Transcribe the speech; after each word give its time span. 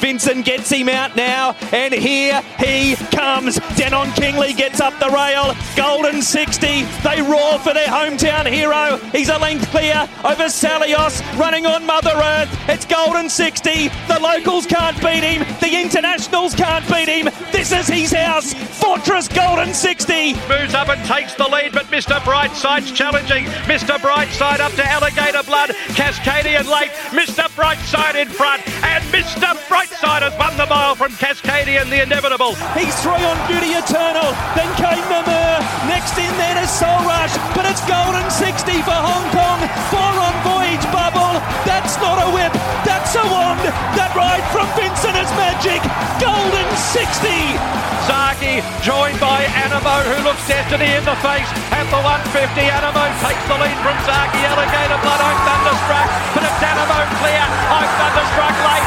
Vincent 0.00 0.46
gets 0.46 0.70
him 0.70 0.88
out 0.88 1.14
now, 1.14 1.54
and 1.72 1.92
here 1.92 2.40
he 2.58 2.96
comes. 3.14 3.58
Denon 3.76 4.10
Kingley 4.12 4.54
gets 4.54 4.80
up 4.80 4.98
the 4.98 5.10
rail. 5.10 5.54
Golden 5.76 6.22
60. 6.22 6.84
They 7.04 7.22
roar 7.22 7.58
for 7.58 7.74
their 7.74 7.86
hometown 7.86 8.46
hero. 8.50 8.96
He's 9.12 9.28
a 9.28 9.38
length 9.38 9.70
clear 9.70 10.08
over 10.24 10.44
Salios, 10.44 11.20
running 11.38 11.66
on 11.66 11.84
Mother 11.84 12.12
Earth. 12.14 12.48
It's 12.68 12.86
Golden 12.86 13.28
60. 13.28 13.88
The 14.08 14.18
locals 14.20 14.66
can't 14.66 14.98
beat 15.00 15.22
him. 15.22 15.46
The 15.60 15.80
internationals 15.80 16.54
can't 16.54 16.86
beat 16.88 17.08
him. 17.08 17.28
This 17.52 17.70
is 17.70 17.86
his 17.86 18.12
house. 18.12 18.54
Fortress 18.54 19.28
Golden 19.28 19.74
60. 19.74 20.32
Moves 20.48 20.74
up 20.74 20.88
and 20.88 21.04
takes 21.06 21.34
the 21.34 21.44
lead, 21.44 21.72
but 21.72 21.86
Mr. 21.86 22.18
Brightside's 22.20 22.90
challenging. 22.92 23.44
Mr. 23.68 23.98
Brightside 23.98 24.60
up 24.60 24.72
to 24.72 24.84
Alligator 24.84 25.42
Blood. 25.42 25.70
Cascadian 25.92 26.66
late. 26.66 26.90
Mr. 27.12 27.44
Brightside 27.54 28.14
in 28.14 28.28
front. 28.28 28.62
Mr. 29.10 29.58
Brightside 29.66 30.22
has 30.22 30.34
won 30.38 30.54
the 30.54 30.70
mile 30.70 30.94
from 30.94 31.10
Cascadian, 31.18 31.90
the 31.90 31.98
inevitable. 32.06 32.54
He's 32.78 32.94
three 33.02 33.18
on 33.26 33.34
Beauty 33.50 33.74
Eternal. 33.74 34.30
Then 34.54 34.70
came 34.78 35.02
Mamur. 35.10 35.58
Next 35.90 36.14
in 36.14 36.30
there 36.38 36.54
is 36.62 36.70
Soul 36.70 37.02
Rush. 37.02 37.34
But 37.58 37.66
it's 37.66 37.82
Golden 37.90 38.22
60 38.30 38.70
for 38.86 38.94
Hong 38.94 39.26
Kong. 39.34 39.60
Four 39.90 40.14
on 40.14 40.34
Voyage 40.46 40.86
Bubble. 40.94 41.42
That's 41.66 41.98
not 41.98 42.22
a 42.22 42.28
whip. 42.30 42.54
That's 42.86 43.10
a 43.18 43.24
wand. 43.26 43.66
That 43.98 44.14
ride 44.14 44.46
from 44.54 44.70
Vincent 44.78 45.18
is 45.18 45.30
magic. 45.34 45.82
Golden 46.22 46.68
60. 46.94 47.90
Zaaki 48.06 48.62
joined 48.82 49.18
by 49.18 49.44
Anamoe, 49.58 50.06
who 50.06 50.22
looks 50.22 50.42
destiny 50.46 50.86
in 50.94 51.02
the 51.02 51.18
face 51.18 51.50
at 51.74 51.86
the 51.90 52.00
150. 52.00 52.30
Anamoe 52.62 53.10
takes 53.22 53.44
the 53.50 53.58
lead 53.58 53.78
from 53.82 53.96
Zaaki. 54.06 54.40
Alligator 54.46 54.98
Blood, 55.02 55.18
I'm 55.18 55.38
thunderstruck, 55.46 56.08
but 56.34 56.42
it's 56.46 56.62
Anamoe 56.62 57.06
clear. 57.18 57.44
I'm 57.74 57.90
thunderstruck 57.98 58.54
late. 58.66 58.79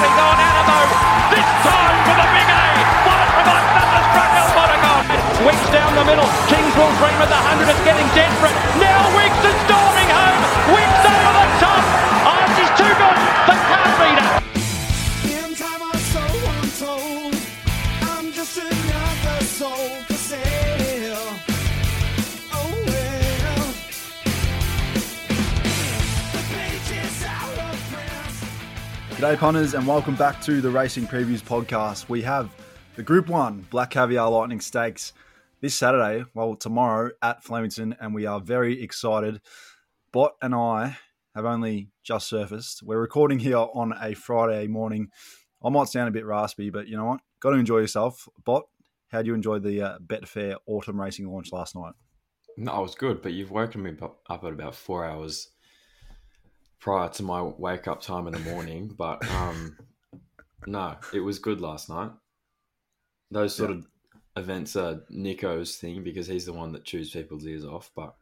Holding 0.00 0.16
on. 0.16 0.40
Anamoe 0.40 0.88
this 1.28 1.48
time 1.60 1.98
for 2.08 2.16
the 2.16 2.28
big 2.32 2.48
A. 2.48 2.64
What 3.04 3.20
from 3.36 3.52
I'm 3.52 3.66
thunderstruck 3.76 4.32
El 4.32 4.48
Monagon. 4.56 5.04
Winx 5.44 5.60
down 5.76 5.92
the 5.92 6.04
middle. 6.08 6.24
Kings 6.48 6.72
will 6.72 6.88
dream 6.96 7.20
at 7.20 7.28
the 7.28 7.36
100. 7.36 7.68
It's 7.68 7.84
getting 7.84 8.08
desperate. 8.16 8.56
Now 8.80 9.12
Winx 9.12 9.36
is 9.44 9.52
storming 9.68 9.79
G'day, 29.30 29.38
punters, 29.38 29.74
and 29.74 29.86
welcome 29.86 30.16
back 30.16 30.42
to 30.42 30.60
the 30.60 30.70
Racing 30.70 31.06
Previews 31.06 31.40
podcast. 31.40 32.08
We 32.08 32.20
have 32.22 32.52
the 32.96 33.02
Group 33.04 33.28
1 33.28 33.68
Black 33.70 33.90
Caviar 33.90 34.28
Lightning 34.28 34.60
Stakes 34.60 35.12
this 35.60 35.72
Saturday, 35.72 36.24
well, 36.34 36.56
tomorrow 36.56 37.12
at 37.22 37.44
Flemington, 37.44 37.94
and 38.00 38.12
we 38.12 38.26
are 38.26 38.40
very 38.40 38.82
excited. 38.82 39.40
Bot 40.10 40.32
and 40.42 40.52
I 40.52 40.96
have 41.36 41.44
only 41.44 41.90
just 42.02 42.26
surfaced. 42.26 42.82
We're 42.82 42.98
recording 42.98 43.38
here 43.38 43.58
on 43.58 43.94
a 44.02 44.14
Friday 44.14 44.66
morning. 44.66 45.10
I 45.64 45.68
might 45.68 45.86
sound 45.86 46.08
a 46.08 46.10
bit 46.10 46.26
raspy, 46.26 46.70
but 46.70 46.88
you 46.88 46.96
know 46.96 47.04
what? 47.04 47.20
Got 47.38 47.50
to 47.50 47.56
enjoy 47.56 47.78
yourself. 47.78 48.28
Bot, 48.44 48.64
how 49.12 49.22
do 49.22 49.28
you 49.28 49.34
enjoy 49.34 49.60
the 49.60 49.80
uh, 49.80 49.98
Betfair 50.04 50.56
Autumn 50.66 51.00
Racing 51.00 51.30
launch 51.30 51.52
last 51.52 51.76
night? 51.76 51.92
No, 52.56 52.80
it 52.80 52.82
was 52.82 52.96
good, 52.96 53.22
but 53.22 53.32
you've 53.32 53.52
woken 53.52 53.84
me 53.84 53.92
up 54.02 54.22
up 54.28 54.42
at 54.42 54.52
about 54.52 54.74
four 54.74 55.04
hours 55.04 55.50
prior 56.80 57.08
to 57.10 57.22
my 57.22 57.42
wake 57.42 57.86
up 57.88 58.00
time 58.00 58.26
in 58.26 58.32
the 58.32 58.38
morning. 58.40 58.88
but 58.98 59.26
um, 59.30 59.76
no, 60.66 60.96
it 61.12 61.20
was 61.20 61.38
good 61.38 61.60
last 61.60 61.88
night. 61.88 62.10
Those 63.30 63.54
sort 63.54 63.70
Yeah. 63.70 63.76
of 63.76 63.86
events 64.36 64.76
are 64.76 65.02
Nico's 65.10 65.76
thing 65.76 66.02
because 66.02 66.26
he's 66.26 66.46
the 66.46 66.52
one 66.52 66.72
that 66.72 66.84
chews 66.84 67.10
people's 67.10 67.46
ears 67.46 67.64
off. 67.64 67.90
But 67.94 68.14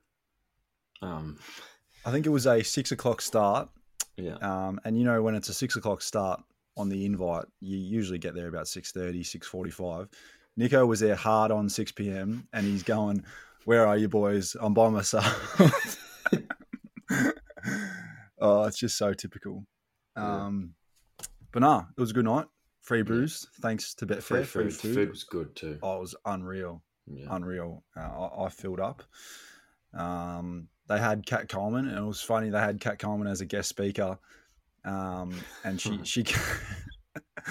um, 1.03 1.39
I 2.05 2.11
think 2.11 2.27
it 2.27 2.31
was 2.31 2.47
a 2.47 2.63
six 2.63 2.93
o'clock 2.93 3.21
start. 3.23 3.69
yeah, 4.17 4.35
Um, 4.37 4.81
and 4.85 4.99
you 4.99 5.05
know, 5.05 5.23
when 5.23 5.35
it's 5.35 5.49
a 5.49 5.55
six 5.55 5.77
o'clock 5.77 6.03
start 6.03 6.41
on 6.77 6.89
the 6.89 7.05
invite, 7.07 7.45
you 7.61 7.77
usually 7.77 8.19
get 8.19 8.35
there 8.35 8.49
about 8.49 8.67
6.30, 8.67 9.21
6.45. 9.21 10.09
Nico 10.57 10.85
was 10.87 11.01
there 11.01 11.15
hard 11.17 11.51
on 11.51 11.69
6 11.69 11.93
p.m. 11.93 12.47
and 12.53 12.67
he's 12.67 12.83
going, 12.83 13.25
where 13.65 13.87
are 13.87 13.97
you 13.97 14.09
boys? 14.09 14.57
I'm 14.61 14.75
by 14.75 14.89
myself. 14.89 15.61
oh, 18.41 18.65
it's 18.65 18.79
just 18.79 18.97
so 18.97 19.13
typical. 19.13 19.65
Yeah. 20.17 20.45
Um, 20.45 20.75
but 21.53 21.61
nah, 21.61 21.85
it 21.97 22.01
was 22.01 22.11
a 22.11 22.15
good 22.15 22.25
night. 22.25 22.47
Free 22.81 23.03
brews, 23.03 23.47
thanks 23.61 23.95
to 23.97 24.07
free 24.07 24.41
Betfair. 24.41 24.47
food. 24.47 24.75
Food 24.75 25.11
was 25.11 25.25
good 25.25 25.55
too. 25.55 25.79
Oh, 25.83 25.99
it 25.99 26.01
was 26.01 26.15
unreal 26.25 26.83
Yeah, 27.07 27.27
unreal. 27.31 27.85
Uh, 27.95 28.01
I, 28.01 28.45
I 28.47 28.49
filled 28.49 28.81
up. 28.81 29.03
Um, 29.93 30.69
they 30.89 30.99
had 30.99 31.27
Kat 31.27 31.49
Coleman, 31.49 31.87
and 31.89 31.99
it 31.99 32.07
was 32.07 32.23
funny. 32.23 32.49
They 32.49 32.61
had 32.61 32.81
Kat 32.81 32.99
Coleman 32.99 33.27
as 33.29 33.41
a 33.41 33.45
guest 33.47 33.69
speaker, 33.69 34.19
um, 34.85 35.35
and 35.65 35.81
she 35.81 36.01
she, 36.05 36.25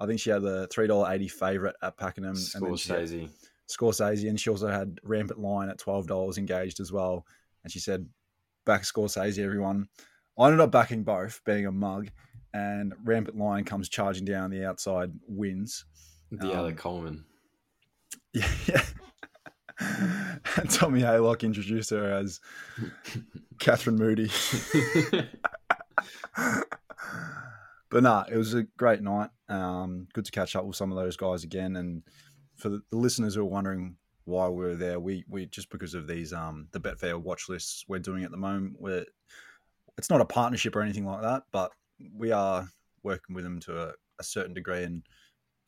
I 0.00 0.06
think 0.06 0.18
she 0.18 0.30
had 0.30 0.42
the 0.42 0.66
three 0.68 0.88
dollar 0.88 1.12
eighty 1.12 1.28
favorite 1.28 1.76
at 1.82 1.96
Pakenham, 1.96 2.36
and 2.54 2.66
then 2.66 2.76
she 2.76 2.92
had 2.92 3.02
Scorsese. 3.02 3.28
Scorsese, 3.68 4.28
and 4.28 4.40
she 4.40 4.50
also 4.50 4.68
had 4.68 4.98
Rampant 5.04 5.38
Lion 5.38 5.70
at 5.70 5.78
twelve 5.78 6.06
dollars 6.08 6.38
engaged 6.38 6.80
as 6.80 6.90
well. 6.90 7.24
And 7.62 7.72
she 7.72 7.78
said, 7.78 8.06
"Back 8.66 8.82
Scorsese, 8.82 9.38
everyone." 9.38 9.88
I 10.38 10.46
ended 10.46 10.60
up 10.60 10.70
backing 10.70 11.02
both, 11.04 11.40
being 11.44 11.66
a 11.66 11.72
mug, 11.72 12.08
and 12.54 12.94
Rampant 13.04 13.36
Lion 13.38 13.64
comes 13.64 13.88
charging 13.88 14.24
down 14.24 14.50
the 14.50 14.64
outside, 14.64 15.12
wins. 15.26 15.84
The 16.30 16.52
other 16.52 16.68
Um, 16.68 16.76
Coleman. 16.76 17.24
Yeah. 18.34 18.48
yeah. 18.66 18.84
and 20.56 20.70
Tommy 20.70 21.00
Haylock 21.00 21.42
introduced 21.42 21.90
her 21.90 22.10
as 22.12 22.40
Catherine 23.58 23.96
Moody. 23.96 24.30
but 27.90 28.02
nah, 28.02 28.24
it 28.30 28.36
was 28.36 28.54
a 28.54 28.62
great 28.78 29.02
night. 29.02 29.30
Um, 29.48 30.08
good 30.14 30.24
to 30.24 30.30
catch 30.30 30.56
up 30.56 30.64
with 30.64 30.76
some 30.76 30.90
of 30.90 30.96
those 30.96 31.16
guys 31.16 31.44
again. 31.44 31.76
And 31.76 32.02
for 32.56 32.68
the, 32.70 32.82
the 32.90 32.96
listeners 32.96 33.34
who 33.34 33.42
are 33.42 33.46
wondering 33.46 33.96
why 34.24 34.48
we 34.48 34.64
were 34.64 34.76
there, 34.76 34.98
we 35.00 35.24
we 35.28 35.46
just 35.46 35.68
because 35.70 35.94
of 35.94 36.06
these 36.06 36.32
um 36.32 36.68
the 36.72 36.80
Betfair 36.80 37.20
watch 37.20 37.48
lists 37.48 37.84
we're 37.88 37.98
doing 37.98 38.24
at 38.24 38.30
the 38.30 38.36
moment. 38.36 38.76
We're 38.78 39.04
it's 39.98 40.10
not 40.10 40.20
a 40.20 40.26
partnership 40.26 40.74
or 40.76 40.82
anything 40.82 41.06
like 41.06 41.22
that, 41.22 41.44
but 41.52 41.70
we 42.16 42.32
are 42.32 42.66
working 43.02 43.34
with 43.34 43.44
them 43.44 43.60
to 43.60 43.88
a, 43.88 43.92
a 44.20 44.24
certain 44.24 44.54
degree. 44.54 44.84
And 44.84 45.02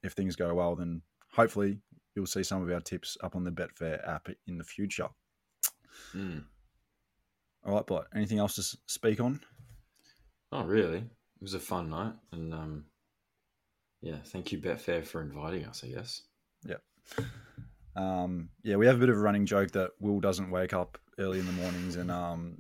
if 0.03 0.13
things 0.13 0.37
go 0.37 0.55
well, 0.55 0.77
then 0.77 1.03
hopefully 1.33 1.79
you'll 2.15 2.27
see 2.27 2.43
some 2.43 2.63
of 2.63 2.71
our 2.71 2.81
tips 2.81 3.17
up 3.23 3.37
on 3.37 3.45
the 3.45 3.51
Betfair 3.51 4.07
app 4.09 4.29
in 4.47 4.59
the 4.59 4.65
future. 4.65 5.09
Mm. 6.15 6.45
All 7.67 7.75
right, 7.75 7.87
but 7.87 8.07
anything 8.15 8.39
else 8.39 8.55
to 8.57 8.79
speak 8.87 9.21
on? 9.21 9.41
Oh, 10.53 10.65
really? 10.65 10.99
It 10.99 11.43
was 11.43 11.55
a 11.55 11.61
fun 11.61 11.91
night, 11.91 12.13
and 12.33 12.55
um, 12.55 12.85
yeah, 14.03 14.17
thank 14.27 14.53
you 14.53 14.59
Betfair 14.59 15.05
for 15.05 15.23
inviting 15.23 15.65
us. 15.65 15.83
I 15.83 15.89
guess. 15.89 16.23
Yeah. 16.65 16.77
Um, 17.97 18.51
yeah, 18.63 18.77
we 18.77 18.87
have 18.87 18.97
a 18.97 18.99
bit 18.99 19.09
of 19.09 19.17
a 19.17 19.21
running 19.21 19.47
joke 19.47 19.71
that 19.73 19.91
Will 20.01 20.21
doesn't 20.21 20.51
wake 20.51 20.73
up 20.73 20.99
early 21.19 21.39
in 21.39 21.47
the 21.47 21.53
mornings, 21.53 21.97
and 21.97 22.11
um, 22.11 22.59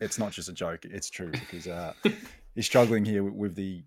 it's 0.00 0.18
not 0.18 0.32
just 0.32 0.48
a 0.48 0.52
joke; 0.52 0.84
it's 0.84 1.10
true 1.10 1.30
because 1.30 1.66
uh, 1.66 1.92
he's 2.54 2.66
struggling 2.66 3.04
here 3.04 3.22
with, 3.22 3.34
with 3.34 3.54
the 3.54 3.82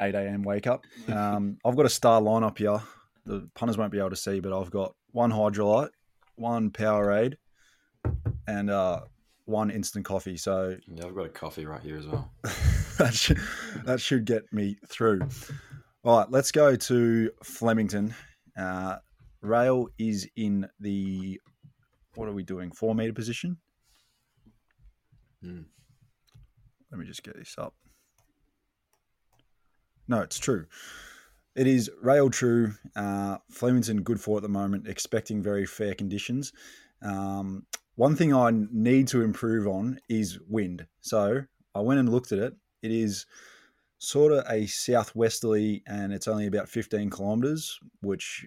eight 0.00 0.14
a.m. 0.14 0.42
wake 0.42 0.66
up. 0.66 0.84
Um, 1.08 1.58
I've 1.64 1.76
got 1.76 1.86
a 1.86 1.90
star 1.90 2.20
lineup 2.20 2.58
here. 2.58 2.80
The 3.26 3.48
punters 3.54 3.78
won't 3.78 3.92
be 3.92 3.98
able 3.98 4.10
to 4.10 4.16
see, 4.16 4.40
but 4.40 4.58
I've 4.58 4.70
got 4.70 4.94
one 5.12 5.30
Hydralyte, 5.30 5.90
one 6.36 6.70
Powerade, 6.70 7.34
and 8.46 8.70
uh, 8.70 9.00
one 9.46 9.70
instant 9.70 10.04
coffee. 10.04 10.36
So 10.36 10.76
Yeah, 10.86 11.06
I've 11.06 11.14
got 11.14 11.26
a 11.26 11.30
coffee 11.30 11.64
right 11.66 11.80
here 11.80 11.96
as 11.96 12.06
well. 12.06 12.30
that 12.98 13.14
should 13.14 13.40
that 13.84 14.00
should 14.00 14.24
get 14.24 14.44
me 14.52 14.76
through. 14.88 15.20
All 16.04 16.18
right, 16.18 16.30
let's 16.30 16.52
go 16.52 16.76
to 16.76 17.30
Flemington. 17.42 18.14
Uh, 18.58 18.96
Rail 19.40 19.88
is 19.98 20.28
in 20.36 20.68
the 20.80 21.40
what 22.14 22.28
are 22.28 22.32
we 22.32 22.42
doing? 22.42 22.70
Four 22.70 22.94
meter 22.94 23.12
position. 23.12 23.56
Mm. 25.44 25.64
Let 26.90 26.98
me 26.98 27.06
just 27.06 27.22
get 27.22 27.36
this 27.36 27.54
up. 27.58 27.74
No, 30.06 30.20
it's 30.20 30.38
true. 30.38 30.66
It 31.54 31.66
is 31.66 31.90
rail 32.02 32.30
true. 32.30 32.74
Uh, 32.96 33.38
Flemington 33.50 34.02
good 34.02 34.20
for 34.20 34.36
at 34.38 34.42
the 34.42 34.48
moment, 34.48 34.88
expecting 34.88 35.42
very 35.42 35.66
fair 35.66 35.94
conditions. 35.94 36.52
Um, 37.02 37.66
one 37.96 38.16
thing 38.16 38.34
I 38.34 38.50
need 38.72 39.08
to 39.08 39.22
improve 39.22 39.66
on 39.66 40.00
is 40.08 40.40
wind. 40.48 40.86
So 41.00 41.42
I 41.74 41.80
went 41.80 42.00
and 42.00 42.08
looked 42.08 42.32
at 42.32 42.38
it. 42.38 42.54
It 42.82 42.90
is 42.90 43.26
sort 43.98 44.32
of 44.32 44.44
a 44.50 44.66
southwesterly, 44.66 45.82
and 45.86 46.12
it's 46.12 46.28
only 46.28 46.46
about 46.46 46.68
15 46.68 47.08
kilometers, 47.10 47.78
which 48.02 48.44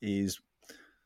is 0.00 0.40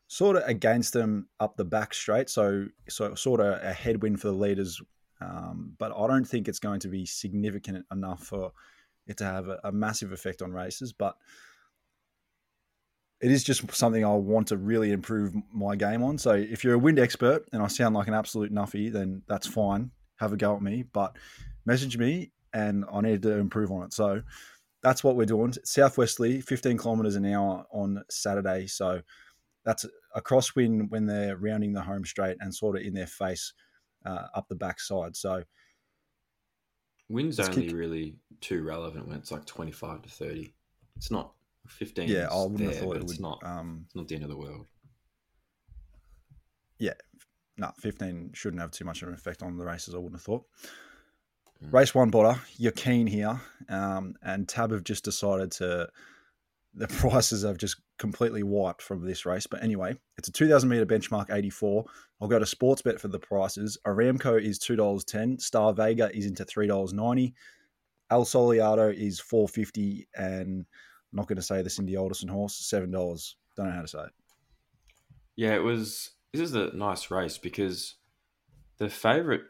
sort 0.07 0.37
of 0.37 0.43
against 0.47 0.93
them 0.93 1.27
up 1.39 1.57
the 1.57 1.65
back 1.65 1.93
straight. 1.93 2.29
So, 2.29 2.67
so 2.87 3.13
sort 3.15 3.41
of 3.41 3.61
a 3.61 3.73
headwind 3.73 4.21
for 4.21 4.29
the 4.29 4.33
leaders. 4.33 4.81
Um, 5.21 5.73
but 5.77 5.91
I 5.95 6.07
don't 6.07 6.25
think 6.25 6.47
it's 6.47 6.59
going 6.59 6.79
to 6.81 6.87
be 6.87 7.05
significant 7.05 7.85
enough 7.91 8.23
for 8.23 8.51
it 9.07 9.17
to 9.17 9.25
have 9.25 9.47
a, 9.47 9.59
a 9.63 9.71
massive 9.71 10.11
effect 10.11 10.41
on 10.41 10.51
races. 10.51 10.93
But 10.93 11.15
it 13.21 13.31
is 13.31 13.43
just 13.43 13.73
something 13.73 14.03
I 14.03 14.13
want 14.13 14.47
to 14.49 14.57
really 14.57 14.91
improve 14.91 15.33
my 15.53 15.75
game 15.75 16.03
on. 16.03 16.17
So 16.17 16.31
if 16.33 16.63
you're 16.63 16.73
a 16.73 16.79
wind 16.79 16.99
expert 16.99 17.45
and 17.53 17.63
I 17.63 17.67
sound 17.67 17.95
like 17.95 18.07
an 18.07 18.13
absolute 18.13 18.53
nuffy, 18.53 18.91
then 18.91 19.21
that's 19.27 19.47
fine. 19.47 19.91
Have 20.17 20.33
a 20.33 20.37
go 20.37 20.55
at 20.55 20.61
me, 20.61 20.83
but 20.91 21.15
message 21.65 21.97
me 21.97 22.31
and 22.53 22.85
I 22.91 23.01
need 23.01 23.21
to 23.23 23.31
improve 23.37 23.71
on 23.71 23.83
it. 23.83 23.93
So 23.93 24.21
that's 24.83 25.03
what 25.03 25.15
we're 25.15 25.25
doing. 25.25 25.53
Southwesterly, 25.63 26.41
15 26.41 26.77
kilometers 26.77 27.15
an 27.15 27.25
hour 27.25 27.65
on 27.71 28.03
Saturday. 28.09 28.67
So 28.67 29.01
that's 29.63 29.85
a 30.13 30.21
crosswind 30.21 30.91
when 30.91 31.05
they're 31.05 31.37
rounding 31.37 31.73
the 31.73 31.81
home 31.81 32.05
straight 32.05 32.37
and 32.39 32.53
sort 32.53 32.77
of 32.77 32.83
in 32.83 32.93
their 32.93 33.07
face 33.07 33.53
uh, 34.05 34.27
up 34.33 34.47
the 34.47 34.55
backside. 34.55 35.15
So 35.15 35.43
Wind's 37.09 37.39
only 37.39 37.69
really 37.69 38.15
too 38.41 38.63
relevant 38.63 39.07
when 39.07 39.17
it's 39.17 39.31
like 39.31 39.45
25 39.45 40.01
to 40.03 40.09
30. 40.09 40.53
It's 40.97 41.11
not 41.11 41.33
15. 41.67 42.07
yeah, 42.09 42.27
I 42.31 42.41
wouldn't 42.43 42.59
there, 42.59 42.69
have 42.69 42.77
thought 42.79 42.95
it 42.97 43.03
it's 43.03 43.13
would. 43.13 43.21
not. 43.21 43.39
Um, 43.43 43.81
It's 43.85 43.95
not 43.95 44.07
the 44.07 44.15
end 44.15 44.23
of 44.23 44.29
the 44.29 44.37
world. 44.37 44.65
Yeah, 46.79 46.93
no, 47.57 47.71
15 47.79 48.31
shouldn't 48.33 48.61
have 48.61 48.71
too 48.71 48.85
much 48.85 49.01
of 49.01 49.07
an 49.07 49.13
effect 49.13 49.41
on 49.43 49.57
the 49.57 49.65
races, 49.65 49.93
I 49.93 49.97
wouldn't 49.97 50.15
have 50.15 50.23
thought. 50.23 50.45
Mm. 51.63 51.73
Race 51.73 51.95
one, 51.95 52.11
Botter, 52.11 52.39
you're 52.57 52.71
keen 52.71 53.07
here. 53.07 53.39
Um, 53.69 54.15
and 54.21 54.47
Tab 54.47 54.71
have 54.71 54.83
just 54.83 55.05
decided 55.05 55.51
to, 55.53 55.87
the 56.73 56.87
prices 56.99 57.43
have 57.43 57.57
just 57.57 57.77
completely 57.97 58.43
wiped 58.43 58.81
from 58.81 59.05
this 59.05 59.25
race. 59.25 59.47
But 59.47 59.63
anyway, 59.63 59.95
it's 60.17 60.27
a 60.27 60.31
2,000 60.31 60.69
meter 60.69 60.85
benchmark 60.85 61.33
84. 61.33 61.85
I'll 62.21 62.27
go 62.27 62.39
to 62.39 62.45
Sportsbet 62.45 62.99
for 62.99 63.07
the 63.07 63.19
prices. 63.19 63.77
Aramco 63.85 64.41
is 64.41 64.59
$2.10. 64.59 65.41
Star 65.41 65.73
Vega 65.73 66.09
is 66.15 66.25
into 66.25 66.45
$3.90. 66.45 67.33
El 68.11 68.25
Soliado 68.25 68.93
is 68.93 69.19
450 69.19 70.07
and 70.15 70.65
I'm 71.15 71.17
not 71.17 71.27
going 71.27 71.37
to 71.37 71.41
say 71.41 71.61
the 71.61 71.69
Cindy 71.69 71.95
Alderson 71.95 72.29
horse, 72.29 72.69
$7. 72.71 72.91
Don't 73.55 73.67
know 73.67 73.71
how 73.71 73.81
to 73.81 73.87
say 73.87 73.99
it. 73.99 74.11
Yeah, 75.35 75.55
it 75.55 75.63
was. 75.63 76.11
This 76.33 76.41
is 76.41 76.55
a 76.55 76.75
nice 76.75 77.09
race 77.09 77.37
because 77.37 77.95
the 78.77 78.89
favourite 78.89 79.43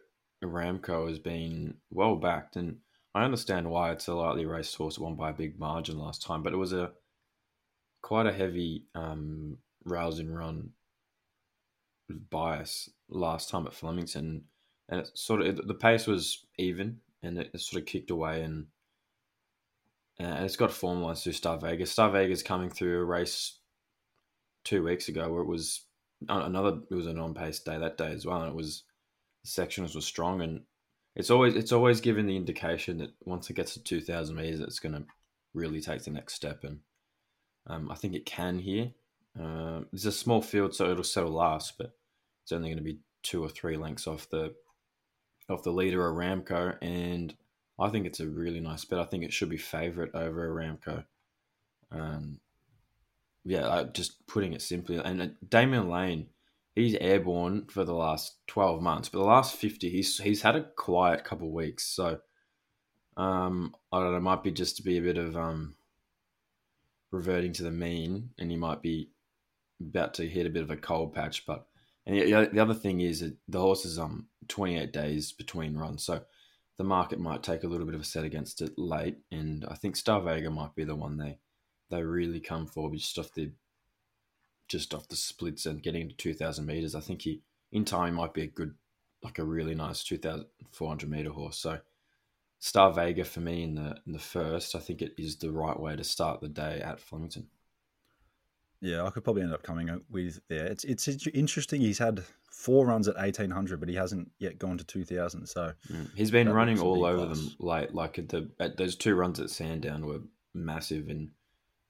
Aramco 0.44 1.08
has 1.08 1.20
been 1.20 1.76
well 1.90 2.16
backed, 2.16 2.56
and 2.56 2.78
I 3.16 3.24
understand 3.24 3.70
why 3.70 3.92
it's 3.92 4.08
a 4.08 4.14
lightly 4.14 4.46
raced 4.46 4.76
horse. 4.76 5.00
Won 5.00 5.16
by 5.16 5.32
a 5.32 5.34
big 5.34 5.60
margin 5.60 5.98
last 5.98 6.22
time, 6.22 6.44
but 6.44 6.54
it 6.54 6.58
was 6.58 6.74
a 6.74 6.92
quite 8.06 8.28
a 8.28 8.32
heavy 8.32 8.84
um, 8.94 9.58
rousing 9.84 10.32
run 10.32 10.70
bias 12.30 12.88
last 13.10 13.50
time 13.50 13.66
at 13.66 13.74
Flemington, 13.74 14.44
and 14.88 15.00
it 15.00 15.10
sort 15.16 15.42
of 15.42 15.68
the 15.68 15.74
pace 15.74 16.06
was 16.06 16.46
even, 16.60 17.00
and 17.24 17.40
it, 17.40 17.60
sort 17.60 17.82
of 17.82 17.88
kicked 17.88 18.12
away, 18.12 18.44
and 18.44 18.68
and 20.20 20.46
it's 20.46 20.56
got 20.56 20.70
formalised 20.70 21.24
through 21.24 21.32
Star 21.32 21.58
Vegas. 21.58 21.92
Star 21.92 22.12
Vegas 22.12 22.44
coming 22.44 22.70
through 22.70 23.02
a 23.02 23.04
race 23.04 23.58
two 24.64 24.84
weeks 24.84 25.08
ago 25.08 25.32
where 25.32 25.42
it 25.42 25.48
was 25.48 25.88
another 26.30 26.78
it 26.92 26.96
was 26.96 27.08
a 27.08 27.14
non-pace 27.14 27.60
day 27.62 27.80
that 27.80 27.98
day 27.98 28.12
as 28.12 28.26
well 28.26 28.42
and 28.42 28.50
it 28.50 28.56
was 28.56 28.84
the 29.44 29.50
sections 29.50 29.94
were 29.94 30.02
strong 30.02 30.42
and 30.42 30.62
it's 31.16 31.30
always 31.30 31.56
it's 31.56 31.72
always 31.72 32.02
given 32.02 32.26
the 32.26 32.36
indication 32.36 32.98
that 32.98 33.12
once 33.26 33.50
it 33.50 33.56
gets 33.56 33.74
to 33.74 33.84
2000 33.84 34.36
meters 34.36 34.62
it's 34.62 34.80
going 34.80 34.96
to 34.96 35.04
really 35.54 35.82
take 35.82 36.04
the 36.04 36.10
next 36.10 36.34
step 36.34 36.64
and 36.64 36.80
um, 37.68 37.92
i 37.92 37.96
think 37.96 38.14
it 38.14 38.26
can 38.26 38.60
here 38.60 38.92
uh, 39.40 39.82
it's 39.92 40.06
a 40.06 40.12
small 40.12 40.42
field 40.42 40.74
so 40.74 40.90
it'll 40.90 41.04
settle 41.04 41.32
last 41.32 41.78
but 41.78 41.96
it's 42.44 42.52
only 42.52 42.70
going 42.70 42.78
to 42.78 42.84
be 42.84 43.00
two 43.24 43.44
or 43.44 43.50
three 43.50 43.78
lengths 43.78 44.08
off 44.08 44.30
the 44.30 44.54
off 45.50 45.64
the 45.64 45.72
leader 45.72 46.00
aramco 46.00 46.78
and 46.82 47.36
i 47.80 47.90
think 47.90 48.06
it's 48.06 48.20
a 48.20 48.28
really 48.28 48.60
nice 48.60 48.86
bet 48.86 49.00
i 49.00 49.06
think 49.06 49.24
it 49.24 49.34
should 49.34 49.50
be 49.50 49.58
favorite 49.58 50.12
over 50.14 50.50
aramco 50.50 51.04
um, 51.92 52.40
yeah, 53.44 53.68
like 53.68 53.94
just 53.94 54.26
putting 54.28 54.54
it 54.54 54.62
simply. 54.62 54.98
And 54.98 55.22
uh, 55.22 55.28
Damian 55.48 55.90
Lane, 55.90 56.28
he's 56.74 56.96
airborne 56.96 57.68
for 57.70 57.86
the 57.86 57.94
last 57.94 58.38
twelve 58.48 58.82
months, 58.82 59.08
but 59.08 59.20
the 59.20 59.26
last 59.26 59.56
fifty, 59.56 59.90
he's 59.90 60.18
he's 60.18 60.42
had 60.42 60.56
a 60.56 60.64
quiet 60.76 61.24
couple 61.24 61.52
weeks. 61.52 61.86
So, 61.86 62.20
um, 63.18 63.76
I 63.92 64.00
don't 64.00 64.12
know, 64.12 64.18
it 64.18 64.22
might 64.22 64.44
be 64.44 64.52
just 64.52 64.78
to 64.78 64.84
be 64.84 64.98
a 64.98 65.02
bit 65.02 65.18
of 65.18 65.38
um, 65.38 65.75
reverting 67.16 67.54
to 67.54 67.64
the 67.64 67.72
mean, 67.72 68.30
and 68.38 68.52
he 68.52 68.58
might 68.58 68.82
be 68.82 69.10
about 69.80 70.14
to 70.16 70.28
hit 70.28 70.46
a 70.46 70.52
bit 70.52 70.64
of 70.64 70.72
a 70.72 70.78
cold 70.78 71.14
patch. 71.14 71.46
But 71.46 71.66
and 72.06 72.16
the, 72.16 72.50
the 72.52 72.60
other 72.60 72.74
thing 72.74 73.02
is 73.02 73.22
that 73.22 73.36
the 73.48 73.60
horse 73.60 73.86
is 73.86 73.98
um 73.98 74.28
twenty 74.48 74.78
eight 74.78 74.94
days 74.94 75.32
between 75.32 75.78
runs, 75.78 76.04
so 76.04 76.22
the 76.78 76.84
market 76.84 77.20
might 77.20 77.44
take 77.44 77.64
a 77.64 77.68
little 77.68 77.86
bit 77.86 77.96
of 77.96 78.02
a 78.02 78.06
set 78.06 78.26
against 78.26 78.62
it 78.62 78.78
late, 78.78 79.18
and 79.32 79.66
I 79.70 79.76
think 79.76 79.96
Star 79.96 80.22
Vega 80.22 80.50
might 80.50 80.76
be 80.76 80.84
the 80.84 80.96
one 80.96 81.18
they 81.18 81.40
they 81.90 82.04
really 82.04 82.40
come 82.40 82.66
for 82.66 82.92
just 82.92 83.18
off 83.20 83.34
the 83.34 83.52
just 84.68 84.94
off 84.94 85.08
the 85.08 85.16
splits 85.16 85.66
and 85.66 85.84
getting 85.84 86.02
into 86.02 86.16
2000 86.16 86.66
meters 86.66 86.96
i 86.96 87.00
think 87.00 87.22
he 87.22 87.42
in 87.72 87.86
time 87.86 88.16
might 88.16 88.34
be 88.34 88.42
a 88.42 88.48
good 88.48 88.74
like 89.24 89.38
a 89.40 89.44
really 89.44 89.76
nice 89.76 90.04
2400 90.04 91.10
meter 91.10 91.30
horse 91.30 91.58
so 91.58 91.80
star 92.60 92.92
vega 92.94 93.24
for 93.24 93.42
me 93.42 93.64
in 93.64 93.76
the 93.76 93.96
in 94.06 94.14
the 94.14 94.20
first 94.20 94.76
i 94.76 94.80
think 94.80 95.02
it 95.02 95.14
is 95.18 95.38
the 95.38 95.52
right 95.52 95.80
way 95.80 95.96
to 95.96 96.04
start 96.04 96.42
the 96.42 96.50
day 96.50 96.82
at 96.82 97.00
flemington 97.00 97.48
Yeah, 98.82 99.04
I 99.04 99.10
could 99.10 99.24
probably 99.24 99.42
end 99.44 99.54
up 99.54 99.64
coming 99.64 99.90
up 99.90 100.02
with 100.12 100.40
there. 100.48 100.66
It's 100.68 100.84
it's 100.84 101.08
interesting. 101.34 101.82
He's 101.82 101.98
had 101.98 102.24
four 102.52 102.86
runs 102.86 103.08
at 103.08 103.16
eighteen 103.18 103.50
hundred, 103.50 103.80
but 103.80 103.90
he 103.90 103.96
hasn't 103.96 104.30
yet 104.38 104.60
gone 104.60 104.78
to 104.78 104.84
two 104.84 105.04
thousand. 105.06 105.48
So 105.48 105.74
Mm. 105.92 106.10
he's 106.16 106.30
been 106.30 106.52
running 106.54 106.80
all 106.80 107.04
over 107.06 107.26
plus. 107.26 107.40
them 107.40 107.56
late 107.60 107.96
like 107.96 108.20
at 108.20 108.30
the 108.30 108.52
at 108.60 108.78
those 108.78 108.96
two 108.96 109.16
runs 109.16 109.40
at 109.40 109.50
sandown 109.50 110.06
were 110.06 110.22
massive 110.54 111.10
and 111.10 111.32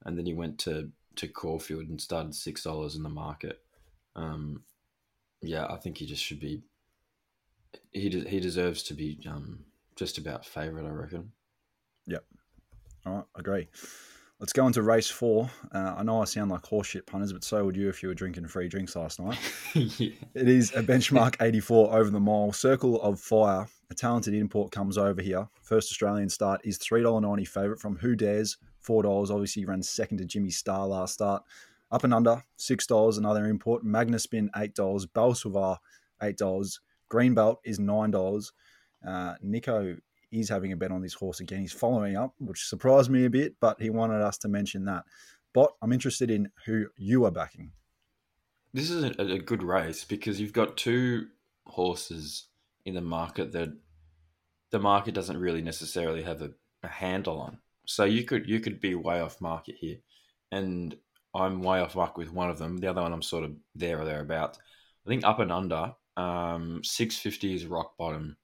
and 0.06 0.18
then 0.18 0.26
he 0.26 0.34
went 0.34 0.60
to 0.60 0.90
to 1.16 1.28
caulfield 1.28 1.90
and 1.90 2.00
started 2.00 2.34
six 2.36 2.64
dollars 2.64 2.96
in 2.96 3.04
the 3.04 3.10
market 3.26 3.60
um 4.16 4.64
yeah 5.42 5.66
i 5.70 5.78
think 5.78 5.98
he 5.98 6.06
just 6.06 6.24
should 6.24 6.40
be 6.40 6.62
he 7.92 8.10
de- 8.10 8.30
he 8.30 8.40
deserves 8.40 8.84
to 8.84 8.94
be 8.94 9.20
um 9.28 9.66
just 9.96 10.18
about 10.18 10.46
favorite 10.46 10.86
i 10.86 10.90
reckon 10.90 11.32
Yep. 12.08 12.24
all 13.06 13.14
right, 13.16 13.24
agree. 13.36 13.68
Let's 14.40 14.52
go 14.54 14.66
on 14.66 14.74
to 14.74 14.82
race 14.84 15.10
four. 15.10 15.50
Uh, 15.74 15.96
I 15.98 16.04
know 16.04 16.22
I 16.22 16.26
sound 16.26 16.52
like 16.52 16.62
horseshit 16.64 17.06
punters, 17.06 17.32
but 17.34 17.44
so 17.44 17.64
would 17.66 17.76
you 17.78 17.88
if 17.88 18.04
you 18.04 18.10
were 18.10 18.14
drinking 18.16 18.48
free 18.48 18.68
drinks 18.68 18.96
last 18.96 19.20
night. 19.20 19.40
yeah. 19.74 20.12
It 20.36 20.48
is 20.50 20.72
a 20.76 20.84
benchmark 20.84 21.38
84 21.42 21.96
over 21.96 22.10
the 22.10 22.20
mile. 22.20 22.52
Circle 22.52 23.02
of 23.02 23.20
Fire. 23.20 23.66
A 23.90 23.96
talented 23.96 24.34
import 24.34 24.72
comes 24.74 24.98
over 24.98 25.22
here. 25.22 25.48
First 25.64 25.90
Australian 25.90 26.28
start 26.30 26.60
is 26.66 26.78
$3.90 26.78 27.48
favourite 27.48 27.80
from 27.80 27.96
Who 27.96 28.16
Dares, 28.16 28.58
$4. 28.86 29.32
Obviously, 29.32 29.62
he 29.62 29.66
ran 29.66 29.82
second 29.82 30.18
to 30.18 30.26
Jimmy 30.26 30.52
Star 30.52 30.86
last 30.86 31.14
start. 31.14 31.42
Up 31.92 32.04
and 32.04 32.14
under, 32.14 32.44
$6. 32.60 33.18
Another 33.18 33.46
import. 33.48 33.84
Magnus 33.86 34.24
Spin, 34.24 34.50
$8. 34.56 35.08
Belsavar, 35.16 35.78
$8. 36.22 36.80
Greenbelt 37.10 37.58
is 37.64 37.80
$9. 37.80 38.52
Uh, 39.08 39.36
Nico 39.42 39.96
is 40.32 40.50
having 40.50 40.72
a 40.72 40.78
bet 40.78 40.92
on 40.92 41.02
this 41.02 41.14
horse 41.14 41.40
again. 41.40 41.62
He's 41.62 41.74
following 41.74 42.18
up, 42.18 42.34
which 42.40 42.68
surprised 42.68 43.10
me 43.10 43.26
a 43.26 43.30
bit, 43.30 43.56
but 43.60 43.82
he 43.82 43.90
wanted 43.90 44.22
us 44.22 44.38
to 44.40 44.48
mention 44.48 44.86
that. 44.86 45.04
But 45.54 45.72
I'm 45.82 45.94
interested 45.94 46.30
in 46.32 46.50
who 46.66 46.88
you 46.98 47.26
are 47.26 47.32
backing. 47.32 47.72
this 48.74 48.90
is 48.90 49.04
a, 49.04 49.22
a 49.22 49.40
good 49.40 49.64
race 49.64 50.04
because 50.04 50.40
you've 50.40 50.54
got 50.54 50.76
two 50.78 51.28
horses 51.66 52.48
in 52.86 52.94
the 52.94 53.02
market 53.02 53.52
that 53.54 53.70
the 54.72 54.80
market 54.80 55.14
doesn't 55.14 55.40
really 55.40 55.62
necessarily 55.62 56.22
have 56.22 56.42
a, 56.42 56.52
a 56.84 56.88
handle 56.88 57.40
on. 57.40 57.58
So 57.86 58.04
you 58.04 58.24
could 58.24 58.50
you 58.50 58.60
could 58.60 58.82
be 58.82 58.96
way 58.96 59.22
off 59.22 59.40
market 59.40 59.76
here, 59.80 59.98
and 60.52 60.96
I'm 61.34 61.62
way 61.62 61.80
off 61.80 61.96
market 61.96 62.18
with 62.18 62.34
one 62.34 62.50
of 62.50 62.58
them. 62.58 62.78
The 62.78 62.88
other 62.88 63.02
one 63.02 63.14
I'm 63.14 63.22
sort 63.22 63.44
of 63.44 63.52
there 63.76 64.02
or 64.02 64.06
thereabouts. 64.06 64.60
I 65.06 65.10
think 65.10 65.24
up 65.24 65.40
and 65.40 65.52
under 65.52 65.94
um, 66.18 66.82
650 66.84 67.56
is 67.56 67.66
rock 67.66 67.98
bottom. 67.98 68.38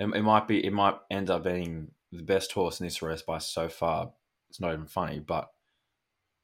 It, 0.00 0.06
it 0.16 0.22
might 0.22 0.48
be 0.48 0.64
it 0.64 0.72
might 0.72 0.96
end 1.10 1.30
up 1.30 1.44
being 1.44 1.92
the 2.10 2.24
best 2.24 2.50
horse 2.50 2.80
in 2.80 2.86
this 2.86 3.02
race 3.02 3.22
by 3.22 3.38
so 3.38 3.68
far. 3.68 4.10
It's 4.48 4.60
not 4.60 4.72
even 4.72 4.86
funny, 4.86 5.20
but 5.20 5.50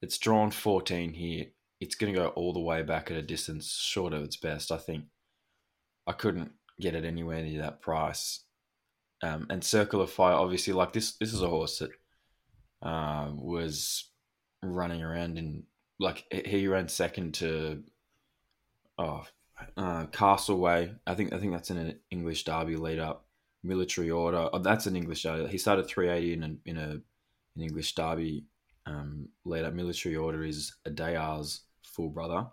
it's 0.00 0.18
drawn 0.18 0.52
14 0.52 1.14
here 1.14 1.46
it's 1.80 1.94
going 1.94 2.12
to 2.12 2.18
go 2.18 2.28
all 2.28 2.52
the 2.52 2.60
way 2.60 2.82
back 2.82 3.10
at 3.10 3.16
a 3.16 3.22
distance 3.22 3.70
short 3.72 4.12
of 4.12 4.22
its 4.22 4.36
best. 4.36 4.72
I 4.72 4.78
think 4.78 5.04
I 6.06 6.12
couldn't 6.12 6.52
get 6.80 6.94
it 6.94 7.04
anywhere 7.04 7.42
near 7.42 7.62
that 7.62 7.80
price. 7.80 8.40
Um, 9.22 9.46
and 9.50 9.62
Circle 9.62 10.00
of 10.00 10.10
Fire, 10.10 10.34
obviously, 10.34 10.72
like 10.72 10.92
this, 10.92 11.12
this 11.12 11.32
is 11.32 11.42
a 11.42 11.48
horse 11.48 11.78
that 11.78 11.90
uh, 12.82 13.30
was 13.32 14.10
running 14.62 15.02
around 15.02 15.38
in 15.38 15.64
like 15.98 16.24
he- 16.30 16.66
ran 16.66 16.88
second 16.88 17.34
to 17.34 17.82
oh 18.98 19.24
uh. 19.76 20.06
I 20.18 21.14
think 21.14 21.32
I 21.32 21.38
think 21.38 21.52
that's 21.52 21.70
in 21.70 21.78
an 21.78 21.98
English 22.10 22.44
Derby 22.44 22.76
lead 22.76 22.98
up. 22.98 23.25
Military 23.66 24.10
Order. 24.10 24.48
Oh, 24.52 24.58
that's 24.58 24.86
an 24.86 24.96
English 24.96 25.22
Derby. 25.22 25.50
He 25.50 25.58
started 25.58 25.86
three 25.86 26.08
eighty 26.08 26.32
in 26.32 26.42
a, 26.42 26.68
in 26.68 26.76
a 26.76 26.90
an 27.56 27.62
English 27.62 27.94
Derby 27.94 28.44
um, 28.86 29.28
up. 29.46 29.72
Military 29.72 30.16
Order 30.16 30.44
is 30.44 30.74
a 30.84 30.90
Dayar's 30.90 31.62
full 31.82 32.10
brother. 32.10 32.46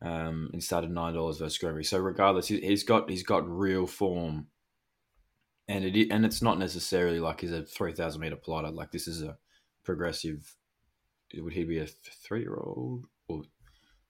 Um, 0.00 0.50
and 0.52 0.62
started 0.62 0.92
nine 0.92 1.14
dollars 1.14 1.38
versus 1.38 1.58
Gregory. 1.58 1.82
So 1.82 1.98
regardless, 1.98 2.46
he, 2.46 2.60
he's 2.60 2.84
got 2.84 3.10
he's 3.10 3.24
got 3.24 3.48
real 3.48 3.84
form, 3.84 4.46
and 5.66 5.84
it 5.84 6.12
and 6.12 6.24
it's 6.24 6.40
not 6.40 6.56
necessarily 6.56 7.18
like 7.18 7.40
he's 7.40 7.50
a 7.50 7.64
three 7.64 7.92
thousand 7.92 8.20
meter 8.20 8.36
plotter. 8.36 8.70
Like 8.70 8.92
this 8.92 9.08
is 9.08 9.22
a 9.22 9.36
progressive. 9.82 10.54
Would 11.34 11.52
he 11.52 11.64
be 11.64 11.80
a 11.80 11.86
three 11.86 12.42
year 12.42 12.54
old 12.54 13.06
or 13.26 13.42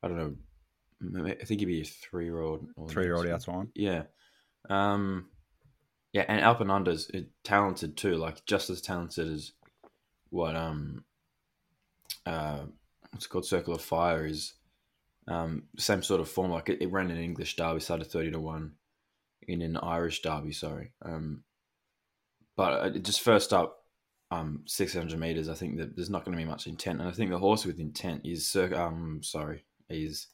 I 0.02 0.08
don't 0.08 0.18
know? 0.18 1.25
I 1.25 1.44
think 1.44 1.61
he'd 1.61 1.66
be 1.66 1.80
a 1.80 1.85
three 1.85 2.26
year 2.26 2.40
old. 2.40 2.68
Three 2.88 3.04
year 3.04 3.16
old 3.16 3.26
That's 3.26 3.49
outside. 3.49 3.68
Yeah. 3.75 4.02
Um, 4.68 5.30
yeah, 6.12 6.25
and 6.29 6.41
Alpenunder's 6.43 7.11
uh, 7.15 7.21
talented 7.45 7.97
too, 7.97 8.17
like 8.17 8.45
just 8.47 8.71
as 8.71 8.81
talented 8.81 9.33
as 9.33 9.53
what 10.31 10.57
um 10.57 11.05
uh 12.27 12.61
what's 13.11 13.27
it 13.27 13.29
called 13.29 13.47
Circle 13.47 13.75
of 13.75 13.83
Fire 13.83 14.27
is. 14.27 14.55
Um, 15.27 15.65
same 15.77 16.03
sort 16.03 16.23
of 16.23 16.29
form. 16.31 16.50
Like 16.50 16.71
it, 16.71 16.81
it 16.81 16.91
ran 16.91 17.11
an 17.11 17.19
English 17.19 17.57
derby, 17.57 17.81
started 17.81 18.07
thirty 18.07 18.31
to 18.31 18.41
one 18.41 18.73
in 19.47 19.61
an 19.61 19.77
Irish 19.77 20.23
derby. 20.23 20.53
Sorry. 20.53 20.93
Um, 21.03 21.45
but 22.57 22.73
uh, 22.73 22.99
just 22.99 23.21
first 23.21 23.53
up, 23.53 23.85
um, 24.31 24.62
six 24.65 24.95
hundred 24.95 25.21
meters. 25.21 25.50
I 25.50 25.55
think 25.55 25.77
that 25.77 25.95
there's 25.95 26.09
not 26.09 26.25
going 26.25 26.37
to 26.37 26.43
be 26.43 26.49
much 26.49 26.67
intent, 26.67 27.00
and 27.00 27.09
I 27.09 27.12
think 27.12 27.31
the 27.31 27.38
horse 27.38 27.67
with 27.67 27.79
intent 27.79 28.23
is 28.25 28.57
um 28.57 29.21
sorry 29.23 29.65
is. 29.91 30.29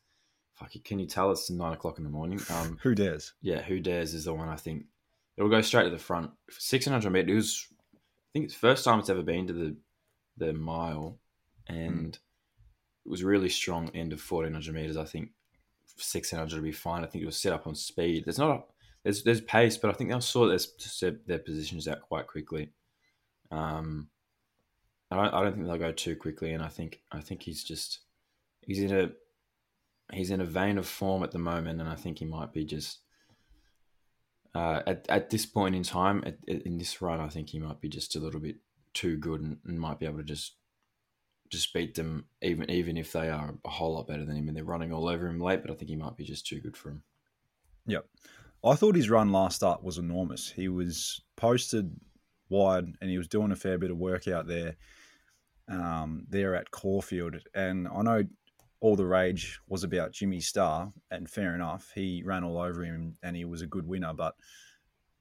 Fuck, 0.55 0.71
can 0.85 1.01
you 1.01 1.07
tell 1.07 1.33
it's 1.33 1.51
nine 1.51 1.73
o'clock 1.73 1.99
in 1.99 2.05
the 2.05 2.11
morning? 2.11 2.41
Um, 2.49 2.79
Who 2.85 2.95
dares? 2.95 3.33
yeah, 3.43 3.61
Who 3.63 3.81
Dares 3.81 4.15
is 4.15 4.27
the 4.27 4.35
one 4.35 4.49
I 4.49 4.55
think. 4.55 4.85
It'll 5.37 5.51
go 5.51 5.61
straight 5.61 5.85
to 5.85 5.91
the 5.91 5.99
front. 5.99 6.31
Six 6.51 6.87
hundred 6.87 7.11
meters. 7.11 7.31
It 7.31 7.35
was, 7.35 7.67
I 7.93 8.29
think 8.33 8.45
it's 8.47 8.55
the 8.55 8.61
first 8.61 8.85
time 8.85 8.99
it's 8.99 9.11
ever 9.11 9.23
been 9.23 9.47
to 9.49 9.53
the 9.53 9.77
the 10.37 10.53
mile, 10.53 11.19
and 11.69 12.19
it 13.05 13.09
was 13.09 13.25
really 13.25 13.49
strong 13.49 13.91
end 13.95 14.13
of 14.13 14.21
fourteen 14.21 14.53
hundred 14.53 14.75
meters. 14.75 14.97
I 14.97 15.05
think 15.05 15.31
six 15.97 16.31
hundred 16.31 16.55
would 16.55 16.65
be 16.65 16.73
fine. 16.73 17.05
I 17.05 17.07
think 17.07 17.23
it 17.23 17.27
was 17.27 17.37
set 17.37 17.53
up 17.53 17.67
on 17.67 17.75
speed. 17.75 18.25
There's 18.25 18.39
not 18.39 18.51
a 18.51 18.63
there's 19.03 19.23
there's 19.23 19.41
pace, 19.41 19.77
but 19.77 19.91
I 19.91 19.93
think 19.93 20.11
they'll 20.11 20.21
sort 20.21 20.59
their 21.01 21.17
their 21.27 21.39
positions 21.39 21.89
out 21.89 22.01
quite 22.01 22.27
quickly. 22.27 22.71
Um, 23.51 24.09
I 25.11 25.17
don't 25.17 25.35
I 25.35 25.43
don't 25.43 25.55
think 25.55 25.67
they'll 25.67 25.79
go 25.79 25.93
too 25.93 26.17
quickly, 26.17 26.53
and 26.53 26.63
I 26.63 26.69
think 26.69 27.01
I 27.13 27.21
think 27.21 27.43
he's 27.43 27.63
just 27.63 28.01
he's 28.63 28.81
in 28.81 28.93
a 28.93 29.11
he's 30.13 30.31
in 30.31 30.41
a 30.41 30.47
vein 30.47 30.79
of 30.79 30.87
form 30.87 31.23
at 31.23 31.31
the 31.31 31.39
moment, 31.39 31.81
and 31.81 31.89
I 31.89 31.95
think 31.95 32.19
he 32.19 32.25
might 32.25 32.53
be 32.53 32.65
just 32.65 33.01
uh, 34.55 34.83
at 34.87 35.07
at 35.09 35.31
this 35.31 35.47
point 35.47 35.75
in 35.75 35.83
time 35.83 36.23
at, 36.27 36.39
in 36.47 36.79
this 36.79 37.01
run. 37.03 37.21
I 37.21 37.29
think 37.29 37.51
he 37.51 37.59
might 37.59 37.81
be 37.81 37.89
just 37.89 38.17
a 38.17 38.21
little 38.21 38.41
bit 38.41 38.57
too 38.93 39.17
good, 39.17 39.41
and, 39.41 39.59
and 39.67 39.81
might 39.81 39.99
be 39.99 40.07
able 40.07 40.19
to 40.19 40.25
just 40.25 40.57
just 41.51 41.73
beat 41.73 41.95
them, 41.95 42.27
even 42.43 42.71
even 42.71 42.97
if 42.97 43.13
they 43.13 43.29
are 43.29 43.55
a 43.65 43.71
whole 43.71 43.95
lot 43.95 44.07
better 44.07 44.25
than 44.25 44.37
him, 44.37 44.49
and 44.49 44.57
they're 44.57 44.65
running 44.65 44.93
all 44.93 45.09
over 45.09 45.27
him 45.27 45.41
late. 45.41 45.63
But 45.63 45.71
I 45.71 45.75
think 45.75 45.91
he 45.91 45.97
might 45.97 46.17
be 46.17 46.25
just 46.25 46.47
too 46.47 46.61
good 46.61 46.77
for 46.77 46.91
him. 46.91 47.03
Yep. 47.87 48.07
I 48.65 48.75
thought 48.77 48.97
his 48.97 49.11
run 49.11 49.31
last 49.31 49.57
start 49.57 49.83
was 49.83 49.99
enormous. 49.99 50.51
He 50.51 50.69
was 50.69 51.21
posted 51.37 51.95
wide 52.49 52.87
and 53.01 53.11
he 53.11 53.19
was 53.19 53.29
doing 53.29 53.53
a 53.53 53.57
fair 53.57 53.79
bit 53.79 53.91
of 53.91 53.99
work 53.99 54.27
out 54.27 54.47
there 54.47 54.77
um, 55.69 56.27
there 56.31 56.55
at 56.55 56.71
Caulfield. 56.71 57.37
And 57.55 57.89
I 57.89 58.03
know 58.03 58.23
all 58.85 58.97
the 58.97 59.07
rage 59.07 59.59
was 59.67 59.83
about 59.83 60.13
Jimmy 60.13 60.41
Starr, 60.41 60.93
and 61.11 61.27
fair 61.27 61.55
enough. 61.55 61.91
He 61.95 62.23
ran 62.23 62.45
all 62.45 62.59
over 62.59 62.85
him 62.85 63.17
and 63.23 63.35
he 63.35 63.47
was 63.47 63.63
a 63.63 63.67
good 63.67 63.89
winner. 63.89 64.13
But 64.13 64.35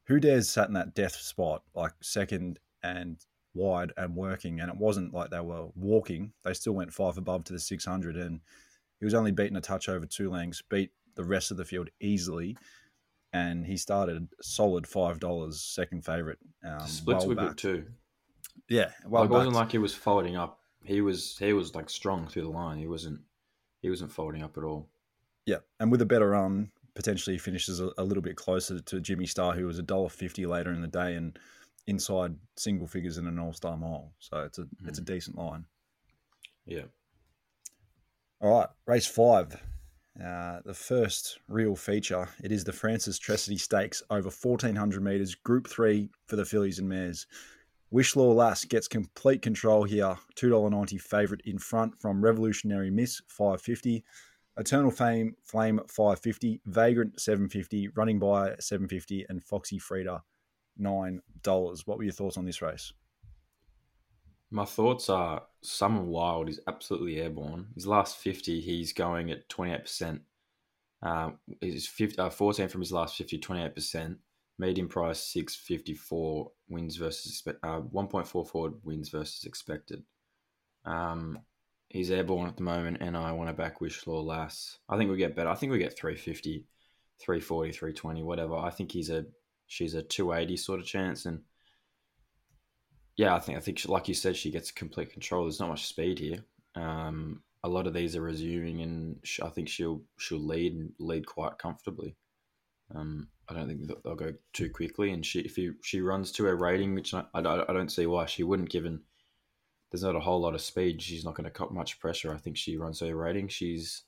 who 0.08 0.20
dares 0.20 0.50
sat 0.50 0.67
in 0.67 0.74
that 0.74 0.93
death 0.93 1.15
spot, 1.15 1.63
like 1.74 1.93
second 2.01 2.60
and 2.84 3.20
wide 3.53 3.93
and 3.96 4.17
working? 4.17 4.60
And 4.60 4.70
it 4.70 4.75
wasn't 4.75 5.13
like 5.13 5.29
they 5.29 5.39
were 5.39 5.70
walking, 5.77 6.34
they 6.43 6.53
still 6.53 6.74
went 6.74 6.91
five 6.91 7.17
above 7.17 7.46
to 7.46 7.53
the 7.53 7.60
600. 7.60 8.17
And 8.17 8.41
he 9.00 9.05
was 9.05 9.13
only 9.13 9.32
beaten 9.32 9.55
a 9.55 9.62
touch 9.62 9.88
over 9.88 10.05
two 10.05 10.29
lengths, 10.29 10.62
beat 10.62 10.91
the 11.15 11.24
rest 11.24 11.50
of 11.50 11.55
the 11.55 11.63
field 11.63 11.89
easily. 12.01 12.58
And 13.32 13.65
he 13.65 13.77
started 13.77 14.27
solid 14.41 14.86
five 14.86 15.22
dollars, 15.22 15.62
second 15.62 16.03
favorite. 16.03 16.39
Um, 16.65 16.86
Splits 16.86 17.25
well 17.25 17.36
good 17.36 17.58
too. 17.58 17.86
Yeah, 18.67 18.89
well, 19.08 19.22
like, 19.22 19.32
it 19.32 19.34
wasn't 19.34 19.55
like 19.55 19.72
he 19.72 19.77
was 19.77 19.96
folding 19.96 20.36
up. 20.36 20.60
He 20.84 21.00
was 21.00 21.38
he 21.38 21.53
was 21.53 21.74
like 21.74 21.89
strong 21.89 22.27
through 22.27 22.41
the 22.41 22.50
line. 22.50 22.77
He 22.77 22.88
wasn't 22.88 23.22
he 23.84 23.90
wasn't 23.92 24.12
folding 24.12 24.42
up 24.42 24.58
at 24.58 24.63
all. 24.63 24.88
Yeah, 25.46 25.60
and 25.80 25.92
with 25.92 26.02
a 26.02 26.06
better 26.08 26.30
run, 26.30 26.72
potentially 26.96 27.38
finishes 27.38 27.80
a, 27.80 27.92
a 28.00 28.04
little 28.04 28.24
bit 28.24 28.36
closer 28.36 28.80
to 28.80 29.02
Jimmy 29.02 29.28
Starr, 29.28 29.54
who 29.54 29.68
was 29.68 29.78
a 29.78 29.84
dollar 29.84 30.10
fifty 30.10 30.48
later 30.48 30.72
in 30.72 30.82
the 30.82 30.88
day 30.88 31.13
and 31.13 31.38
inside 31.86 32.34
single 32.56 32.88
figures 32.88 33.18
in 33.18 33.28
an 33.28 33.38
All 33.38 33.54
Star 33.54 33.78
mile. 33.78 34.13
So 34.20 34.40
it's 34.40 34.58
a 34.58 34.66
it's 34.88 35.00
a 35.00 35.04
decent 35.04 35.38
line. 35.38 35.66
Yeah. 36.66 36.86
All 38.42 38.58
right, 38.60 38.70
race 38.86 39.06
five, 39.06 39.54
uh, 40.24 40.60
the 40.66 40.74
first 40.74 41.40
real 41.48 41.75
feature. 41.75 42.30
It 42.44 42.52
is 42.52 42.63
the 42.63 42.74
Frances 42.74 43.20
Tressady 43.20 43.60
Stakes 43.60 44.02
over 44.10 44.30
fourteen 44.30 44.75
hundred 44.75 45.04
meters, 45.04 45.36
Group 45.36 45.68
Three 45.68 46.10
for 46.28 46.38
the 46.38 46.46
fillies 46.46 46.80
and 46.80 46.88
mares. 46.88 47.28
Wishlaw 47.94 48.34
Lass 48.34 48.66
gets 48.66 48.88
complete 48.88 49.44
control 49.44 49.84
here. 49.84 50.18
Two 50.36 50.50
dollar 50.50 50.70
ninety 50.70 50.98
favourite 50.98 51.44
in 51.46 51.60
front 51.60 51.96
from 52.00 52.24
Revolutionary 52.24 52.90
Miss 52.90 53.22
five 53.28 53.62
fifty. 53.62 54.04
Eternal 54.58 54.92
Fame 54.92 55.36
Flame 55.44 55.80
550, 55.88 56.62
Vagrant 56.68 57.20
750, 57.20 57.88
Running 57.96 58.20
by 58.20 58.54
750, 58.60 59.26
and 59.28 59.44
Foxy 59.44 59.80
Frida 59.80 60.22
$9. 60.80 61.22
What 61.86 61.98
were 61.98 62.04
your 62.04 62.14
thoughts 62.14 62.38
on 62.38 62.46
this 62.46 62.62
race? 62.62 62.94
My 64.52 64.66
thoughts 64.66 65.10
are 65.10 65.42
Summer 65.64 66.04
Wild 66.04 66.50
is 66.50 66.60
absolutely 66.68 67.20
airborne. 67.20 67.66
His 67.74 67.88
last 67.88 68.18
50, 68.18 68.62
he's 68.62 68.94
going 68.94 69.32
at 69.32 69.50
28%. 69.50 70.20
Um, 71.02 71.40
his 71.60 71.88
50, 71.88 72.20
uh, 72.20 72.30
14 72.30 72.68
from 72.68 72.82
his 72.82 72.92
last 72.92 73.18
50, 73.18 73.40
28%. 73.40 74.18
Medium 74.60 74.88
price 74.88 75.20
654 75.20 76.52
wins 76.70 76.96
versus 76.96 77.42
uh, 77.48 77.82
1.44 77.82 78.74
wins 78.84 79.10
versus 79.10 79.46
expected. 79.46 80.04
Um, 80.86 81.40
he's 81.90 82.12
airborne 82.12 82.50
at 82.50 82.58
the 82.58 82.64
moment, 82.64 82.98
and 83.02 83.18
I 83.18 83.32
want 83.32 83.50
to 83.50 83.54
back 83.54 83.80
Wishlaw 83.80 84.24
Lass. 84.24 84.78
I 84.90 84.98
think 84.98 85.10
we 85.10 85.18
get 85.18 85.36
better. 85.36 85.50
I 85.50 85.56
think 85.56 85.72
we 85.72 85.80
get 85.80 85.98
350, 85.98 86.66
340, 87.20 87.72
320, 87.72 88.24
whatever. 88.24 88.56
I 88.56 88.70
think 88.70 88.92
he's 88.92 89.10
a 89.10 89.26
she's 89.68 89.96
a 89.96 90.04
280 90.04 90.58
sort 90.58 90.80
of 90.80 90.86
chance, 90.86 91.26
and 91.26 91.42
yeah, 93.16 93.36
I 93.36 93.40
think 93.40 93.58
I 93.58 93.62
think 93.62 93.80
she, 93.80 93.88
like 93.88 94.08
you 94.08 94.14
said, 94.14 94.36
she 94.36 94.52
gets 94.52 94.72
complete 94.72 95.12
control. 95.12 95.44
There's 95.44 95.60
not 95.60 95.70
much 95.70 95.88
speed 95.88 96.20
here. 96.20 96.44
Um, 96.76 97.42
a 97.64 97.70
lot 97.70 97.88
of 97.88 97.94
these 97.94 98.16
are 98.16 98.22
resuming, 98.22 98.82
and 98.82 99.18
I 99.42 99.50
think 99.50 99.70
she'll 99.70 100.02
she'll 100.18 100.40
lead 100.40 100.90
lead 101.00 101.26
quite 101.26 101.58
comfortably. 101.58 102.16
Um, 102.94 103.28
I 103.50 103.54
don't 103.54 103.68
think 103.68 103.88
they'll 104.04 104.16
go 104.16 104.34
too 104.54 104.70
quickly, 104.70 105.12
and 105.12 105.25
she 105.25 105.40
if 105.42 105.58
you, 105.58 105.75
she 105.82 106.02
runs 106.02 106.32
to 106.34 106.46
her 106.46 106.56
rating, 106.56 106.96
which 106.96 107.13
I, 107.13 107.24
I, 107.34 107.42
don't- 107.42 107.70
I 107.70 107.74
don't 107.74 107.92
see 107.92 108.06
why 108.06 108.25
she 108.25 108.44
wouldn't. 108.44 108.70
Given 108.70 109.02
there's 109.92 110.04
not 110.04 110.16
a 110.16 110.20
whole 110.22 110.42
lot 110.42 110.56
of 110.56 110.62
speed, 110.62 111.02
she's 111.02 111.25
not 111.25 111.36
going 111.36 111.46
to 111.46 111.52
cop 111.52 111.72
much 111.72 112.00
pressure. 112.00 112.34
I 112.34 112.38
think 112.38 112.58
she 112.58 112.78
runs 112.78 113.00
her 113.00 113.16
rating. 113.16 113.48
She's 113.48 114.04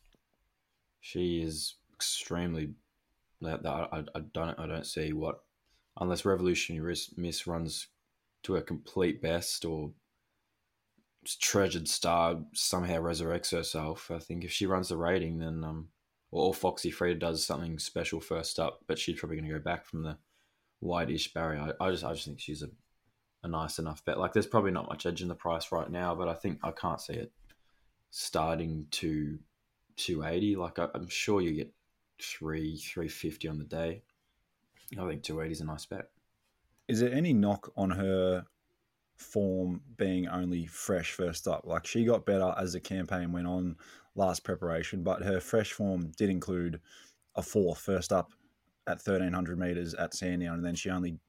she 1.01 1.41
is 1.41 1.75
extremely. 1.93 2.73
I, 3.43 4.03
I 4.15 4.19
don't 4.33 4.59
I 4.59 4.65
don't 4.67 4.87
see 4.87 5.13
what 5.13 5.41
unless 5.99 6.25
Revolutionary 6.25 6.95
Miss- 7.17 7.47
runs 7.47 7.87
to 8.43 8.55
a 8.57 8.61
complete 8.61 9.21
best 9.21 9.65
or 9.65 9.91
treasured 11.39 11.87
star 11.87 12.39
somehow 12.53 12.99
resurrects 13.01 13.51
herself. 13.51 14.11
I 14.11 14.19
think 14.19 14.43
if 14.43 14.51
she 14.51 14.65
runs 14.67 14.89
the 14.89 14.97
rating, 14.97 15.39
then 15.39 15.63
um, 15.63 15.89
or 16.41 16.53
Foxy 16.53 16.91
Frida 16.91 17.19
does 17.19 17.45
something 17.45 17.79
special 17.79 18.19
first 18.19 18.59
up, 18.59 18.81
but 18.87 18.99
she's 18.99 19.19
probably 19.19 19.37
going 19.37 19.49
to 19.49 19.57
go 19.57 19.63
back 19.63 19.85
from 19.85 20.03
the 20.03 20.17
white-ish 20.79 21.33
barrier. 21.33 21.73
I, 21.79 21.85
I 21.85 21.91
just 21.91 22.03
I 22.03 22.13
just 22.13 22.25
think 22.25 22.39
she's 22.39 22.61
a 22.61 22.69
a 23.45 23.47
nice 23.47 23.79
enough 23.79 24.03
bet. 24.03 24.19
Like 24.19 24.33
there's 24.33 24.47
probably 24.47 24.71
not 24.71 24.89
much 24.89 25.05
edge 25.05 25.21
in 25.21 25.27
the 25.27 25.35
price 25.35 25.71
right 25.71 25.89
now, 25.89 26.15
but 26.15 26.27
I 26.27 26.33
think 26.33 26.59
I 26.63 26.71
can't 26.71 26.99
see 26.99 27.13
it 27.13 27.31
starting 28.09 28.87
to 28.91 29.37
280. 29.97 30.55
Like 30.55 30.79
I, 30.79 30.87
I'm 30.93 31.07
sure 31.07 31.41
you 31.41 31.53
get 31.53 31.71
three 32.21 32.75
350 32.75 33.47
on 33.47 33.59
the 33.59 33.65
day. 33.65 34.01
I 34.93 35.07
think 35.07 35.23
280 35.23 35.51
is 35.51 35.61
a 35.61 35.65
nice 35.65 35.85
bet. 35.85 36.09
Is 36.87 36.99
there 36.99 37.13
any 37.13 37.33
knock 37.33 37.71
on 37.77 37.91
her 37.91 38.45
form 39.15 39.81
being 39.95 40.27
only 40.27 40.65
fresh 40.65 41.11
first 41.11 41.47
up? 41.47 41.65
Like 41.65 41.85
she 41.85 42.03
got 42.03 42.25
better 42.25 42.53
as 42.57 42.73
the 42.73 42.79
campaign 42.79 43.31
went 43.31 43.47
on 43.47 43.77
last 44.15 44.43
preparation, 44.43 45.03
but 45.03 45.23
her 45.23 45.39
fresh 45.39 45.73
form 45.73 46.11
did 46.17 46.29
include 46.29 46.79
a 47.35 47.41
fourth 47.41 47.79
first 47.79 48.11
up 48.13 48.31
at 48.87 48.97
1300 48.97 49.59
meters 49.59 49.93
at 49.93 50.13
Sandown, 50.13 50.55
and 50.55 50.65
then 50.65 50.75
she 50.75 50.89
only 50.89 51.19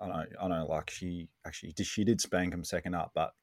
I 0.00 0.08
know, 0.08 0.24
I 0.40 0.48
know, 0.48 0.66
like 0.66 0.88
she 0.88 1.28
actually 1.46 1.72
did, 1.72 1.86
she 1.86 2.04
did 2.04 2.20
spank 2.20 2.54
him 2.54 2.64
second 2.64 2.94
up, 2.94 3.12
but 3.14 3.34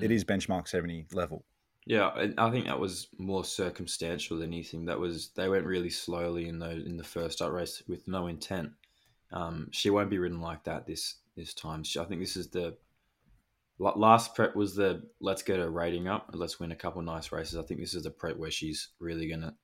it 0.00 0.10
Mm. 0.10 0.14
is 0.14 0.24
benchmark 0.24 0.68
70 0.68 1.06
level. 1.12 1.44
Yeah, 1.86 2.10
I 2.38 2.50
think 2.50 2.66
that 2.66 2.80
was 2.80 3.08
more 3.18 3.44
circumstantial 3.44 4.38
than 4.38 4.52
anything. 4.52 4.86
That 4.86 4.98
was 4.98 5.28
they 5.30 5.48
went 5.48 5.66
really 5.66 5.90
slowly 5.90 6.48
in 6.48 6.58
those 6.58 6.84
in 6.84 6.96
the 6.96 7.04
first 7.04 7.40
up 7.42 7.52
race 7.52 7.82
with 7.86 8.08
no 8.08 8.26
intent. 8.26 8.72
Um, 9.30 9.68
she 9.70 9.90
won't 9.90 10.10
be 10.10 10.18
ridden 10.18 10.40
like 10.40 10.64
that 10.64 10.86
this 10.86 11.16
this 11.36 11.54
time. 11.54 11.84
She, 11.84 11.98
I 12.00 12.04
think 12.04 12.20
this 12.20 12.36
is 12.36 12.48
the 12.48 12.76
last 13.78 14.34
prep 14.34 14.54
was 14.54 14.74
the 14.76 15.02
let's 15.20 15.42
get 15.42 15.58
her 15.58 15.70
rating 15.70 16.06
up 16.06 16.30
let's 16.32 16.60
win 16.60 16.72
a 16.72 16.76
couple 16.76 17.02
nice 17.02 17.32
races. 17.32 17.58
I 17.58 17.62
think 17.62 17.80
this 17.80 17.94
is 17.94 18.04
the 18.04 18.10
prep 18.10 18.36
where 18.36 18.50
she's 18.50 18.90
really 19.00 19.28
going 19.28 19.42
to 19.42 19.54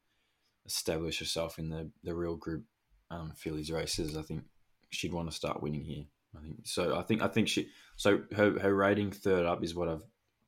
establish 0.67 1.19
herself 1.19 1.59
in 1.59 1.69
the 1.69 1.91
the 2.03 2.15
real 2.15 2.37
group 2.37 2.65
um, 3.11 3.33
fillies 3.37 3.71
races. 3.71 4.17
I 4.17 4.23
think 4.23 4.45
she'd 4.91 5.13
want 5.13 5.31
to 5.31 5.37
start 5.37 5.63
winning 5.63 5.85
here. 5.85 6.05
I 6.37 6.43
think 6.43 6.57
so. 6.65 6.97
I 6.97 7.03
think 7.03 7.23
I 7.23 7.29
think 7.29 7.49
she 7.49 7.69
so 7.97 8.23
her 8.37 8.59
her 8.59 8.75
rating 8.75 9.11
third 9.11 9.47
up 9.47 9.63
is 9.65 9.75
what 9.75 9.89
I've 9.89 10.05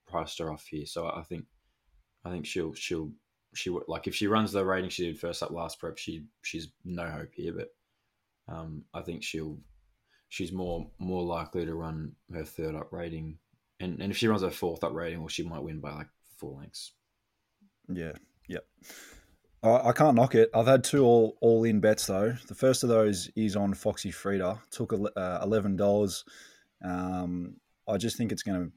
priced 0.06 0.38
her 0.38 0.52
off 0.52 0.66
here. 0.66 0.86
So 0.86 1.06
I 1.06 1.22
think 1.22 1.44
I 2.24 2.30
think 2.30 2.46
she'll 2.46 2.74
she'll 2.74 3.12
she 3.54 3.70
like 3.88 4.06
if 4.06 4.14
she 4.14 4.26
runs 4.26 4.52
the 4.52 4.64
rating 4.64 4.90
she 4.90 5.06
did 5.06 5.18
first 5.18 5.42
up 5.42 5.50
last 5.50 5.78
prep, 5.78 5.98
she 5.98 6.26
she's 6.42 6.68
no 6.84 7.08
hope 7.08 7.30
here. 7.34 7.52
But 7.52 7.68
um, 8.52 8.84
I 8.94 9.02
think 9.02 9.22
she'll 9.22 9.58
she's 10.28 10.52
more 10.52 10.90
more 10.98 11.24
likely 11.24 11.66
to 11.66 11.74
run 11.74 12.12
her 12.32 12.44
third 12.44 12.74
up 12.74 12.92
rating, 12.92 13.38
and 13.82 14.00
and 14.00 14.12
if 14.12 14.16
she 14.16 14.28
runs 14.28 14.42
her 14.42 14.50
fourth 14.50 14.84
up 14.84 14.92
rating, 14.92 15.20
well, 15.20 15.28
she 15.28 15.42
might 15.42 15.62
win 15.62 15.80
by 15.80 15.92
like 15.92 16.08
four 16.38 16.58
lengths. 16.58 16.92
Yeah, 17.88 18.12
yep. 18.48 18.64
I, 19.64 19.92
can't 19.92 20.16
knock 20.16 20.34
it. 20.34 20.50
I've 20.54 20.66
had 20.66 20.82
two 20.82 21.04
all 21.04 21.36
all 21.40 21.62
in 21.64 21.80
bets 21.80 22.06
though. 22.06 22.34
The 22.48 22.54
first 22.54 22.82
of 22.82 22.88
those 22.88 23.30
is 23.36 23.54
on 23.54 23.74
Foxy 23.74 24.10
Frida. 24.10 24.60
Took 24.70 24.92
uh, 24.92 25.38
eleven 25.42 25.76
dollars. 25.76 26.24
Um, 26.84 27.56
I 27.88 27.96
just 27.96 28.16
think 28.16 28.32
it's 28.32 28.42
going 28.42 28.64
to 28.64 28.72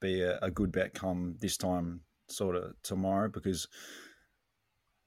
be 0.00 0.22
a, 0.22 0.38
a 0.40 0.50
good 0.50 0.72
bet 0.72 0.94
come 0.94 1.36
this 1.40 1.56
time, 1.56 2.00
sort 2.28 2.56
of 2.56 2.74
tomorrow, 2.82 3.28
because 3.28 3.68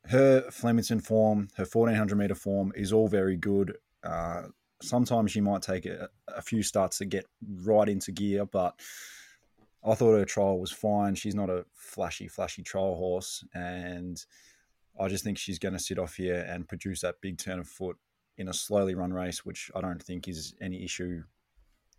her 0.05 0.49
Flemington 0.51 1.01
form, 1.01 1.49
her 1.57 1.65
fourteen 1.65 1.97
hundred 1.97 2.17
meter 2.17 2.35
form 2.35 2.71
is 2.75 2.93
all 2.93 3.09
very 3.09 3.35
good. 3.35 3.75
Uh, 4.03 4.43
sometimes 4.81 5.31
she 5.31 5.41
might 5.41 5.62
take 5.62 5.86
a, 5.86 6.10
a 6.27 6.41
few 6.41 6.63
starts 6.63 6.98
to 7.00 7.05
get 7.05 7.25
right 7.63 7.88
into 7.89 8.12
gear, 8.12 8.46
but 8.46 8.79
I 9.86 9.96
thought 9.96 10.17
her 10.17 10.25
trial 10.25 10.60
was 10.60 10.72
fine. 10.72 11.15
She's 11.15 11.36
not 11.36 11.50
a 11.50 11.65
flashy, 11.74 12.27
flashy 12.27 12.63
trial 12.63 12.96
horse, 12.96 13.43
and 13.53 14.24
I 15.00 15.07
just 15.07 15.24
think 15.24 15.38
she's 15.38 15.60
going 15.60 15.74
to 15.74 15.79
sit 15.79 16.00
off 16.00 16.15
here 16.15 16.46
and 16.50 16.67
produce 16.67 17.01
that 17.01 17.22
big 17.22 17.38
turn 17.38 17.60
of 17.60 17.67
foot 17.67 17.98
in 18.38 18.50
a 18.50 18.53
slowly 18.53 18.96
run 18.96 19.13
race, 19.13 19.46
which 19.46 19.72
I 19.75 19.81
don't 19.81 20.01
think 20.01 20.27
is 20.27 20.53
any 20.62 20.84
issue 20.84 21.24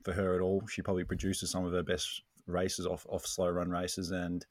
for 0.04 0.12
her 0.12 0.34
at 0.34 0.40
all. 0.40 0.62
She 0.68 0.82
probably 0.82 1.04
produces 1.04 1.50
some 1.50 1.64
of 1.64 1.72
her 1.72 1.82
best 1.82 2.22
races 2.46 2.86
off 2.86 3.06
off 3.08 3.26
slow 3.26 3.48
run 3.48 3.70
races, 3.70 4.10
and 4.10 4.44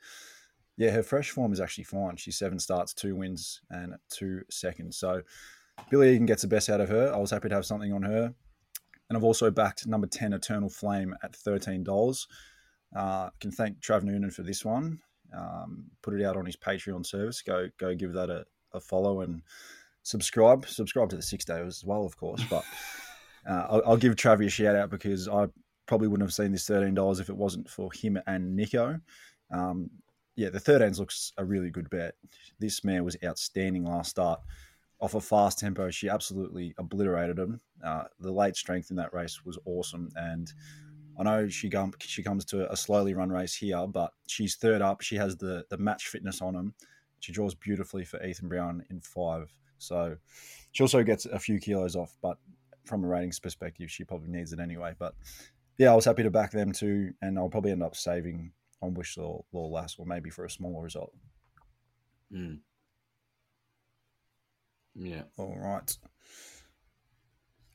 yeah, 0.77 0.91
her 0.91 1.03
fresh 1.03 1.31
form 1.31 1.53
is 1.53 1.59
actually 1.59 1.85
fine. 1.85 2.15
She's 2.15 2.37
seven 2.37 2.59
starts, 2.59 2.93
two 2.93 3.15
wins, 3.15 3.61
and 3.69 3.95
two 4.09 4.43
seconds. 4.49 4.97
So 4.97 5.21
Billy 5.89 6.13
Egan 6.13 6.25
gets 6.25 6.41
the 6.41 6.47
best 6.47 6.69
out 6.69 6.81
of 6.81 6.89
her. 6.89 7.13
I 7.13 7.17
was 7.17 7.31
happy 7.31 7.49
to 7.49 7.55
have 7.55 7.65
something 7.65 7.93
on 7.93 8.03
her, 8.03 8.33
and 9.09 9.17
I've 9.17 9.23
also 9.23 9.49
backed 9.51 9.87
number 9.87 10.07
ten 10.07 10.33
Eternal 10.33 10.69
Flame 10.69 11.15
at 11.23 11.35
thirteen 11.35 11.83
dollars. 11.83 12.27
Uh, 12.95 13.29
can 13.39 13.51
thank 13.51 13.79
Trav 13.79 14.03
Noonan 14.03 14.31
for 14.31 14.43
this 14.43 14.63
one. 14.63 14.99
Um, 15.35 15.85
put 16.01 16.13
it 16.13 16.25
out 16.25 16.37
on 16.37 16.45
his 16.45 16.55
Patreon 16.55 17.05
service. 17.05 17.41
Go 17.41 17.69
go 17.77 17.95
give 17.95 18.13
that 18.13 18.29
a, 18.29 18.45
a 18.73 18.79
follow 18.79 19.21
and 19.21 19.41
subscribe. 20.03 20.67
Subscribe 20.67 21.09
to 21.09 21.15
the 21.15 21.21
six 21.21 21.45
day 21.45 21.61
as 21.61 21.83
well, 21.85 22.05
of 22.05 22.17
course. 22.17 22.43
But 22.49 22.63
uh, 23.49 23.67
I'll, 23.69 23.83
I'll 23.85 23.97
give 23.97 24.15
Trav 24.15 24.45
a 24.45 24.49
shout 24.49 24.75
out 24.75 24.89
because 24.89 25.27
I 25.27 25.47
probably 25.85 26.07
wouldn't 26.07 26.27
have 26.27 26.33
seen 26.33 26.51
this 26.51 26.67
thirteen 26.67 26.93
dollars 26.93 27.19
if 27.19 27.29
it 27.29 27.37
wasn't 27.37 27.69
for 27.69 27.91
him 27.93 28.19
and 28.27 28.55
Nico. 28.55 28.99
Um, 29.51 29.89
yeah, 30.37 30.49
the 30.51 30.59
13s 30.59 30.99
looks 30.99 31.33
a 31.37 31.43
really 31.43 31.71
good 31.71 31.89
bet. 31.89 32.13
This 32.59 32.83
mare 32.83 33.03
was 33.03 33.17
outstanding 33.25 33.83
last 33.85 34.11
start. 34.11 34.39
Off 34.99 35.13
a 35.13 35.21
fast 35.21 35.59
tempo, 35.59 35.91
she 35.91 36.09
absolutely 36.09 36.73
obliterated 36.77 37.37
him. 37.37 37.59
Uh, 37.83 38.05
the 38.19 38.31
late 38.31 38.55
strength 38.55 38.89
in 38.89 38.97
that 38.97 39.13
race 39.13 39.45
was 39.45 39.59
awesome, 39.65 40.09
and 40.15 40.51
I 41.19 41.23
know 41.23 41.47
she 41.47 41.71
she 41.99 42.23
comes 42.23 42.45
to 42.45 42.71
a 42.71 42.75
slowly 42.75 43.13
run 43.13 43.29
race 43.29 43.53
here, 43.53 43.85
but 43.87 44.11
she's 44.27 44.55
third 44.55 44.81
up. 44.81 45.01
She 45.01 45.15
has 45.15 45.37
the 45.37 45.65
the 45.69 45.77
match 45.77 46.07
fitness 46.07 46.41
on 46.41 46.55
him. 46.55 46.73
She 47.19 47.31
draws 47.31 47.55
beautifully 47.55 48.05
for 48.05 48.23
Ethan 48.23 48.49
Brown 48.49 48.83
in 48.89 49.01
five, 49.01 49.53
so 49.77 50.17
she 50.71 50.83
also 50.83 51.03
gets 51.03 51.25
a 51.25 51.39
few 51.39 51.59
kilos 51.59 51.95
off. 51.95 52.15
But 52.21 52.37
from 52.85 53.03
a 53.03 53.07
ratings 53.07 53.39
perspective, 53.39 53.91
she 53.91 54.03
probably 54.03 54.29
needs 54.29 54.53
it 54.53 54.59
anyway. 54.59 54.93
But 54.97 55.13
yeah, 55.77 55.91
I 55.91 55.95
was 55.95 56.05
happy 56.05 56.23
to 56.23 56.31
back 56.31 56.51
them 56.51 56.71
too, 56.71 57.13
and 57.21 57.37
I'll 57.37 57.49
probably 57.49 57.71
end 57.71 57.83
up 57.83 57.95
saving 57.95 58.51
on 58.81 58.93
Wish 58.93 59.17
Law, 59.17 59.43
Lass, 59.51 59.95
or 59.97 60.05
maybe 60.05 60.29
for 60.29 60.45
a 60.45 60.49
smaller 60.49 60.83
result. 60.83 61.13
Mm. 62.33 62.59
Yeah, 64.99 65.23
All 65.37 65.55
right. 65.57 65.95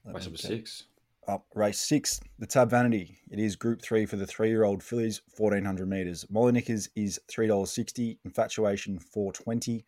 Let 0.05 0.17
race 0.17 0.25
number 0.25 0.39
six. 0.39 0.85
Up 1.29 1.47
race 1.55 1.79
six, 1.79 2.21
the 2.41 2.47
Tab 2.47 2.71
Vanity. 2.71 3.17
It 3.31 3.39
is 3.39 3.55
Group 3.55 3.81
Three 3.81 4.07
for 4.07 4.17
the 4.17 4.27
three-year-old 4.27 4.83
fillies, 4.83 5.23
fourteen 5.37 5.65
hundred 5.65 5.89
meters. 5.89 6.27
Molly 6.29 6.51
Knickers 6.51 6.89
is 6.97 7.21
three 7.29 7.47
dollars 7.47 7.71
sixty. 7.71 8.19
Infatuation 8.25 8.99
four 8.99 9.33
twenty. 9.33 9.85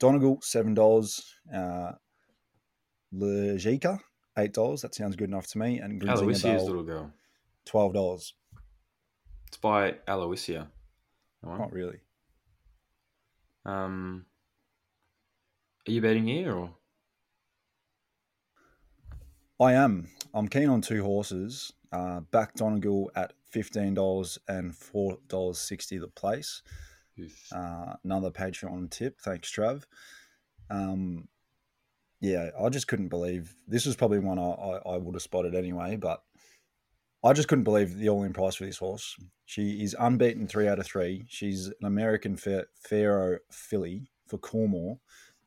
Donegal 0.00 0.40
seven 0.42 0.74
dollars. 0.74 1.36
Uh, 1.54 1.92
Legica 3.14 4.00
eight 4.36 4.52
dollars. 4.52 4.82
That 4.82 4.94
sounds 4.96 5.14
good 5.14 5.28
enough 5.28 5.46
to 5.48 5.58
me. 5.58 5.78
And 5.78 6.02
Aloysia's 6.02 6.64
little 6.64 6.82
girl. 6.82 7.12
twelve 7.64 7.94
dollars. 7.94 8.34
It's 9.46 9.58
by 9.58 9.92
Aloysia. 10.08 10.66
Not 11.44 11.72
really. 11.72 12.00
Um, 13.64 14.26
are 15.86 15.92
you 15.92 16.00
betting 16.00 16.26
here 16.26 16.54
or? 16.54 16.70
I 19.60 19.74
am. 19.74 20.08
I'm 20.34 20.48
keen 20.48 20.68
on 20.68 20.80
two 20.80 21.02
horses. 21.02 21.72
Uh, 21.92 22.20
back 22.20 22.54
Donegal 22.54 23.10
at 23.14 23.32
fifteen 23.50 23.94
dollars 23.94 24.38
and 24.48 24.74
four 24.74 25.18
dollars 25.28 25.58
sixty 25.58 25.98
the 25.98 26.08
place. 26.08 26.62
Uh, 27.54 27.94
another 28.04 28.30
Patreon 28.30 28.90
tip. 28.90 29.20
Thanks, 29.20 29.52
Trav. 29.52 29.84
Um, 30.70 31.28
yeah, 32.20 32.50
I 32.58 32.68
just 32.70 32.88
couldn't 32.88 33.08
believe 33.08 33.54
this 33.68 33.84
was 33.84 33.96
probably 33.96 34.20
one 34.20 34.38
I, 34.38 34.42
I, 34.42 34.94
I 34.94 34.96
would 34.96 35.14
have 35.14 35.22
spotted 35.22 35.54
anyway, 35.54 35.96
but 35.96 36.22
I 37.22 37.32
just 37.32 37.48
couldn't 37.48 37.64
believe 37.64 37.96
the 37.96 38.08
all 38.08 38.24
in 38.24 38.32
price 38.32 38.54
for 38.54 38.64
this 38.64 38.78
horse. 38.78 39.16
She 39.44 39.82
is 39.82 39.94
unbeaten 39.98 40.46
three 40.46 40.68
out 40.68 40.78
of 40.78 40.86
three. 40.86 41.24
She's 41.28 41.66
an 41.66 41.84
American 41.84 42.36
Pharoah 42.36 43.38
filly 43.50 44.10
for 44.28 44.38
Cornwall, 44.38 45.00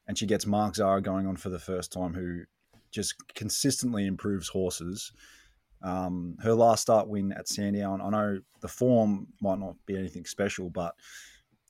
and 0.07 0.17
she 0.17 0.25
gets 0.25 0.45
Mark 0.45 0.75
Zahra 0.75 1.01
going 1.01 1.27
on 1.27 1.35
for 1.35 1.49
the 1.49 1.59
first 1.59 1.91
time, 1.91 2.13
who 2.13 2.43
just 2.91 3.15
consistently 3.33 4.07
improves 4.07 4.47
horses. 4.47 5.11
Um, 5.81 6.37
her 6.41 6.53
last 6.53 6.81
start 6.81 7.07
win 7.07 7.31
at 7.33 7.47
Sandown, 7.47 8.01
I 8.01 8.09
know 8.09 8.39
the 8.61 8.67
form 8.67 9.27
might 9.41 9.59
not 9.59 9.75
be 9.85 9.97
anything 9.97 10.25
special, 10.25 10.69
but 10.69 10.95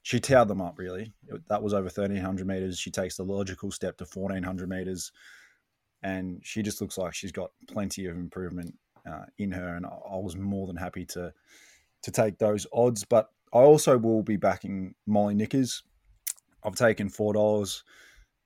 she 0.03 0.19
towed 0.19 0.47
them 0.47 0.61
up 0.61 0.77
really. 0.77 1.13
That 1.49 1.63
was 1.63 1.73
over 1.73 1.85
1300 1.85 2.45
meters. 2.45 2.77
She 2.77 2.91
takes 2.91 3.17
the 3.17 3.23
logical 3.23 3.71
step 3.71 3.97
to 3.97 4.05
1400 4.05 4.69
meters, 4.69 5.11
and 6.03 6.39
she 6.43 6.61
just 6.61 6.79
looks 6.79 6.97
like 6.97 7.15
she's 7.15 7.31
got 7.31 7.49
plenty 7.67 8.05
of 8.05 8.15
improvement 8.15 8.75
uh, 9.09 9.25
in 9.39 9.51
her. 9.51 9.75
And 9.75 9.85
I 9.85 9.89
I 9.89 10.17
was 10.17 10.37
more 10.37 10.67
than 10.67 10.75
happy 10.75 11.05
to 11.07 11.33
to 12.03 12.11
take 12.11 12.37
those 12.37 12.67
odds. 12.71 13.03
But 13.03 13.31
I 13.51 13.59
also 13.59 13.97
will 13.97 14.21
be 14.21 14.37
backing 14.37 14.93
Molly 15.07 15.33
Nickers. 15.33 15.81
I've 16.63 16.75
taken 16.75 17.09
four 17.09 17.33
dollars. 17.33 17.83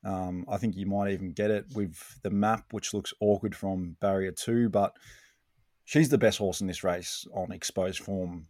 Um, 0.03 0.45
I 0.47 0.57
think 0.57 0.75
you 0.75 0.85
might 0.85 1.12
even 1.12 1.31
get 1.31 1.51
it 1.51 1.65
with 1.75 2.19
the 2.23 2.29
map, 2.29 2.65
which 2.71 2.93
looks 2.93 3.13
awkward 3.19 3.55
from 3.55 3.97
barrier 3.99 4.31
two, 4.31 4.69
but 4.69 4.95
she's 5.85 6.09
the 6.09 6.17
best 6.17 6.38
horse 6.38 6.62
in 6.62 6.67
this 6.67 6.83
race 6.83 7.27
on 7.33 7.51
exposed 7.51 7.99
form 7.99 8.47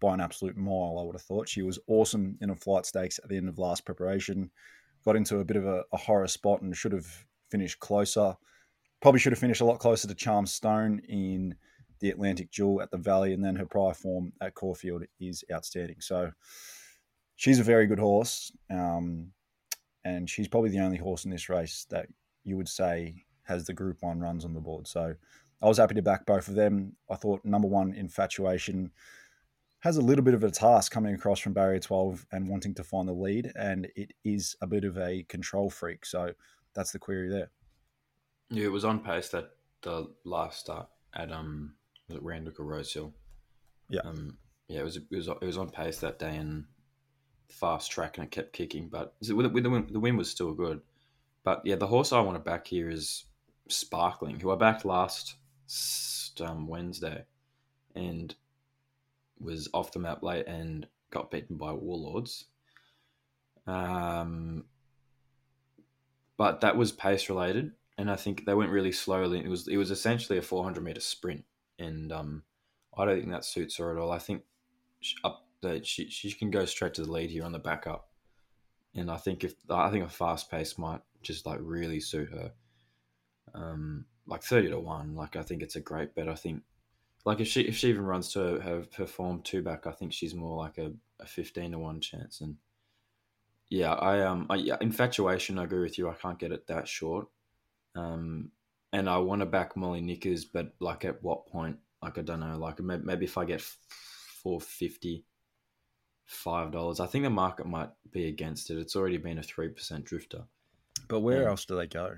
by 0.00 0.14
an 0.14 0.20
absolute 0.20 0.56
mile, 0.56 0.98
I 1.00 1.04
would 1.04 1.14
have 1.14 1.22
thought. 1.22 1.48
She 1.48 1.62
was 1.62 1.78
awesome 1.86 2.36
in 2.40 2.50
a 2.50 2.56
flight 2.56 2.86
stakes 2.86 3.18
at 3.22 3.28
the 3.28 3.36
end 3.36 3.48
of 3.48 3.58
last 3.58 3.84
preparation. 3.84 4.50
Got 5.04 5.16
into 5.16 5.38
a 5.38 5.44
bit 5.44 5.56
of 5.56 5.66
a, 5.66 5.84
a 5.92 5.96
horror 5.96 6.28
spot 6.28 6.62
and 6.62 6.76
should 6.76 6.92
have 6.92 7.06
finished 7.50 7.80
closer. 7.80 8.36
Probably 9.00 9.20
should 9.20 9.32
have 9.32 9.38
finished 9.38 9.60
a 9.60 9.64
lot 9.64 9.78
closer 9.78 10.06
to 10.08 10.14
Charm 10.14 10.46
Stone 10.46 11.00
in 11.08 11.56
the 12.00 12.10
Atlantic 12.10 12.50
Jewel 12.50 12.82
at 12.82 12.90
the 12.90 12.98
Valley, 12.98 13.32
and 13.32 13.44
then 13.44 13.56
her 13.56 13.66
prior 13.66 13.94
form 13.94 14.32
at 14.40 14.54
Caulfield 14.54 15.04
is 15.20 15.44
outstanding. 15.52 16.00
So 16.00 16.30
she's 17.36 17.60
a 17.60 17.64
very 17.64 17.86
good 17.86 18.00
horse, 18.00 18.52
um, 18.70 19.32
and 20.04 20.28
she's 20.28 20.48
probably 20.48 20.70
the 20.70 20.80
only 20.80 20.98
horse 20.98 21.24
in 21.24 21.30
this 21.30 21.48
race 21.48 21.86
that 21.90 22.06
you 22.44 22.56
would 22.56 22.68
say 22.68 23.24
has 23.44 23.66
the 23.66 23.72
Group 23.72 23.98
One 24.00 24.20
runs 24.20 24.44
on 24.44 24.54
the 24.54 24.60
board. 24.60 24.86
So 24.86 25.14
I 25.60 25.68
was 25.68 25.78
happy 25.78 25.94
to 25.94 26.02
back 26.02 26.26
both 26.26 26.48
of 26.48 26.54
them. 26.54 26.96
I 27.10 27.16
thought 27.16 27.44
number 27.44 27.68
one, 27.68 27.92
Infatuation, 27.94 28.90
has 29.80 29.96
a 29.96 30.02
little 30.02 30.24
bit 30.24 30.34
of 30.34 30.44
a 30.44 30.50
task 30.50 30.92
coming 30.92 31.14
across 31.14 31.40
from 31.40 31.52
barrier 31.52 31.80
12 31.80 32.26
and 32.32 32.48
wanting 32.48 32.74
to 32.74 32.84
find 32.84 33.08
the 33.08 33.12
lead, 33.12 33.52
and 33.56 33.88
it 33.96 34.12
is 34.24 34.56
a 34.60 34.66
bit 34.66 34.84
of 34.84 34.96
a 34.98 35.24
control 35.24 35.70
freak. 35.70 36.06
So 36.06 36.32
that's 36.74 36.92
the 36.92 36.98
query 36.98 37.28
there. 37.28 37.50
Yeah, 38.50 38.64
it 38.64 38.72
was 38.72 38.84
on 38.84 39.00
pace 39.00 39.28
that 39.30 39.50
the 39.82 40.12
last 40.24 40.60
start 40.60 40.88
at 41.14 41.32
um 41.32 41.74
was 42.08 42.18
it 42.18 42.22
Randwick 42.22 42.60
or 42.60 42.64
Rosehill. 42.64 43.12
Yeah. 43.88 44.00
Um, 44.04 44.38
yeah, 44.68 44.80
it 44.80 44.84
was 44.84 44.96
it 44.96 45.04
was 45.10 45.28
it 45.28 45.42
was 45.42 45.58
on 45.58 45.70
pace 45.70 45.98
that 45.98 46.18
day 46.18 46.36
and 46.36 46.64
fast 47.52 47.90
track 47.90 48.18
and 48.18 48.24
it 48.24 48.30
kept 48.30 48.52
kicking, 48.52 48.88
but 48.88 49.14
with, 49.20 49.52
the 49.62 49.70
wind, 49.70 49.90
the 49.90 50.12
was 50.12 50.30
still 50.30 50.52
good. 50.52 50.80
But 51.44 51.62
yeah, 51.64 51.76
the 51.76 51.86
horse 51.86 52.12
I 52.12 52.20
want 52.20 52.36
to 52.36 52.40
back 52.40 52.66
here 52.66 52.90
is 52.90 53.24
Sparkling, 53.68 54.40
who 54.40 54.50
I 54.50 54.56
backed 54.56 54.84
last 54.84 55.36
um, 56.40 56.66
Wednesday, 56.66 57.24
and 57.94 58.34
was 59.40 59.68
off 59.72 59.92
the 59.92 59.98
map 59.98 60.22
late 60.22 60.46
and 60.46 60.86
got 61.10 61.30
beaten 61.30 61.56
by 61.56 61.72
Warlords. 61.72 62.46
Um, 63.66 64.64
but 66.36 66.60
that 66.60 66.76
was 66.76 66.92
pace 66.92 67.28
related, 67.28 67.72
and 67.98 68.10
I 68.10 68.16
think 68.16 68.44
they 68.44 68.54
went 68.54 68.70
really 68.70 68.92
slowly. 68.92 69.38
It 69.38 69.48
was 69.48 69.68
it 69.68 69.76
was 69.76 69.90
essentially 69.90 70.38
a 70.38 70.42
400 70.42 70.82
meter 70.82 71.00
sprint, 71.00 71.44
and 71.78 72.12
um, 72.12 72.42
I 72.96 73.04
don't 73.04 73.18
think 73.18 73.30
that 73.30 73.44
suits 73.44 73.76
her 73.76 73.96
at 73.96 74.00
all. 74.00 74.10
I 74.10 74.18
think 74.18 74.42
she, 75.00 75.16
up 75.24 75.46
that 75.62 75.86
she 75.86 76.08
she 76.10 76.32
can 76.32 76.50
go 76.50 76.64
straight 76.64 76.94
to 76.94 77.04
the 77.04 77.10
lead 77.10 77.30
here 77.30 77.44
on 77.44 77.52
the 77.52 77.58
backup, 77.58 78.08
and 78.94 79.10
I 79.10 79.16
think 79.16 79.44
if 79.44 79.54
I 79.70 79.90
think 79.90 80.04
a 80.04 80.08
fast 80.08 80.50
pace 80.50 80.78
might 80.78 81.00
just 81.22 81.46
like 81.46 81.58
really 81.62 82.00
suit 82.00 82.30
her. 82.30 82.52
Um, 83.54 84.06
like 84.26 84.42
30 84.42 84.70
to 84.70 84.80
one, 84.80 85.14
like 85.14 85.36
I 85.36 85.42
think 85.42 85.62
it's 85.62 85.76
a 85.76 85.80
great 85.80 86.14
bet. 86.14 86.28
I 86.28 86.34
think 86.34 86.62
like 87.24 87.40
if 87.40 87.48
she 87.48 87.62
if 87.62 87.76
she 87.76 87.88
even 87.88 88.04
runs 88.04 88.32
to 88.32 88.60
her, 88.60 89.06
form 89.06 89.42
two 89.42 89.62
back, 89.62 89.86
I 89.86 89.92
think 89.92 90.12
she's 90.12 90.34
more 90.34 90.56
like 90.56 90.78
a, 90.78 90.92
a 91.20 91.26
15 91.26 91.72
to 91.72 91.78
one 91.78 92.00
chance. 92.00 92.40
And 92.40 92.56
yeah, 93.68 93.92
I 93.92 94.20
um 94.22 94.46
I, 94.50 94.56
yeah, 94.56 94.76
infatuation. 94.80 95.58
I 95.58 95.64
agree 95.64 95.82
with 95.82 95.98
you. 95.98 96.08
I 96.08 96.14
can't 96.14 96.38
get 96.38 96.52
it 96.52 96.66
that 96.66 96.88
short. 96.88 97.28
Um, 97.94 98.50
and 98.92 99.08
I 99.08 99.18
want 99.18 99.40
to 99.40 99.46
back 99.46 99.76
Molly 99.76 100.00
Nickers, 100.00 100.44
but 100.44 100.72
like 100.80 101.04
at 101.04 101.22
what 101.22 101.46
point? 101.46 101.78
Like 102.02 102.18
I 102.18 102.22
don't 102.22 102.40
know. 102.40 102.58
Like 102.58 102.80
maybe, 102.80 103.04
maybe 103.04 103.24
if 103.24 103.38
I 103.38 103.44
get 103.44 103.60
four 103.60 104.60
fifty, 104.60 105.24
five 106.32 106.72
dollars. 106.72 107.00
I 107.00 107.06
think 107.06 107.24
the 107.24 107.30
market 107.30 107.66
might 107.66 107.90
be 108.10 108.26
against 108.26 108.70
it. 108.70 108.78
It's 108.78 108.96
already 108.96 109.18
been 109.18 109.38
a 109.38 109.42
three 109.42 109.68
percent 109.68 110.04
drifter. 110.04 110.42
But 111.08 111.20
where 111.20 111.48
else 111.48 111.64
do 111.64 111.76
they 111.76 111.86
go? 111.86 112.16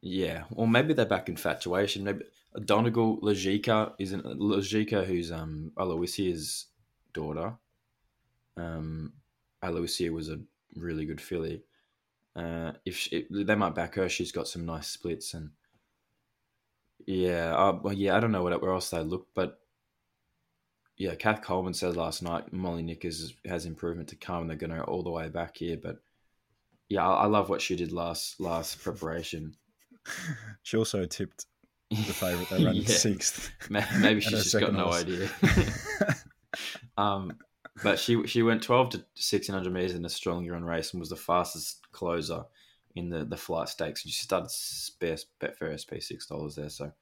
Yeah, 0.00 0.44
or 0.50 0.66
maybe 0.66 0.94
they're 0.94 1.06
back 1.06 1.28
infatuation. 1.28 2.04
Maybe 2.04 2.24
Donegal 2.64 3.20
Lajika 3.20 3.92
isn't 3.98 4.24
Lajika, 4.24 5.04
who's 5.04 5.30
um 5.30 5.72
Aloysia's 5.76 6.66
daughter. 7.12 7.54
Um, 8.56 9.12
Aloysia 9.62 10.10
was 10.10 10.28
a 10.28 10.40
really 10.74 11.04
good 11.04 11.20
filly. 11.20 11.62
Uh, 12.34 12.72
if 12.84 12.96
she, 12.96 13.26
they 13.30 13.54
might 13.54 13.74
back 13.74 13.94
her, 13.94 14.08
she's 14.08 14.32
got 14.32 14.48
some 14.48 14.64
nice 14.64 14.88
splits 14.88 15.34
and 15.34 15.50
yeah, 17.06 17.54
uh, 17.54 17.78
well, 17.82 17.94
yeah. 17.94 18.16
I 18.16 18.20
don't 18.20 18.32
know 18.32 18.42
what 18.42 18.60
where 18.62 18.72
else 18.72 18.90
they 18.90 19.02
look, 19.02 19.26
but 19.34 19.60
yeah, 21.02 21.16
Kath 21.16 21.42
Coleman 21.42 21.74
said 21.74 21.96
last 21.96 22.22
night 22.22 22.52
Molly 22.52 22.82
Nickers 22.82 23.34
has 23.44 23.66
improvement 23.66 24.08
to 24.10 24.16
come, 24.16 24.42
and 24.42 24.48
they're 24.50 24.56
going 24.56 24.70
to 24.70 24.76
go 24.76 24.82
all 24.84 25.02
the 25.02 25.10
way 25.10 25.28
back 25.28 25.56
here. 25.56 25.76
But 25.82 25.96
yeah, 26.88 27.04
I, 27.04 27.24
I 27.24 27.26
love 27.26 27.48
what 27.48 27.60
she 27.60 27.74
did 27.74 27.90
last 27.90 28.40
last 28.40 28.80
preparation. 28.82 29.56
She 30.64 30.76
also 30.76 31.04
tipped 31.06 31.46
the 31.90 31.96
favourite. 31.96 32.48
They 32.50 32.64
ran 32.64 32.74
Yeah. 32.76 32.86
sixth. 32.86 33.50
Maybe 33.68 34.20
she's 34.20 34.44
just 34.44 34.60
got 34.60 34.72
no 34.72 34.84
horse. 34.84 35.02
idea. 35.02 35.28
um, 36.96 37.36
but 37.82 37.98
she 37.98 38.24
she 38.26 38.42
went 38.42 38.62
twelve 38.62 38.90
to 38.90 39.04
sixteen 39.14 39.54
hundred 39.54 39.72
meters 39.72 39.94
in 39.94 40.04
a 40.04 40.08
strong 40.08 40.46
run 40.48 40.64
race 40.64 40.92
and 40.92 41.00
was 41.00 41.08
the 41.10 41.16
fastest 41.16 41.80
closer 41.92 42.44
in 42.94 43.08
the 43.10 43.24
the 43.24 43.36
flight 43.36 43.68
stakes. 43.68 44.04
And 44.04 44.12
she 44.12 44.22
started 44.22 44.50
best 45.00 45.26
Betfair 45.40 45.74
SP 45.78 45.98
six 46.00 46.26
dollars 46.26 46.54
there. 46.56 46.68
So 46.70 46.92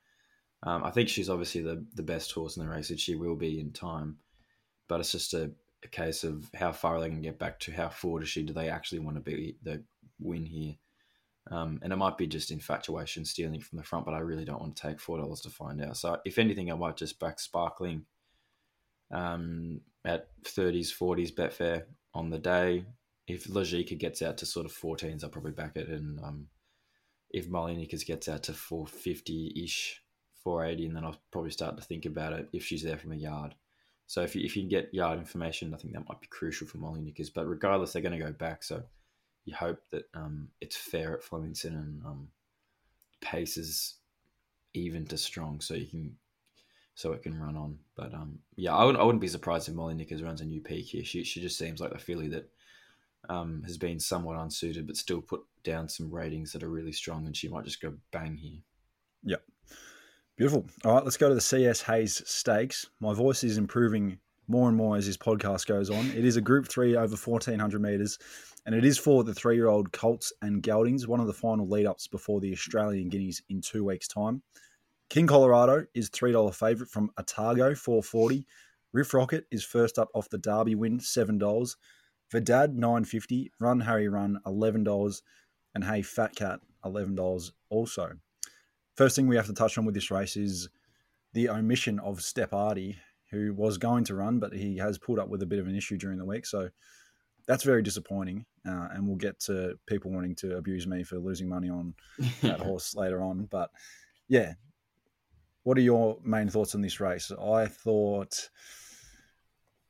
um, 0.62 0.84
I 0.84 0.90
think 0.90 1.08
she's 1.08 1.30
obviously 1.30 1.62
the 1.62 1.84
the 1.94 2.02
best 2.02 2.32
horse 2.32 2.56
in 2.56 2.64
the 2.64 2.70
race, 2.70 2.90
and 2.90 3.00
she 3.00 3.14
will 3.14 3.36
be 3.36 3.60
in 3.60 3.72
time. 3.72 4.18
But 4.88 5.00
it's 5.00 5.12
just 5.12 5.34
a, 5.34 5.50
a 5.84 5.88
case 5.88 6.24
of 6.24 6.50
how 6.54 6.72
far 6.72 7.00
they 7.00 7.08
can 7.08 7.22
get 7.22 7.38
back 7.38 7.60
to 7.60 7.72
how 7.72 7.88
forward 7.88 8.24
is 8.24 8.28
she? 8.28 8.42
Do 8.42 8.52
they 8.52 8.68
actually 8.68 8.98
want 8.98 9.16
to 9.16 9.22
be 9.22 9.56
the 9.62 9.82
win 10.18 10.44
here? 10.44 10.74
Um, 11.50 11.80
and 11.82 11.92
it 11.92 11.96
might 11.96 12.18
be 12.18 12.26
just 12.26 12.50
infatuation 12.50 13.24
stealing 13.24 13.60
from 13.60 13.78
the 13.78 13.84
front, 13.84 14.04
but 14.04 14.14
I 14.14 14.18
really 14.18 14.44
don't 14.44 14.60
want 14.60 14.76
to 14.76 14.82
take 14.82 15.00
four 15.00 15.18
dollars 15.18 15.40
to 15.42 15.50
find 15.50 15.82
out. 15.82 15.96
So 15.96 16.18
if 16.24 16.38
anything, 16.38 16.70
I 16.70 16.74
might 16.74 16.96
just 16.96 17.18
back 17.18 17.40
sparkling 17.40 18.04
um, 19.10 19.80
at 20.04 20.28
thirties, 20.44 20.92
forties 20.92 21.32
Betfair 21.32 21.84
on 22.12 22.30
the 22.30 22.38
day. 22.38 22.84
If 23.26 23.44
Lajika 23.44 23.96
gets 23.96 24.22
out 24.22 24.38
to 24.38 24.46
sort 24.46 24.66
of 24.66 24.72
fourteens, 24.72 25.24
I'll 25.24 25.30
probably 25.30 25.52
back 25.52 25.76
it. 25.76 25.88
And 25.88 26.20
um, 26.20 26.48
if 27.30 27.48
Molly 27.48 27.76
Nickers 27.76 28.04
gets 28.04 28.28
out 28.28 28.42
to 28.44 28.52
four 28.52 28.86
fifty 28.86 29.52
ish, 29.64 30.02
four 30.42 30.64
eighty, 30.64 30.86
and 30.86 30.96
then 30.96 31.04
I'll 31.04 31.20
probably 31.30 31.50
start 31.50 31.76
to 31.76 31.82
think 31.82 32.06
about 32.06 32.32
it 32.32 32.48
if 32.52 32.64
she's 32.64 32.82
there 32.82 32.98
from 32.98 33.12
a 33.12 33.16
yard. 33.16 33.54
So 34.06 34.22
if 34.22 34.34
you, 34.34 34.42
if 34.44 34.56
you 34.56 34.62
can 34.62 34.68
get 34.68 34.92
yard 34.92 35.18
information, 35.18 35.72
I 35.72 35.76
think 35.76 35.94
that 35.94 36.08
might 36.08 36.20
be 36.20 36.26
crucial 36.26 36.66
for 36.66 36.78
Molly 36.78 37.00
Nickers. 37.00 37.30
But 37.30 37.46
regardless, 37.46 37.92
they're 37.92 38.02
going 38.02 38.18
to 38.18 38.24
go 38.24 38.32
back. 38.32 38.64
So 38.64 38.82
you 39.44 39.54
hope 39.54 39.80
that 39.92 40.08
um, 40.14 40.48
it's 40.60 40.76
fair 40.76 41.14
at 41.14 41.22
Flemington 41.22 41.74
and 41.74 42.02
um, 42.04 42.28
pace 43.20 43.56
is 43.56 43.94
even 44.74 45.06
to 45.06 45.16
strong, 45.16 45.60
so 45.60 45.74
you 45.74 45.86
can 45.86 46.16
so 46.94 47.12
it 47.12 47.22
can 47.22 47.40
run 47.40 47.56
on. 47.56 47.78
But 47.96 48.12
um, 48.12 48.40
yeah, 48.56 48.74
I 48.74 48.84
wouldn't, 48.84 49.00
I 49.00 49.04
wouldn't 49.04 49.22
be 49.22 49.28
surprised 49.28 49.68
if 49.68 49.74
Molly 49.74 49.94
Nickers 49.94 50.22
runs 50.22 50.40
a 50.40 50.44
new 50.44 50.60
peak 50.60 50.86
here. 50.86 51.04
She 51.04 51.24
she 51.24 51.40
just 51.40 51.58
seems 51.58 51.80
like 51.80 51.92
a 51.92 51.98
filly 51.98 52.28
that 52.28 52.50
um, 53.28 53.62
has 53.64 53.78
been 53.78 54.00
somewhat 54.00 54.36
unsuited, 54.36 54.86
but 54.86 54.96
still 54.96 55.20
put 55.20 55.42
down 55.62 55.88
some 55.88 56.10
ratings 56.10 56.52
that 56.52 56.62
are 56.62 56.68
really 56.68 56.92
strong, 56.92 57.26
and 57.26 57.36
she 57.36 57.48
might 57.48 57.64
just 57.64 57.80
go 57.80 57.94
bang 58.12 58.36
here. 58.36 58.60
Beautiful. 60.40 60.64
All 60.86 60.94
right, 60.94 61.04
let's 61.04 61.18
go 61.18 61.28
to 61.28 61.34
the 61.34 61.40
CS 61.42 61.82
Hayes 61.82 62.22
Stakes. 62.24 62.88
My 62.98 63.12
voice 63.12 63.44
is 63.44 63.58
improving 63.58 64.18
more 64.48 64.68
and 64.68 64.76
more 64.78 64.96
as 64.96 65.04
this 65.04 65.18
podcast 65.18 65.66
goes 65.66 65.90
on. 65.90 66.06
It 66.12 66.24
is 66.24 66.36
a 66.36 66.40
Group 66.40 66.66
Three 66.66 66.96
over 66.96 67.14
fourteen 67.14 67.58
hundred 67.58 67.82
meters, 67.82 68.18
and 68.64 68.74
it 68.74 68.82
is 68.82 68.96
for 68.96 69.22
the 69.22 69.34
three-year-old 69.34 69.92
Colts 69.92 70.32
and 70.40 70.62
Geldings. 70.62 71.06
One 71.06 71.20
of 71.20 71.26
the 71.26 71.34
final 71.34 71.68
lead-ups 71.68 72.08
before 72.08 72.40
the 72.40 72.52
Australian 72.52 73.10
Guineas 73.10 73.42
in 73.50 73.60
two 73.60 73.84
weeks' 73.84 74.08
time. 74.08 74.40
King 75.10 75.26
Colorado 75.26 75.84
is 75.92 76.08
three 76.08 76.32
dollar 76.32 76.52
favorite 76.52 76.88
from 76.88 77.10
Otago, 77.18 77.74
four 77.74 78.02
forty. 78.02 78.46
Riff 78.94 79.12
Rocket 79.12 79.44
is 79.50 79.62
first 79.62 79.98
up 79.98 80.08
off 80.14 80.30
the 80.30 80.38
Derby 80.38 80.74
win, 80.74 81.00
seven 81.00 81.36
dollars. 81.36 81.76
Verdad 82.32 82.74
nine 82.74 83.04
fifty. 83.04 83.52
Run 83.60 83.80
Harry 83.80 84.08
Run 84.08 84.40
eleven 84.46 84.84
dollars, 84.84 85.20
and 85.74 85.84
Hey 85.84 86.00
Fat 86.00 86.34
Cat 86.34 86.60
eleven 86.82 87.14
dollars 87.14 87.52
also. 87.68 88.12
First 89.00 89.16
thing 89.16 89.28
we 89.28 89.36
have 89.36 89.46
to 89.46 89.54
touch 89.54 89.78
on 89.78 89.86
with 89.86 89.94
this 89.94 90.10
race 90.10 90.36
is 90.36 90.68
the 91.32 91.48
omission 91.48 91.98
of 92.00 92.20
Step 92.20 92.52
Artie, 92.52 92.98
who 93.30 93.54
was 93.54 93.78
going 93.78 94.04
to 94.04 94.14
run, 94.14 94.38
but 94.38 94.52
he 94.52 94.76
has 94.76 94.98
pulled 94.98 95.18
up 95.18 95.30
with 95.30 95.40
a 95.40 95.46
bit 95.46 95.58
of 95.58 95.66
an 95.66 95.74
issue 95.74 95.96
during 95.96 96.18
the 96.18 96.24
week. 96.26 96.44
So 96.44 96.68
that's 97.46 97.64
very 97.64 97.82
disappointing. 97.82 98.44
Uh, 98.68 98.88
and 98.92 99.06
we'll 99.06 99.16
get 99.16 99.40
to 99.46 99.78
people 99.86 100.10
wanting 100.10 100.34
to 100.34 100.58
abuse 100.58 100.86
me 100.86 101.02
for 101.02 101.16
losing 101.16 101.48
money 101.48 101.70
on 101.70 101.94
that 102.42 102.60
horse 102.60 102.94
later 102.94 103.22
on. 103.22 103.46
But 103.46 103.70
yeah, 104.28 104.52
what 105.62 105.78
are 105.78 105.80
your 105.80 106.18
main 106.22 106.50
thoughts 106.50 106.74
on 106.74 106.82
this 106.82 107.00
race? 107.00 107.32
I 107.32 107.68
thought 107.68 108.50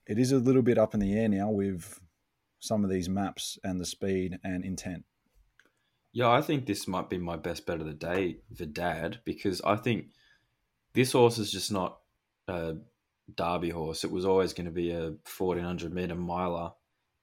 it 0.07 0.21
is 0.21 0.31
a 0.31 0.39
little 0.39 0.63
bit 0.63 0.79
up 0.79 0.95
in 0.95 1.01
the 1.01 1.15
air 1.15 1.29
now 1.29 1.51
with 1.51 1.99
some 2.61 2.85
of 2.85 2.91
these 2.91 3.09
maps 3.09 3.59
and 3.65 3.81
the 3.81 3.87
speed 3.87 4.39
and 4.45 4.65
intent. 4.65 5.03
Yeah, 6.13 6.31
I 6.31 6.43
think 6.43 6.67
this 6.67 6.89
might 6.89 7.09
be 7.09 7.19
my 7.19 7.37
best 7.37 7.67
bet 7.67 7.81
of 7.81 7.87
the 7.87 7.95
day, 7.95 8.39
Verdad, 8.51 9.21
because 9.25 9.61
I 9.63 9.77
think 9.77 10.07
this 10.93 11.13
horse 11.13 11.39
is 11.39 11.53
just 11.53 11.71
not 11.71 11.99
a 12.49 12.75
derby 13.37 13.71
horse. 13.71 14.03
It 14.03 14.11
was 14.11 14.25
always 14.25 14.53
going 14.53 14.65
to 14.65 14.73
be 14.73 14.91
a 14.91 15.15
1400 15.39 15.93
meter 15.95 16.17
miler, 16.17 16.73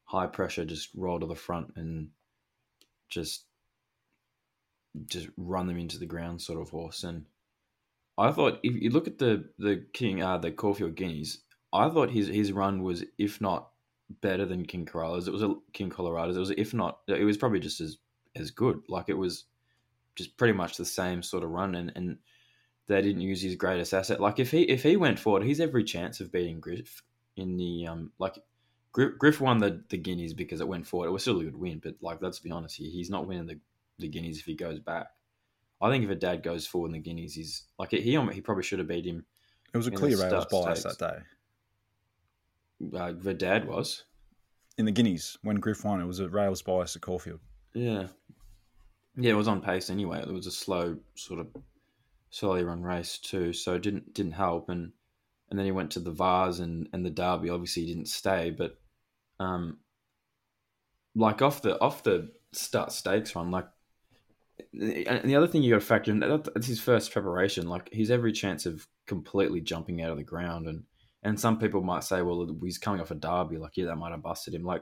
high 0.05 0.27
pressure, 0.27 0.63
just 0.63 0.89
roll 0.95 1.19
to 1.19 1.25
the 1.25 1.35
front 1.35 1.73
and 1.75 2.09
just 3.09 3.43
just 5.05 5.27
run 5.37 5.67
them 5.67 5.77
into 5.77 5.99
the 5.99 6.05
ground 6.05 6.41
sort 6.41 6.59
of 6.61 6.69
horse. 6.69 7.03
And 7.03 7.25
I 8.17 8.31
thought 8.31 8.59
if 8.63 8.73
you 8.81 8.89
look 8.89 9.07
at 9.07 9.17
the 9.19 9.49
the 9.59 9.85
King 9.93 10.23
uh, 10.23 10.37
the 10.37 10.51
Caulfield 10.51 10.95
Guineas, 10.95 11.39
I 11.73 11.89
thought 11.89 12.11
his 12.11 12.27
his 12.27 12.51
run 12.53 12.83
was 12.83 13.03
if 13.17 13.41
not 13.41 13.69
better 14.21 14.45
than 14.45 14.65
King 14.65 14.85
Colorado's. 14.85 15.27
It 15.27 15.33
was 15.33 15.43
a 15.43 15.55
King 15.73 15.89
Colorado's. 15.89 16.37
It 16.37 16.39
was 16.39 16.51
if 16.51 16.73
not, 16.73 16.99
it 17.07 17.25
was 17.25 17.37
probably 17.37 17.59
just 17.59 17.81
as 17.81 17.97
as 18.39 18.51
good. 18.51 18.81
Like 18.87 19.09
it 19.09 19.17
was 19.17 19.45
just 20.15 20.37
pretty 20.37 20.53
much 20.53 20.77
the 20.77 20.85
same 20.85 21.21
sort 21.21 21.43
of 21.43 21.51
run, 21.51 21.75
and, 21.75 21.91
and 21.95 22.17
they 22.87 23.01
didn't 23.01 23.21
use 23.21 23.41
his 23.41 23.55
greatest 23.55 23.93
asset. 23.93 24.19
Like 24.19 24.39
if 24.39 24.51
he 24.51 24.63
if 24.63 24.83
he 24.83 24.95
went 24.95 25.19
forward, 25.19 25.43
he's 25.43 25.59
every 25.59 25.83
chance 25.83 26.19
of 26.19 26.31
beating 26.31 26.59
Griff 26.59 27.03
in 27.35 27.57
the 27.57 27.87
um 27.87 28.11
like 28.17 28.39
Griff, 28.91 29.17
Griff 29.17 29.41
won 29.41 29.59
the 29.59 29.83
the 29.89 29.97
Guineas 29.97 30.33
because 30.33 30.61
it 30.61 30.67
went 30.67 30.87
forward. 30.87 31.07
It 31.07 31.11
was 31.11 31.21
still 31.21 31.39
a 31.39 31.43
good 31.43 31.55
win, 31.55 31.79
but 31.83 31.95
like 32.01 32.21
let's 32.21 32.39
be 32.39 32.51
honest 32.51 32.77
here, 32.77 32.89
he's 32.89 33.09
not 33.09 33.27
winning 33.27 33.45
the 33.45 33.59
the 33.99 34.07
Guineas 34.07 34.39
if 34.39 34.45
he 34.45 34.55
goes 34.55 34.79
back. 34.79 35.07
I 35.79 35.91
think 35.91 36.03
if 36.03 36.09
a 36.09 36.15
dad 36.15 36.41
goes 36.41 36.65
forward 36.65 36.87
in 36.87 36.93
the 36.93 36.99
Guineas, 36.99 37.35
he's 37.35 37.65
like 37.77 37.91
he 37.91 38.01
he 38.01 38.41
probably 38.41 38.63
should 38.63 38.79
have 38.79 38.87
beat 38.87 39.05
him. 39.05 39.25
It 39.73 39.77
was 39.77 39.87
a 39.87 39.91
clear 39.91 40.17
rails 40.17 40.45
bias 40.49 40.83
that 40.83 40.97
day. 40.97 42.97
Uh, 42.97 43.13
the 43.15 43.33
dad 43.33 43.67
was. 43.67 44.03
In 44.77 44.85
the 44.85 44.91
Guineas, 44.91 45.37
when 45.41 45.57
Griff 45.57 45.83
won, 45.83 46.01
it 46.01 46.05
was 46.05 46.19
a 46.19 46.29
rails 46.29 46.61
bias 46.61 46.95
at 46.95 47.01
Caulfield. 47.01 47.39
Yeah. 47.77 48.07
Yeah, 49.15 49.31
it 49.31 49.35
was 49.35 49.47
on 49.47 49.61
pace 49.61 49.89
anyway. 49.89 50.19
It 50.19 50.33
was 50.33 50.47
a 50.47 50.51
slow 50.51 50.97
sort 51.15 51.39
of 51.39 51.47
slowly 52.31 52.63
run 52.63 52.81
race 52.81 53.19
too, 53.19 53.53
so 53.53 53.75
it 53.75 53.83
didn't 53.83 54.13
didn't 54.13 54.33
help. 54.33 54.69
And 54.69 54.91
and 55.49 55.57
then 55.57 55.65
he 55.65 55.71
went 55.71 55.91
to 55.91 55.99
the 55.99 56.11
Vase 56.11 56.59
and 56.59 56.89
and 56.91 57.05
the 57.05 57.11
Derby. 57.11 57.49
Obviously, 57.49 57.83
he 57.83 57.93
didn't 57.93 58.07
stay, 58.07 58.49
but 58.49 58.79
um, 59.39 59.77
like 61.15 61.41
off 61.41 61.61
the 61.61 61.79
off 61.79 62.03
the 62.03 62.31
Stutt 62.51 62.91
Stakes 62.91 63.35
run, 63.35 63.51
like. 63.51 63.67
And 64.73 65.29
the 65.29 65.35
other 65.35 65.45
thing 65.45 65.61
you 65.61 65.71
got 65.71 65.81
to 65.81 65.85
factor 65.85 66.09
in 66.09 66.19
that's 66.19 66.65
his 66.65 66.79
first 66.79 67.11
preparation. 67.11 67.67
Like 67.69 67.89
he's 67.93 68.09
every 68.09 68.31
chance 68.31 68.65
of 68.65 68.87
completely 69.05 69.61
jumping 69.61 70.01
out 70.01 70.09
of 70.09 70.17
the 70.17 70.23
ground, 70.23 70.67
and 70.67 70.83
and 71.21 71.39
some 71.39 71.59
people 71.59 71.83
might 71.83 72.03
say, 72.03 72.23
well, 72.23 72.47
he's 72.63 72.79
coming 72.79 72.99
off 72.99 73.11
a 73.11 73.15
derby. 73.15 73.57
Like 73.57 73.77
yeah, 73.77 73.85
that 73.85 73.97
might 73.97 74.11
have 74.11 74.23
busted 74.23 74.55
him. 74.55 74.63
Like 74.63 74.81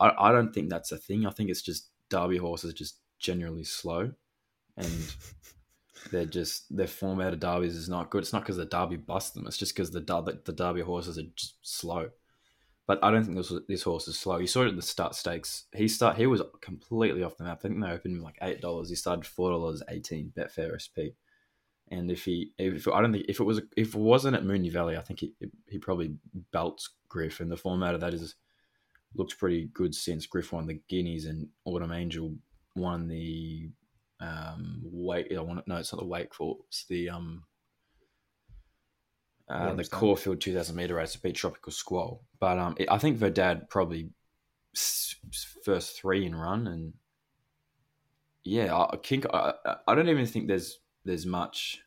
I, 0.00 0.12
I 0.18 0.32
don't 0.32 0.52
think 0.52 0.70
that's 0.70 0.92
a 0.92 0.96
thing. 0.96 1.26
I 1.26 1.30
think 1.30 1.50
it's 1.50 1.60
just 1.60 1.91
derby 2.12 2.36
horses 2.36 2.70
are 2.70 2.76
just 2.76 2.98
generally 3.18 3.64
slow, 3.64 4.12
and 4.76 5.14
they're 6.10 6.26
just 6.26 6.74
their 6.74 6.86
form 6.86 7.20
out 7.20 7.32
of 7.32 7.40
derbies 7.40 7.76
is 7.76 7.88
not 7.88 8.10
good. 8.10 8.22
It's 8.22 8.32
not 8.32 8.42
because 8.42 8.56
the 8.56 8.66
derby 8.66 8.96
bust 8.96 9.34
them. 9.34 9.46
It's 9.46 9.58
just 9.58 9.74
because 9.74 9.90
the 9.90 10.00
derby 10.00 10.32
the 10.44 10.52
derby 10.52 10.82
horses 10.82 11.18
are 11.18 11.30
just 11.34 11.56
slow. 11.62 12.10
But 12.86 12.98
I 13.02 13.10
don't 13.10 13.24
think 13.24 13.36
this 13.36 13.52
this 13.68 13.82
horse 13.84 14.08
is 14.08 14.18
slow. 14.18 14.38
You 14.38 14.46
saw 14.46 14.62
it 14.62 14.68
at 14.68 14.76
the 14.76 14.82
Stutt 14.82 15.14
Stakes. 15.14 15.64
He 15.74 15.88
start 15.88 16.16
he 16.16 16.26
was 16.26 16.42
completely 16.60 17.22
off 17.22 17.36
the 17.36 17.44
map. 17.44 17.58
I 17.58 17.68
think 17.68 17.80
they 17.80 17.90
opened 17.90 18.16
him 18.16 18.22
like 18.22 18.38
eight 18.42 18.60
dollars. 18.60 18.90
He 18.90 18.96
started 18.96 19.26
four 19.26 19.50
dollars 19.50 19.82
eighteen 19.88 20.32
Betfair 20.36 20.78
SP. 20.78 21.16
And 21.88 22.10
if 22.10 22.24
he, 22.24 22.52
if 22.58 22.88
I 22.88 23.02
don't 23.02 23.12
think 23.12 23.26
if 23.28 23.38
it 23.38 23.44
was 23.44 23.60
if 23.76 23.94
it 23.94 24.00
wasn't 24.00 24.34
at 24.34 24.44
Moonee 24.44 24.72
Valley, 24.72 24.96
I 24.96 25.00
think 25.00 25.20
he 25.20 25.34
he 25.68 25.78
probably 25.78 26.16
belts 26.50 26.88
Griff. 27.08 27.40
And 27.40 27.50
the 27.50 27.56
format 27.56 27.94
of 27.94 28.00
that 28.00 28.14
is 28.14 28.34
looked 29.14 29.38
pretty 29.38 29.66
good 29.74 29.94
since 29.94 30.26
Griff 30.26 30.52
won 30.52 30.66
the 30.66 30.80
Guineas 30.88 31.26
and 31.26 31.48
Autumn 31.64 31.92
Angel 31.92 32.34
won 32.74 33.08
the 33.08 33.70
um 34.20 34.80
wake. 34.84 35.32
I 35.36 35.40
want 35.40 35.66
no, 35.66 35.76
it's 35.76 35.92
not 35.92 36.00
the 36.00 36.06
Wakeful. 36.06 36.64
It's 36.68 36.84
the 36.86 37.10
um 37.10 37.44
uh, 39.48 39.74
the. 39.74 39.84
Caulfield 39.84 40.40
2000 40.40 40.74
meter 40.74 40.94
race 40.94 41.16
beat 41.16 41.34
Tropical 41.34 41.72
Squall. 41.72 42.22
But 42.40 42.58
um, 42.58 42.74
it, 42.78 42.88
I 42.90 42.98
think 42.98 43.18
Verdad 43.18 43.68
probably 43.68 44.10
first 45.64 45.96
three 46.00 46.24
in 46.24 46.34
run, 46.34 46.66
and 46.66 46.92
yeah, 48.44 48.74
I. 48.74 48.96
I, 49.32 49.52
I- 49.66 49.76
I 49.88 49.94
don't 49.94 50.08
even 50.08 50.26
think 50.26 50.48
there's 50.48 50.78
there's 51.04 51.26
much. 51.26 51.80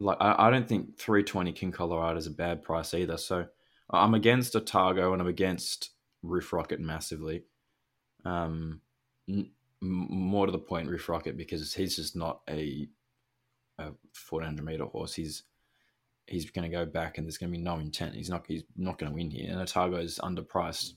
Like 0.00 0.16
I, 0.20 0.46
I 0.46 0.50
don't 0.50 0.66
think 0.68 0.96
320 0.98 1.52
King 1.52 1.72
Colorado 1.72 2.16
is 2.18 2.26
a 2.26 2.30
bad 2.30 2.62
price 2.62 2.94
either. 2.94 3.16
So 3.16 3.46
I'm 3.90 4.14
against 4.14 4.54
Otago 4.54 5.12
and 5.12 5.22
I'm 5.22 5.28
against 5.28 5.90
Riff 6.22 6.52
Rocket 6.52 6.80
massively. 6.80 7.44
Um, 8.24 8.80
n- 9.28 9.50
more 9.80 10.46
to 10.46 10.52
the 10.52 10.58
point, 10.58 10.88
Riff 10.88 11.08
Rocket 11.08 11.36
because 11.36 11.74
he's 11.74 11.96
just 11.96 12.16
not 12.16 12.40
a 12.48 12.88
a 13.78 13.92
1400 14.28 14.64
meter 14.64 14.84
horse. 14.84 15.14
He's 15.14 15.44
he's 16.26 16.50
going 16.50 16.70
to 16.70 16.76
go 16.76 16.84
back 16.84 17.16
and 17.16 17.26
there's 17.26 17.38
going 17.38 17.50
to 17.52 17.58
be 17.58 17.62
no 17.62 17.78
intent. 17.78 18.14
He's 18.14 18.28
not 18.28 18.44
he's 18.46 18.64
not 18.76 18.98
going 18.98 19.10
to 19.10 19.16
win 19.16 19.30
here. 19.30 19.50
And 19.50 19.60
Otago 19.60 19.96
is 19.96 20.18
underpriced. 20.18 20.94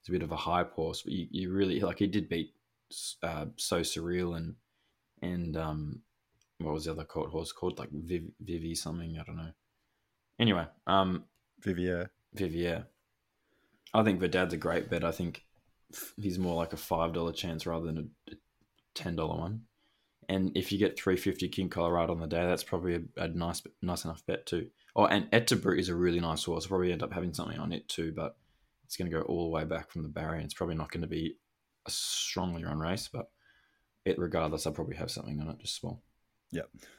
It's 0.00 0.08
a 0.08 0.12
bit 0.12 0.22
of 0.22 0.32
a 0.32 0.36
hype 0.36 0.72
horse, 0.72 1.02
but 1.02 1.12
you, 1.12 1.28
you 1.30 1.52
really 1.52 1.80
like 1.80 2.00
he 2.00 2.08
did 2.08 2.28
beat 2.28 2.54
uh, 3.22 3.46
so 3.56 3.80
surreal 3.80 4.36
and 4.36 4.56
and 5.22 5.56
um 5.56 6.00
what 6.58 6.74
was 6.74 6.84
the 6.84 6.90
other 6.90 7.04
court 7.04 7.30
horse 7.30 7.52
called 7.52 7.78
like 7.78 7.90
Viv, 7.90 8.24
Vivi 8.40 8.74
something 8.74 9.16
I 9.18 9.24
don't 9.24 9.36
know. 9.36 9.52
Anyway, 10.38 10.66
um 10.86 11.24
Vivier. 11.64 12.10
Vivier. 12.34 12.86
I 13.94 14.02
think 14.02 14.20
Verdad's 14.20 14.54
a 14.54 14.58
great 14.58 14.90
bet. 14.90 15.04
I 15.04 15.12
think 15.12 15.44
he's 16.16 16.38
more 16.38 16.56
like 16.56 16.72
a 16.72 16.78
five 16.78 17.12
dollar 17.12 17.32
chance 17.32 17.66
rather 17.66 17.86
than 17.86 18.10
a, 18.30 18.34
ten 18.94 19.16
dollar 19.16 19.38
one. 19.38 19.62
And 20.28 20.56
if 20.56 20.72
you 20.72 20.78
get 20.78 20.98
three 20.98 21.16
fifty 21.16 21.48
King 21.48 21.68
Colorado 21.68 22.12
on 22.12 22.20
the 22.20 22.26
day, 22.26 22.46
that's 22.46 22.62
probably 22.62 22.94
a, 22.94 23.22
a 23.22 23.28
nice 23.28 23.62
nice 23.82 24.04
enough 24.04 24.24
bet 24.26 24.46
too. 24.46 24.68
Oh, 24.94 25.06
and 25.06 25.30
Etterbrut 25.30 25.78
is 25.78 25.88
a 25.88 25.94
really 25.94 26.20
nice 26.20 26.44
horse. 26.44 26.64
I'll 26.64 26.68
probably 26.68 26.92
end 26.92 27.02
up 27.02 27.12
having 27.12 27.34
something 27.34 27.58
on 27.58 27.72
it 27.72 27.88
too, 27.88 28.12
but 28.14 28.36
it's 28.84 28.96
going 28.96 29.10
to 29.10 29.16
go 29.16 29.22
all 29.24 29.44
the 29.44 29.50
way 29.50 29.64
back 29.64 29.90
from 29.90 30.02
the 30.02 30.08
barrier. 30.08 30.40
It's 30.40 30.54
probably 30.54 30.74
not 30.74 30.90
going 30.90 31.00
to 31.02 31.06
be 31.06 31.36
a 31.86 31.90
strongly 31.90 32.64
run 32.64 32.78
race, 32.78 33.08
but 33.12 33.30
it 34.04 34.18
regardless, 34.18 34.66
I'll 34.66 34.72
probably 34.72 34.96
have 34.96 35.10
something 35.10 35.40
on 35.40 35.48
it, 35.48 35.58
just 35.60 35.76
small. 35.76 36.02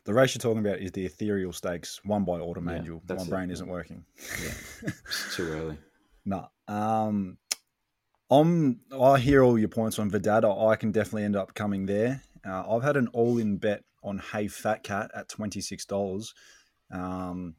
The 0.05 0.13
race 0.13 0.33
you're 0.35 0.39
talking 0.41 0.65
about 0.65 0.79
is 0.79 0.91
the 0.91 1.05
Ethereal 1.05 1.53
Stakes, 1.53 2.01
won 2.03 2.23
by 2.23 2.39
Autumn 2.39 2.67
Yeah, 2.67 2.77
Angel. 2.77 3.03
My 3.07 3.23
brain 3.25 3.49
yeah. 3.49 3.53
isn't 3.53 3.67
working. 3.67 4.03
Yeah, 4.43 4.51
it's 5.07 5.35
too 5.35 5.47
early. 5.47 5.77
No. 6.25 6.47
Um, 6.67 7.37
I'm. 8.31 8.79
I 8.99 9.19
hear 9.19 9.43
all 9.43 9.59
your 9.59 9.69
points 9.69 9.99
on 9.99 10.09
Verdad. 10.09 10.43
I 10.45 10.49
I 10.67 10.75
can 10.75 10.91
definitely 10.91 11.23
end 11.23 11.35
up 11.35 11.53
coming 11.53 11.85
there. 11.85 12.21
Uh, 12.45 12.75
I've 12.75 12.83
had 12.83 12.97
an 12.97 13.07
all-in 13.13 13.57
bet 13.57 13.83
on 14.03 14.17
Hey 14.17 14.47
Fat 14.47 14.83
Cat 14.83 15.11
at 15.15 15.29
twenty 15.29 15.61
six 15.61 15.85
dollars. 15.85 16.33
Um, 16.91 17.55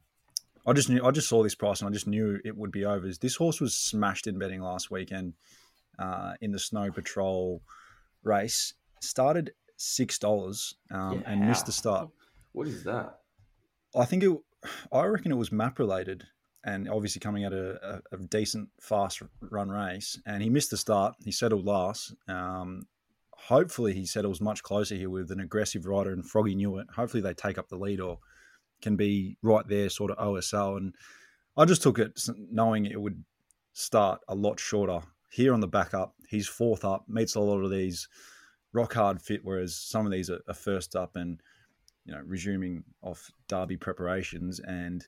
I 0.67 0.73
just 0.73 0.89
knew. 0.89 1.03
I 1.03 1.11
just 1.11 1.29
saw 1.29 1.43
this 1.43 1.55
price 1.55 1.81
and 1.81 1.89
I 1.89 1.93
just 1.93 2.07
knew 2.07 2.39
it 2.43 2.57
would 2.57 2.71
be 2.71 2.85
overs. 2.85 3.19
This 3.19 3.35
horse 3.35 3.61
was 3.61 3.75
smashed 3.75 4.27
in 4.27 4.37
betting 4.37 4.61
last 4.61 4.91
weekend 4.91 5.33
uh, 5.99 6.33
in 6.41 6.51
the 6.51 6.59
Snow 6.59 6.91
Patrol 6.91 7.61
race. 8.23 8.73
Started 9.01 9.51
six 9.77 10.17
dollars 10.17 10.75
um, 10.91 11.19
Yeah, 11.19 11.31
and 11.31 11.47
missed 11.47 11.65
the 11.65 11.71
start. 11.71 12.09
What 12.51 12.67
is 12.67 12.83
that? 12.83 13.19
I 13.95 14.05
think 14.05 14.23
it. 14.23 14.37
I 14.91 15.03
reckon 15.05 15.31
it 15.31 15.35
was 15.35 15.51
map 15.51 15.79
related, 15.79 16.23
and 16.63 16.89
obviously 16.89 17.19
coming 17.19 17.43
at 17.43 17.53
a, 17.53 18.01
a, 18.11 18.15
a 18.15 18.17
decent 18.17 18.69
fast 18.79 19.21
run 19.41 19.69
race, 19.69 20.19
and 20.25 20.41
he 20.41 20.49
missed 20.49 20.71
the 20.71 20.77
start. 20.77 21.15
He 21.23 21.31
settled 21.31 21.65
last. 21.65 22.13
Um, 22.27 22.87
hopefully, 23.31 23.93
he 23.93 24.05
settles 24.05 24.41
much 24.41 24.63
closer 24.63 24.95
here 24.95 25.09
with 25.09 25.31
an 25.31 25.39
aggressive 25.39 25.85
rider 25.85 26.11
and 26.11 26.27
Froggy 26.27 26.55
knew 26.55 26.77
it. 26.77 26.87
Hopefully, 26.95 27.21
they 27.21 27.33
take 27.33 27.57
up 27.57 27.69
the 27.69 27.77
lead 27.77 27.99
or 27.99 28.19
can 28.81 28.95
be 28.95 29.37
right 29.41 29.67
there, 29.67 29.89
sort 29.89 30.11
of 30.11 30.17
OSL. 30.17 30.77
And 30.77 30.95
I 31.57 31.65
just 31.65 31.83
took 31.83 31.99
it 31.99 32.19
knowing 32.51 32.85
it 32.85 32.99
would 32.99 33.23
start 33.73 34.21
a 34.27 34.35
lot 34.35 34.59
shorter. 34.59 35.01
Here 35.31 35.53
on 35.53 35.59
the 35.59 35.67
back 35.67 35.93
up, 35.93 36.15
he's 36.29 36.47
fourth 36.47 36.85
up, 36.85 37.05
meets 37.07 37.35
a 37.35 37.41
lot 37.41 37.61
of 37.61 37.69
these 37.69 38.07
rock 38.75 38.93
hard 38.93 39.21
fit, 39.21 39.41
whereas 39.43 39.75
some 39.75 40.05
of 40.05 40.11
these 40.11 40.29
are, 40.29 40.41
are 40.47 40.53
first 40.53 40.95
up 40.95 41.15
and 41.15 41.41
you 42.05 42.13
know 42.13 42.21
resuming 42.25 42.83
off 43.01 43.31
derby 43.47 43.77
preparations. 43.77 44.59
And 44.59 45.05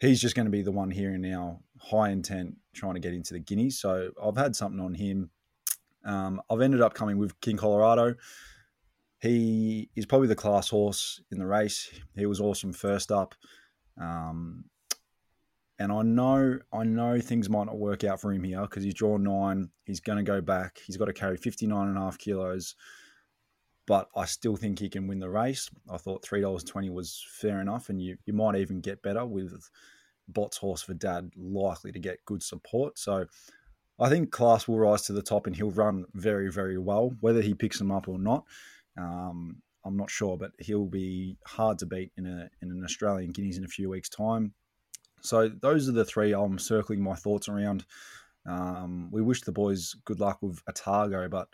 he's 0.00 0.20
just 0.20 0.36
going 0.36 0.46
to 0.46 0.50
be 0.50 0.62
the 0.62 0.72
one 0.72 0.90
here 0.90 1.12
and 1.12 1.22
now 1.22 1.60
high 1.78 2.10
intent 2.10 2.56
trying 2.72 2.94
to 2.94 3.00
get 3.00 3.12
into 3.12 3.34
the 3.34 3.40
guineas. 3.40 3.78
So 3.78 4.10
i've 4.22 4.36
had 4.36 4.56
something 4.56 4.80
on 4.80 4.94
him. 4.94 5.30
Um, 6.04 6.40
i've 6.50 6.60
ended 6.60 6.80
up 6.80 6.94
coming 6.94 7.18
with 7.18 7.38
king 7.40 7.56
colorado. 7.56 8.14
He 9.20 9.88
is 9.96 10.06
probably 10.06 10.28
the 10.28 10.34
class 10.36 10.68
horse 10.68 11.22
in 11.30 11.38
the 11.38 11.46
race. 11.46 11.90
He 12.14 12.26
was 12.26 12.40
awesome 12.40 12.72
first 12.72 13.10
up. 13.10 13.34
Um, 13.98 14.64
and 15.78 15.90
I 15.90 16.02
know 16.02 16.58
I 16.72 16.84
know 16.84 17.20
things 17.20 17.50
might 17.50 17.64
not 17.64 17.78
work 17.78 18.04
out 18.04 18.20
for 18.20 18.32
him 18.32 18.44
here 18.44 18.62
because 18.62 18.84
he's 18.84 18.94
drawn 18.94 19.24
nine. 19.24 19.70
He's 19.84 20.00
going 20.00 20.18
to 20.18 20.24
go 20.24 20.40
back. 20.40 20.80
He's 20.86 20.96
got 20.96 21.06
to 21.06 21.12
carry 21.12 21.36
59 21.36 21.88
and 21.88 21.96
a 21.96 22.00
half 22.00 22.18
kilos. 22.18 22.76
But 23.86 24.08
I 24.16 24.24
still 24.24 24.56
think 24.56 24.78
he 24.78 24.88
can 24.88 25.06
win 25.06 25.18
the 25.18 25.28
race. 25.28 25.68
I 25.90 25.98
thought 25.98 26.24
$3.20 26.24 26.90
was 26.90 27.22
fair 27.28 27.60
enough. 27.60 27.90
And 27.90 28.00
you, 28.00 28.16
you 28.24 28.32
might 28.32 28.56
even 28.56 28.80
get 28.80 29.02
better 29.02 29.26
with 29.26 29.68
Bot's 30.28 30.56
horse 30.56 30.82
Verdad 30.84 31.30
likely 31.36 31.92
to 31.92 31.98
get 31.98 32.24
good 32.24 32.42
support. 32.42 32.98
So 32.98 33.26
I 34.00 34.08
think 34.08 34.30
class 34.30 34.66
will 34.66 34.78
rise 34.78 35.02
to 35.02 35.12
the 35.12 35.22
top 35.22 35.46
and 35.46 35.54
he'll 35.54 35.70
run 35.70 36.06
very, 36.14 36.50
very 36.50 36.78
well. 36.78 37.14
Whether 37.20 37.42
he 37.42 37.52
picks 37.52 37.78
them 37.78 37.90
up 37.90 38.08
or 38.08 38.18
not, 38.18 38.44
um, 38.96 39.60
I'm 39.84 39.98
not 39.98 40.10
sure, 40.10 40.38
but 40.38 40.52
he'll 40.58 40.86
be 40.86 41.36
hard 41.46 41.78
to 41.80 41.86
beat 41.86 42.10
in, 42.16 42.26
a, 42.26 42.48
in 42.62 42.70
an 42.70 42.82
Australian 42.84 43.32
Guineas 43.32 43.58
in 43.58 43.64
a 43.64 43.68
few 43.68 43.90
weeks' 43.90 44.08
time. 44.08 44.54
So 45.24 45.48
those 45.48 45.88
are 45.88 45.92
the 45.92 46.04
three 46.04 46.32
I'm 46.32 46.58
circling 46.58 47.02
my 47.02 47.14
thoughts 47.14 47.48
around. 47.48 47.84
Um, 48.46 49.08
we 49.10 49.22
wish 49.22 49.40
the 49.40 49.52
boys 49.52 49.94
good 50.04 50.20
luck 50.20 50.38
with 50.42 50.60
Otago, 50.68 51.28
but 51.28 51.48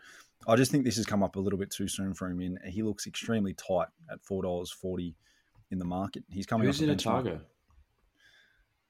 I 0.48 0.56
just 0.56 0.72
think 0.72 0.84
this 0.84 0.96
has 0.96 1.06
come 1.06 1.22
up 1.22 1.36
a 1.36 1.40
little 1.40 1.58
bit 1.58 1.70
too 1.70 1.86
soon 1.86 2.12
for 2.12 2.28
him. 2.28 2.40
And 2.40 2.58
he 2.66 2.82
looks 2.82 3.06
extremely 3.06 3.54
tight 3.54 3.86
at 4.10 4.20
four 4.24 4.42
dollars 4.42 4.70
forty 4.72 5.14
in 5.70 5.78
the 5.78 5.84
market. 5.84 6.24
He's 6.28 6.46
coming. 6.46 6.66
Who's 6.66 6.82
in 6.82 6.88
benchmark. 6.90 7.20
Otago? 7.20 7.40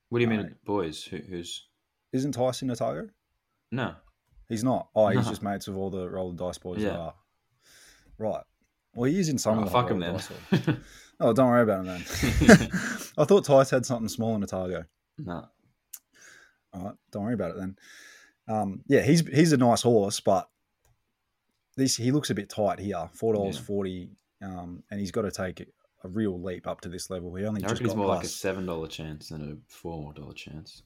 What 0.08 0.18
do 0.18 0.22
you 0.24 0.28
mean, 0.30 0.40
Uh, 0.40 0.48
boys? 0.64 1.04
Who, 1.04 1.18
who's 1.18 1.66
Isn't 2.12 2.32
Tyson 2.32 2.70
Otago? 2.70 3.08
no? 3.70 3.94
He's 4.48 4.64
not. 4.64 4.88
Oh, 4.96 5.06
he's 5.08 5.24
No. 5.24 5.30
just 5.30 5.42
mates 5.42 5.68
with 5.68 5.76
all 5.76 5.90
the 5.90 6.08
roll 6.10 6.32
the 6.32 6.44
dice 6.44 6.58
boys. 6.58 6.82
Yeah. 6.82 6.96
Ah. 6.98 7.14
Right. 8.18 8.42
Well, 8.94 9.10
he 9.10 9.18
is 9.20 9.28
in 9.28 9.38
some 9.38 9.58
Oh, 9.58 9.62
of 9.62 9.64
the 9.66 9.70
fuck 9.70 9.90
him 9.90 10.00
the 10.00 10.22
then. 10.50 10.80
Oh, 11.22 11.32
don't 11.34 11.48
worry 11.48 11.62
about 11.62 11.84
him 11.84 11.86
then. 11.86 12.00
I 13.18 13.24
thought 13.24 13.44
Tice 13.44 13.68
had 13.70 13.84
something 13.84 14.08
small 14.08 14.34
in 14.36 14.42
Otago. 14.42 14.84
no. 15.18 15.46
All 16.72 16.84
right, 16.84 16.94
don't 17.10 17.24
worry 17.24 17.34
about 17.34 17.50
it 17.50 17.56
then. 17.58 17.76
Um, 18.48 18.82
yeah, 18.86 19.02
he's 19.02 19.26
he's 19.28 19.52
a 19.52 19.56
nice 19.56 19.82
horse, 19.82 20.20
but 20.20 20.48
this 21.76 21.96
he 21.96 22.10
looks 22.12 22.30
a 22.30 22.34
bit 22.34 22.48
tight 22.48 22.78
here. 22.78 23.08
Four 23.12 23.34
dollars 23.34 23.56
Yeah. 23.56 23.62
forty, 23.62 24.10
um, 24.40 24.82
and 24.90 25.00
he's 25.00 25.10
got 25.10 25.22
to 25.22 25.30
take 25.32 25.68
a 26.04 26.08
real 26.08 26.40
leap 26.40 26.66
up 26.68 26.80
to 26.82 26.88
this 26.88 27.10
level. 27.10 27.34
He 27.34 27.44
only 27.44 27.60
I 27.64 27.68
just 27.68 27.72
reckon 27.74 27.86
he's 27.88 27.96
more 27.96 28.06
like 28.06 28.24
a 28.24 28.28
seven 28.28 28.66
dollar 28.66 28.86
chance 28.86 29.28
than 29.30 29.50
a 29.52 29.72
four 29.72 30.12
dollar 30.14 30.32
chance. 30.32 30.82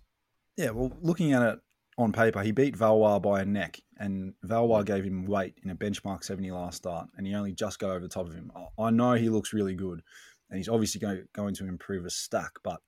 yeah. 0.57 0.71
Well, 0.71 0.91
looking 1.03 1.33
at 1.35 1.43
it 1.43 1.59
on 1.97 2.13
paper, 2.13 2.43
he 2.43 2.53
beat 2.53 2.77
Valois 2.77 3.19
by 3.19 3.43
a 3.43 3.45
neck, 3.45 3.81
and 3.99 4.35
Valois 4.43 4.83
mm. 4.83 4.87
gave 4.87 5.05
him 5.05 5.27
weight 5.27 5.55
in 5.63 5.71
a 5.71 5.75
benchmark 5.75 6.25
70 6.25 6.51
last 6.51 6.79
start, 6.79 7.09
and 7.17 7.27
he 7.27 7.35
only 7.35 7.53
just 7.53 7.79
got 7.79 7.91
over 7.91 8.01
the 8.01 8.09
top 8.09 8.27
of 8.27 8.35
him. 8.35 8.51
I- 8.79 8.91
know 8.91 9.13
he 9.15 9.29
looks 9.29 9.53
really 9.53 9.75
good, 9.75 10.03
and 10.51 10.59
he's 10.59 10.69
obviously 10.69 11.01
going, 11.01 11.27
going 11.33 11.55
to 11.55 11.67
improve 11.67 12.05
a 12.05 12.11
stack, 12.11 12.53
but 12.63 12.81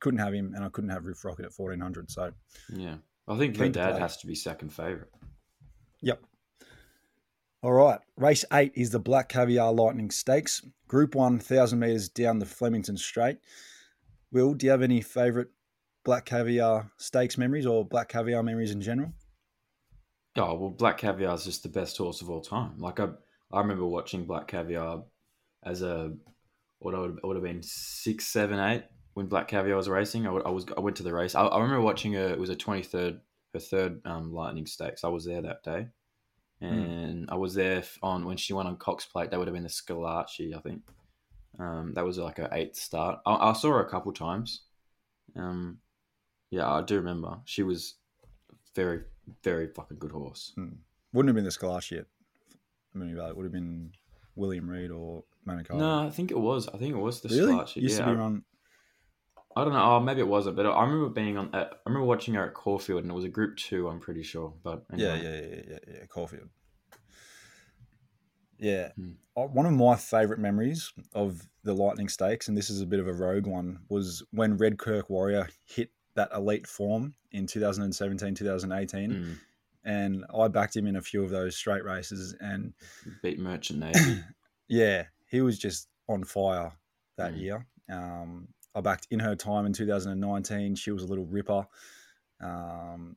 couldn't 0.00 0.20
have 0.20 0.34
him, 0.34 0.54
and 0.54 0.64
I 0.64 0.68
couldn't 0.68 0.90
have 0.90 1.04
Riff 1.04 1.24
Rocket 1.24 1.44
at 1.44 1.52
1400. 1.52 2.10
So, 2.10 2.32
Yeah. 2.72 2.96
I 3.26 3.36
think 3.36 3.58
Keen 3.58 3.72
dad 3.72 3.90
play. 3.92 4.00
has 4.00 4.16
to 4.18 4.26
be 4.26 4.34
second 4.34 4.70
favourite. 4.70 5.10
Yep. 6.00 6.22
All 7.60 7.72
right. 7.72 8.00
Race 8.16 8.44
eight 8.52 8.72
is 8.74 8.90
the 8.90 9.00
Black 9.00 9.28
Caviar 9.28 9.72
Lightning 9.72 10.10
Stakes. 10.10 10.62
Group 10.86 11.14
one, 11.14 11.34
1,000 11.34 11.78
metres 11.78 12.08
down 12.08 12.38
the 12.38 12.46
Flemington 12.46 12.96
Straight. 12.96 13.38
Will, 14.30 14.54
do 14.54 14.66
you 14.66 14.70
have 14.70 14.82
any 14.82 15.00
favourite 15.00 15.48
Black 16.08 16.24
Caviar 16.24 16.90
Stakes 16.96 17.36
memories 17.36 17.66
or 17.66 17.84
Black 17.84 18.08
Caviar 18.08 18.42
memories 18.42 18.70
in 18.70 18.80
general? 18.80 19.12
Oh 20.38 20.54
well, 20.54 20.70
Black 20.70 20.96
Caviar 20.96 21.34
is 21.34 21.44
just 21.44 21.62
the 21.62 21.68
best 21.68 21.98
horse 21.98 22.22
of 22.22 22.30
all 22.30 22.40
time. 22.40 22.78
Like 22.78 22.98
I, 22.98 23.08
I 23.52 23.60
remember 23.60 23.84
watching 23.84 24.24
Black 24.24 24.46
Caviar 24.48 25.02
as 25.66 25.82
a 25.82 26.14
what 26.78 26.94
I 26.94 27.00
would, 27.00 27.18
would 27.22 27.36
have 27.36 27.42
been 27.42 27.62
six, 27.62 28.26
seven, 28.26 28.58
eight 28.58 28.84
when 29.12 29.26
Black 29.26 29.48
Caviar 29.48 29.76
was 29.76 29.86
racing. 29.90 30.26
I, 30.26 30.30
would- 30.30 30.46
I 30.46 30.48
was 30.48 30.64
I 30.74 30.80
went 30.80 30.96
to 30.96 31.02
the 31.02 31.12
race. 31.12 31.34
I, 31.34 31.42
I 31.42 31.60
remember 31.60 31.82
watching 31.82 32.14
her. 32.14 32.28
It 32.28 32.38
was 32.38 32.48
a 32.48 32.56
twenty 32.56 32.84
third, 32.84 33.20
her 33.52 33.60
third 33.60 34.00
um, 34.06 34.32
Lightning 34.32 34.64
Stakes. 34.64 35.04
I 35.04 35.08
was 35.08 35.26
there 35.26 35.42
that 35.42 35.62
day, 35.62 35.88
and 36.62 37.28
I 37.30 37.34
was 37.34 37.52
there 37.52 37.84
on 38.02 38.24
when 38.24 38.38
she 38.38 38.54
won 38.54 38.66
on 38.66 38.78
Cox 38.78 39.04
Plate. 39.04 39.30
That 39.30 39.38
would 39.38 39.48
have 39.48 39.54
been 39.54 39.62
the 39.62 39.68
Schillaci, 39.68 40.56
I 40.56 40.60
think. 40.60 40.80
Um, 41.58 41.92
that 41.96 42.04
was 42.06 42.16
like 42.16 42.38
her 42.38 42.48
eighth 42.50 42.76
start. 42.76 43.18
I, 43.26 43.50
I 43.50 43.52
saw 43.52 43.72
her 43.72 43.84
a 43.84 43.90
couple 43.90 44.14
times. 44.14 44.62
Um, 45.36 45.80
yeah, 46.50 46.70
I 46.70 46.82
do 46.82 46.96
remember 46.96 47.38
she 47.44 47.62
was 47.62 47.94
very, 48.74 49.00
very 49.42 49.68
fucking 49.68 49.98
good 49.98 50.12
horse. 50.12 50.54
Wouldn't 51.12 51.28
have 51.28 51.34
been 51.34 51.44
the 51.44 51.50
Scalash 51.50 51.90
yet. 51.90 52.06
I 52.94 52.98
mean, 52.98 53.16
it 53.16 53.36
would 53.36 53.44
have 53.44 53.52
been 53.52 53.92
William 54.36 54.68
Reid 54.68 54.90
or 54.90 55.24
Monaco. 55.44 55.76
No, 55.78 56.06
I 56.06 56.10
think 56.10 56.30
it 56.30 56.38
was. 56.38 56.68
I 56.68 56.78
think 56.78 56.94
it 56.94 56.98
was 56.98 57.20
the 57.20 57.28
really? 57.28 57.54
Schillaci. 57.54 57.76
Used 57.76 57.98
yeah, 57.98 58.04
to 58.06 58.12
be 58.12 58.16
I- 58.18 58.20
run. 58.20 58.42
I 59.56 59.64
don't 59.64 59.72
know. 59.72 59.82
Oh, 59.82 59.98
maybe 60.00 60.20
it 60.20 60.28
wasn't, 60.28 60.54
but 60.54 60.66
I 60.66 60.82
remember 60.84 61.08
being 61.08 61.36
on. 61.36 61.52
At, 61.52 61.72
I 61.84 61.88
remember 61.88 62.06
watching 62.06 62.34
her 62.34 62.46
at 62.46 62.54
Caulfield, 62.54 63.02
and 63.02 63.10
it 63.10 63.14
was 63.14 63.24
a 63.24 63.28
Group 63.28 63.56
Two. 63.56 63.88
I'm 63.88 63.98
pretty 63.98 64.22
sure, 64.22 64.52
but 64.62 64.84
Yeah, 64.94 65.14
anyway. 65.14 65.24
yeah, 65.24 65.56
yeah, 65.56 65.62
yeah, 65.88 65.94
yeah. 66.00 66.06
Caulfield. 66.06 66.48
Yeah. 68.58 68.90
Hmm. 68.96 69.12
Uh, 69.36 69.42
One 69.46 69.66
of 69.66 69.72
my 69.72 69.96
favourite 69.96 70.40
memories 70.40 70.92
of 71.14 71.48
the 71.64 71.72
Lightning 71.74 72.08
Stakes, 72.08 72.48
and 72.48 72.56
this 72.56 72.70
is 72.70 72.80
a 72.80 72.86
bit 72.86 73.00
of 73.00 73.08
a 73.08 73.12
rogue 73.12 73.46
one, 73.46 73.78
was 73.88 74.22
when 74.32 74.58
Redkirk 74.58 75.08
Warrior 75.08 75.48
hit 75.64 75.90
that 76.18 76.30
elite 76.34 76.66
form 76.66 77.14
in 77.32 77.46
2017, 77.46 78.34
2018. 78.34 79.10
Mm, 79.10 79.36
And 79.84 80.24
I 80.36 80.48
backed 80.48 80.76
him 80.76 80.86
in 80.86 80.96
a 80.96 81.00
few 81.02 81.22
of 81.22 81.30
those 81.30 81.56
straight 81.56 81.84
races. 81.84 82.34
And 82.40 82.72
beat 83.22 83.38
Merchant 83.38 83.78
Navy. 83.80 84.22
yeah, 84.68 85.04
he 85.26 85.40
was 85.40 85.58
just 85.58 85.88
on 86.08 86.24
fire 86.24 86.72
that 87.16 87.34
Mm. 87.34 87.40
year. 87.40 87.66
Um, 87.88 88.48
I 88.74 88.80
backed 88.80 89.06
in 89.10 89.20
her 89.20 89.34
time 89.34 89.64
in 89.66 89.72
2019. 89.72 90.74
She 90.74 90.90
was 90.90 91.02
a 91.02 91.06
little 91.06 91.24
ripper. 91.26 91.66
Um, 92.40 93.16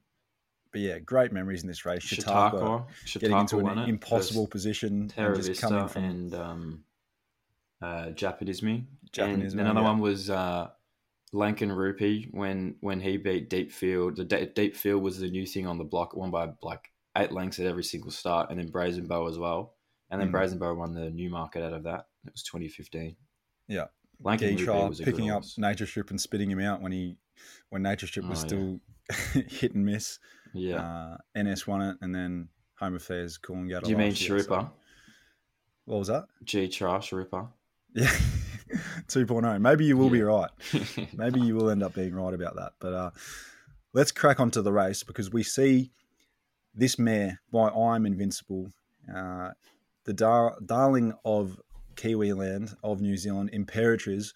but 0.71 0.81
yeah, 0.81 0.99
great 0.99 1.31
memories 1.33 1.63
in 1.63 1.67
this 1.67 1.85
race. 1.85 2.03
Chautauqua 2.03 2.85
Chautauqua, 3.05 3.19
getting 3.19 3.37
into 3.37 3.59
an 3.67 3.89
impossible 3.89 4.47
position 4.47 5.07
Terra 5.09 5.33
and 5.35 5.43
just 5.43 5.61
coming 5.61 5.81
Vista 5.83 5.93
from 5.93 6.03
and 6.03 6.33
um, 6.35 6.83
uh, 7.81 8.05
Japanisme. 8.13 8.85
Japanisme, 9.11 9.51
And 9.51 9.59
another 9.61 9.81
yeah. 9.81 9.85
one 9.87 9.99
was 9.99 10.29
uh, 10.29 10.69
Lankan 11.33 11.75
Rupee 11.75 12.27
when 12.31 12.75
when 12.81 12.99
he 12.99 13.17
beat 13.17 13.49
Deep 13.49 13.71
Field. 13.71 14.17
The 14.17 14.25
De- 14.25 14.47
Deep 14.47 14.75
Field 14.75 15.01
was 15.01 15.19
the 15.19 15.29
new 15.29 15.45
thing 15.45 15.65
on 15.67 15.77
the 15.77 15.83
block, 15.83 16.15
won 16.15 16.31
by 16.31 16.49
like 16.61 16.91
eight 17.17 17.31
lengths 17.31 17.59
at 17.59 17.65
every 17.65 17.83
single 17.83 18.11
start, 18.11 18.49
and 18.49 18.59
then 18.59 18.67
Brazen 18.67 19.07
Beau 19.07 19.27
as 19.27 19.37
well. 19.37 19.75
And 20.09 20.19
then 20.19 20.27
Mm. 20.29 20.31
Brazen 20.33 20.59
Beau 20.59 20.73
won 20.73 20.93
the 20.93 21.09
Newmarket 21.09 21.63
out 21.63 21.73
of 21.73 21.83
that. 21.83 22.07
It 22.25 22.33
was 22.33 22.43
2015. 22.43 23.15
Yeah. 23.67 23.85
Lankan 24.23 24.57
Rupee 24.59 24.87
was 24.89 24.99
picking 25.01 25.29
up 25.29 25.43
horse. 25.43 25.57
Nature 25.57 25.85
Strip 25.87 26.09
and 26.09 26.19
spitting 26.19 26.51
him 26.51 26.59
out 26.59 26.81
when 26.81 26.91
he 26.91 27.15
when 27.69 27.81
Nature 27.81 28.07
Strip 28.07 28.25
was 28.25 28.39
Oh, 28.39 28.79
yeah. 29.09 29.17
still 29.33 29.43
hit 29.49 29.73
and 29.73 29.85
miss. 29.85 30.19
Yeah. 30.53 31.15
Uh, 31.35 31.41
NS 31.41 31.65
won 31.65 31.81
it, 31.81 31.97
and 32.01 32.13
then 32.13 32.49
Home 32.79 32.95
Affairs 32.95 33.37
calling 33.37 33.71
out. 33.73 33.83
Do 33.85 33.89
you 33.89 33.97
mean 33.97 34.11
Sharippa? 34.11 34.69
What 35.85 35.97
was 35.99 36.07
that? 36.09 36.25
G 36.43 36.67
Trash 36.67 37.11
Ripper. 37.13 37.47
Yeah, 37.95 38.11
2.0. 39.07 39.61
Maybe 39.61 39.85
you 39.85 39.97
will 39.97 40.09
be 40.09 40.21
right. 40.21 40.49
Maybe 41.13 41.39
you 41.41 41.55
will 41.55 41.69
end 41.69 41.83
up 41.83 41.93
being 41.93 42.13
right 42.13 42.33
about 42.33 42.55
that. 42.55 42.73
But 42.79 42.93
uh, 42.93 43.11
let's 43.93 44.11
crack 44.11 44.39
onto 44.39 44.61
the 44.61 44.71
race 44.71 45.03
because 45.03 45.31
we 45.31 45.43
see 45.43 45.91
this 46.73 46.97
mare 46.97 47.41
by 47.51 47.69
I'm 47.69 48.05
Invincible, 48.05 48.71
uh, 49.13 49.51
the 50.05 50.13
dar- 50.13 50.57
darling 50.65 51.13
of 51.25 51.59
Kiwi 51.95 52.33
land, 52.33 52.75
of 52.83 53.01
New 53.01 53.17
Zealand, 53.17 53.51
Imperatriz. 53.53 54.33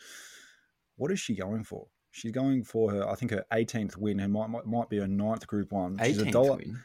What 0.98 1.12
is 1.12 1.20
she 1.20 1.36
going 1.36 1.64
for? 1.64 1.88
She's 2.12 2.32
going 2.32 2.64
for 2.64 2.92
her, 2.92 3.10
I 3.10 3.16
think, 3.16 3.32
her 3.32 3.44
18th 3.52 3.98
win. 3.98 4.20
Her 4.20 4.28
might, 4.28 4.50
might, 4.50 4.66
might 4.66 4.90
be 4.90 5.00
her 5.00 5.08
ninth 5.08 5.46
Group 5.48 5.72
One. 5.72 5.98
She's 6.04 6.22
a 6.22 6.26
18th 6.26 6.32
dollar. 6.32 6.56
win. 6.58 6.80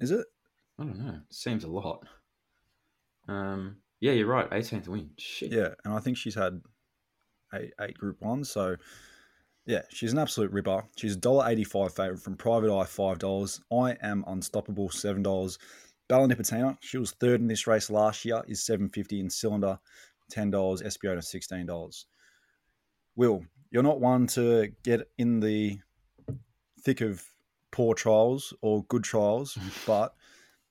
Is 0.00 0.10
it? 0.10 0.26
I 0.78 0.84
don't 0.84 0.98
know. 0.98 1.20
Seems 1.30 1.64
a 1.64 1.68
lot. 1.68 2.04
Um. 3.28 3.76
Yeah, 4.00 4.12
you're 4.12 4.26
right. 4.26 4.48
18th 4.50 4.88
win. 4.88 5.10
Shit. 5.18 5.52
Yeah, 5.52 5.74
and 5.84 5.92
I 5.92 6.00
think 6.00 6.16
she's 6.16 6.34
had 6.34 6.60
eight, 7.54 7.72
eight 7.80 7.96
Group 7.96 8.20
Ones. 8.22 8.50
So, 8.50 8.76
yeah, 9.66 9.82
she's 9.90 10.12
an 10.12 10.18
absolute 10.18 10.52
ripper. 10.52 10.84
She's 10.96 11.14
a 11.14 11.18
dollar 11.18 11.48
eighty-five 11.48 11.94
favorite 11.94 12.20
from 12.20 12.36
Private 12.36 12.74
Eye, 12.74 12.86
five 12.86 13.18
dollars. 13.18 13.60
I 13.72 13.96
am 14.02 14.24
unstoppable, 14.26 14.90
seven 14.90 15.22
dollars. 15.22 15.58
Bella 16.08 16.28
Nipotina, 16.28 16.76
she 16.80 16.98
was 16.98 17.12
third 17.12 17.40
in 17.40 17.46
this 17.46 17.66
race 17.66 17.90
last 17.90 18.24
year, 18.24 18.42
is 18.48 18.64
seven 18.64 18.88
fifty 18.88 19.20
in 19.20 19.30
cylinder, 19.30 19.78
ten 20.30 20.50
dollars. 20.50 20.82
Espiona, 20.82 21.22
sixteen 21.22 21.66
dollars. 21.66 22.06
Will, 23.16 23.44
you're 23.70 23.82
not 23.82 24.00
one 24.00 24.26
to 24.28 24.72
get 24.82 25.08
in 25.18 25.40
the 25.40 25.78
thick 26.82 27.00
of 27.02 27.22
poor 27.70 27.94
trials 27.94 28.54
or 28.62 28.84
good 28.84 29.04
trials, 29.04 29.58
but 29.86 30.14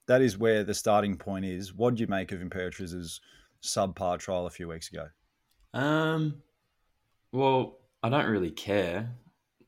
that 0.09 0.23
is 0.23 0.39
where 0.39 0.63
the 0.63 0.73
starting 0.73 1.15
point 1.15 1.45
is. 1.45 1.71
What 1.71 1.93
do 1.93 2.01
you 2.01 2.07
make 2.07 2.31
of 2.31 2.41
Imperatriz's 2.41 3.21
subpar 3.61 4.17
trial 4.17 4.47
a 4.47 4.49
few 4.49 4.67
weeks 4.67 4.89
ago? 4.89 5.07
Um. 5.71 6.41
Well, 7.31 7.77
I 8.01 8.09
don't 8.09 8.25
really 8.25 8.49
care. 8.49 9.11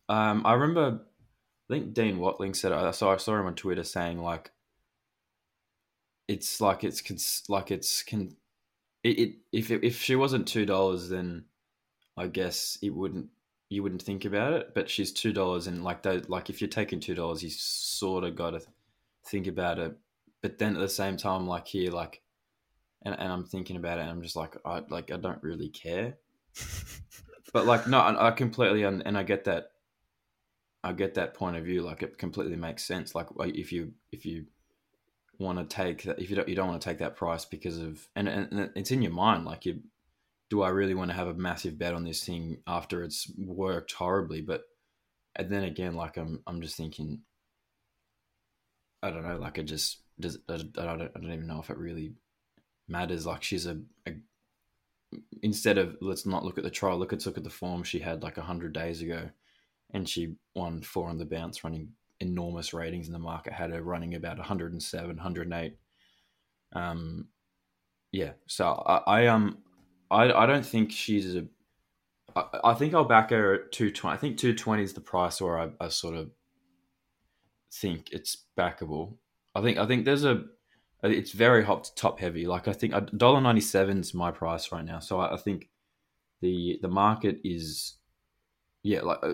Um. 0.09 0.41
I 0.43 0.53
remember. 0.53 1.01
I 1.69 1.73
think 1.73 1.93
Dean 1.93 2.17
Watling 2.17 2.55
said. 2.55 2.71
I 2.71 2.89
saw. 2.89 3.13
I 3.13 3.17
saw 3.17 3.39
him 3.39 3.45
on 3.45 3.53
Twitter 3.53 3.83
saying 3.83 4.17
like. 4.17 4.49
It's 6.27 6.59
like 6.59 6.83
it's 6.83 7.01
cons- 7.01 7.43
like 7.47 7.69
it's 7.69 8.01
can. 8.01 8.35
It, 9.03 9.19
it 9.19 9.35
if 9.51 9.69
it, 9.69 9.83
if 9.83 10.01
she 10.01 10.15
wasn't 10.15 10.47
two 10.47 10.65
dollars, 10.65 11.09
then 11.09 11.45
I 12.17 12.25
guess 12.25 12.79
it 12.81 12.89
wouldn't. 12.89 13.27
You 13.69 13.83
wouldn't 13.83 14.01
think 14.01 14.25
about 14.25 14.53
it, 14.53 14.73
but 14.73 14.89
she's 14.89 15.11
two 15.13 15.33
dollars, 15.33 15.67
and 15.67 15.83
like 15.83 16.01
that, 16.01 16.31
like 16.31 16.49
if 16.49 16.61
you're 16.61 16.67
taking 16.67 16.99
two 16.99 17.13
dollars, 17.13 17.43
you 17.43 17.51
sort 17.51 18.23
of 18.23 18.35
got 18.35 18.51
to 18.51 18.61
think 19.27 19.45
about 19.45 19.77
it. 19.77 19.95
But 20.41 20.57
then 20.57 20.75
at 20.75 20.81
the 20.81 20.89
same 20.89 21.17
time, 21.17 21.47
like 21.47 21.67
here, 21.67 21.91
like, 21.91 22.21
and, 23.03 23.15
and 23.17 23.31
I'm 23.31 23.45
thinking 23.45 23.75
about 23.75 23.97
it, 23.97 24.01
and 24.01 24.09
I'm 24.09 24.21
just 24.21 24.35
like, 24.35 24.55
I 24.65 24.81
like 24.89 25.11
I 25.11 25.17
don't 25.17 25.41
really 25.43 25.69
care. 25.69 26.17
but 27.53 27.65
like, 27.65 27.87
no, 27.87 27.99
I, 27.99 28.29
I 28.29 28.31
completely 28.31 28.85
un- 28.85 29.03
and 29.05 29.17
I 29.17 29.23
get 29.23 29.45
that. 29.45 29.71
I 30.83 30.93
get 30.93 31.13
that 31.13 31.35
point 31.35 31.57
of 31.57 31.63
view. 31.63 31.83
Like, 31.83 32.01
it 32.01 32.17
completely 32.17 32.55
makes 32.55 32.83
sense. 32.83 33.13
Like, 33.13 33.27
if 33.39 33.71
you 33.71 33.93
if 34.11 34.25
you 34.25 34.45
want 35.37 35.57
to 35.57 35.75
take 35.75 36.03
that, 36.03 36.19
if 36.19 36.29
you 36.29 36.35
don't 36.35 36.49
you 36.49 36.55
don't 36.55 36.67
want 36.67 36.81
to 36.81 36.89
take 36.89 36.99
that 36.99 37.15
price 37.15 37.45
because 37.45 37.77
of 37.77 38.07
and, 38.15 38.27
and 38.27 38.51
and 38.51 38.71
it's 38.75 38.91
in 38.91 39.01
your 39.01 39.11
mind. 39.11 39.45
Like, 39.45 39.65
you 39.65 39.81
do 40.51 40.61
I 40.61 40.69
really 40.69 40.93
want 40.95 41.09
to 41.09 41.15
have 41.15 41.27
a 41.27 41.33
massive 41.33 41.79
bet 41.79 41.93
on 41.93 42.03
this 42.03 42.23
thing 42.25 42.57
after 42.67 43.03
it's 43.03 43.31
worked 43.37 43.93
horribly? 43.93 44.41
But 44.41 44.63
and 45.35 45.49
then 45.49 45.63
again, 45.63 45.95
like 45.95 46.17
I'm 46.17 46.41
I'm 46.45 46.61
just 46.61 46.75
thinking, 46.75 47.21
I 49.01 49.11
don't 49.11 49.25
know, 49.25 49.37
like 49.37 49.59
I 49.59 49.61
just 49.61 50.01
does 50.21 50.37
I 50.47 50.57
don't 50.57 51.01
I 51.01 51.19
don't, 51.19 51.33
even 51.33 51.47
know 51.47 51.59
if 51.59 51.69
it 51.69 51.77
really 51.77 52.13
matters. 52.87 53.25
Like 53.25 53.43
she's 53.43 53.65
a, 53.65 53.79
a 54.07 54.13
instead 55.41 55.77
of 55.77 55.97
let's 56.01 56.25
not 56.25 56.45
look 56.45 56.57
at 56.57 56.63
the 56.63 56.69
trial, 56.69 56.97
look 56.97 57.13
at 57.13 57.25
look 57.25 57.37
at 57.37 57.43
the 57.43 57.49
form 57.49 57.83
she 57.83 57.99
had 57.99 58.23
like 58.23 58.37
hundred 58.37 58.73
days 58.73 59.01
ago, 59.01 59.29
and 59.93 60.07
she 60.07 60.35
won 60.55 60.81
four 60.81 61.09
on 61.09 61.17
the 61.17 61.25
bounce, 61.25 61.63
running 61.63 61.89
enormous 62.19 62.73
ratings 62.73 63.07
in 63.07 63.13
the 63.13 63.19
market. 63.19 63.53
Had 63.53 63.71
her 63.71 63.81
running 63.81 64.15
about 64.15 64.37
107, 64.37 65.07
108. 65.07 65.77
Um, 66.73 67.27
yeah. 68.11 68.31
So 68.47 68.65
I, 68.85 69.23
I 69.23 69.27
um 69.27 69.57
I 70.09 70.31
I 70.31 70.45
don't 70.45 70.65
think 70.65 70.91
she's 70.91 71.35
a. 71.35 71.45
I, 72.35 72.45
I 72.65 72.73
think 72.73 72.93
I'll 72.93 73.05
back 73.05 73.31
her 73.31 73.53
at 73.55 73.71
two 73.71 73.91
twenty. 73.91 74.15
I 74.15 74.17
think 74.17 74.37
two 74.37 74.53
twenty 74.53 74.83
is 74.83 74.93
the 74.93 75.01
price 75.01 75.41
where 75.41 75.59
I, 75.59 75.69
I 75.79 75.87
sort 75.87 76.15
of 76.15 76.29
think 77.73 78.09
it's 78.11 78.45
backable. 78.57 79.15
I 79.55 79.61
think 79.61 79.77
I 79.77 79.85
think 79.85 80.05
there's 80.05 80.25
a 80.25 80.43
it's 81.03 81.31
very 81.31 81.63
hot 81.63 81.91
top 81.95 82.19
heavy. 82.19 82.45
Like 82.45 82.67
I 82.67 82.73
think 82.73 82.93
dollar 83.17 83.41
ninety 83.41 83.61
seven 83.61 83.99
is 83.99 84.13
my 84.13 84.31
price 84.31 84.71
right 84.71 84.85
now. 84.85 84.99
So 84.99 85.19
I, 85.19 85.33
I 85.33 85.37
think 85.37 85.69
the 86.41 86.79
the 86.81 86.87
market 86.87 87.39
is 87.43 87.97
yeah 88.83 89.01
like 89.01 89.19
uh, 89.23 89.33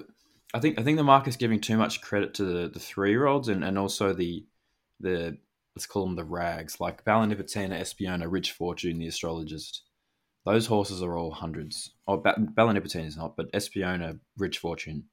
I 0.53 0.59
think 0.59 0.80
I 0.80 0.84
think 0.84 0.97
the 0.97 1.03
market's 1.03 1.38
giving 1.38 1.59
too 1.59 1.78
much 1.78 2.01
credit 2.01 2.34
to 2.36 2.45
the, 2.45 2.70
the 2.70 2.80
three 2.80 3.11
year 3.11 3.28
olds 3.28 3.49
and, 3.49 3.63
and 3.63 3.78
also 3.78 4.13
the 4.13 4.45
the 4.99 5.38
let's 5.76 5.86
call 5.86 6.05
them 6.05 6.15
the 6.15 6.24
rags 6.24 6.80
like 6.80 7.05
Bella 7.05 7.28
Nipotina, 7.28 7.80
Espiona, 7.80 8.26
Rich 8.28 8.53
Fortune, 8.53 8.97
the 8.97 9.07
astrologist. 9.07 9.84
Those 10.45 10.65
horses 10.65 11.03
are 11.03 11.18
all 11.18 11.32
hundreds. 11.32 11.91
Oh, 12.07 12.18
ba- 12.18 12.38
Bella 12.39 12.74
Nipotina 12.74 13.05
is 13.05 13.18
not, 13.18 13.36
but 13.36 13.51
Espiona, 13.51 14.18
Rich 14.38 14.59
Fortune, 14.59 15.03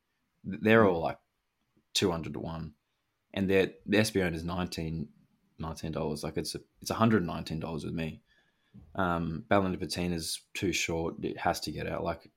they're 0.45 0.87
all 0.87 1.03
like 1.03 1.19
two 1.93 2.11
hundred 2.11 2.35
to 2.35 2.41
one, 2.41 2.73
and 3.35 3.51
the 3.51 3.73
Espiona 3.91 4.35
is 4.35 4.45
19 4.45 5.09
dollars. 5.93 6.25
Like 6.25 6.37
it's 6.37 6.55
a, 6.55 6.61
it's 6.81 6.91
one 6.91 6.99
hundred 6.99 7.27
nineteen 7.27 7.61
dollars 7.61 7.85
with 7.85 7.95
me. 7.95 8.21
Um, 8.95 9.45
Bella 9.49 9.69
Nipotina 9.69 10.15
is 10.15 10.41
too 10.55 10.73
short. 10.73 11.15
It 11.23 11.39
has 11.39 11.61
to 11.61 11.73
get 11.73 11.89
out. 11.89 12.03
Like 12.03 12.31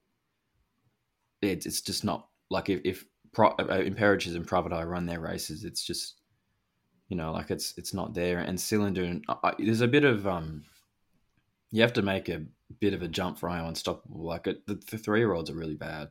it's 1.42 1.66
it's 1.66 1.82
just 1.82 2.04
not 2.04 2.28
like 2.50 2.70
if 2.70 2.82
if 2.84 3.06
Pro, 3.34 3.50
uh, 3.50 3.82
Imperatriz 3.82 4.36
and 4.36 4.74
Eye 4.74 4.84
run 4.84 5.06
their 5.06 5.20
races, 5.20 5.64
it's 5.64 5.84
just 5.84 6.16
you 7.10 7.18
know 7.18 7.32
like 7.32 7.52
it's 7.52 7.74
it's 7.78 7.94
not 7.94 8.14
there. 8.14 8.40
And 8.40 8.60
Cylinder, 8.60 9.20
uh, 9.30 9.52
there's 9.60 9.82
a 9.82 9.88
bit 9.88 10.04
of 10.04 10.28
um, 10.28 10.64
you 11.72 11.82
have 11.82 11.94
to 11.94 12.02
make 12.02 12.30
a 12.30 12.44
bit 12.80 12.94
of 12.94 13.02
a 13.02 13.08
jump 13.08 13.38
for 13.38 13.50
Io 13.50 13.68
Unstoppable. 13.68 14.24
Like 14.24 14.48
it, 14.48 14.66
the, 14.66 14.76
the 14.90 14.98
three 14.98 15.20
year 15.20 15.34
olds 15.34 15.50
are 15.50 15.56
really 15.56 15.76
bad. 15.76 16.10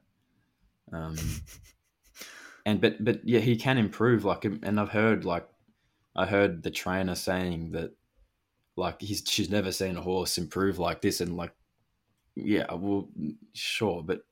Um, 0.93 1.17
and 2.67 2.81
but 2.81 3.03
but 3.03 3.21
yeah, 3.25 3.39
he 3.39 3.57
can 3.57 3.79
improve. 3.79 4.25
Like 4.25 4.45
and 4.45 4.79
I've 4.79 4.91
heard 4.91 5.25
like 5.25 5.49
I 6.15 6.27
heard 6.27 6.65
the 6.65 6.71
trainer 6.71 7.15
saying 7.15 7.71
that 7.71 7.93
like 8.77 9.01
he's 9.01 9.23
she's 9.27 9.49
never 9.49 9.73
seen 9.73 9.97
a 9.97 10.03
horse 10.03 10.37
improve 10.37 10.79
like 10.79 11.01
this, 11.01 11.21
and 11.21 11.37
like 11.37 11.53
yeah, 12.35 12.67
well 12.75 13.09
sure, 13.55 14.03
but 14.03 14.23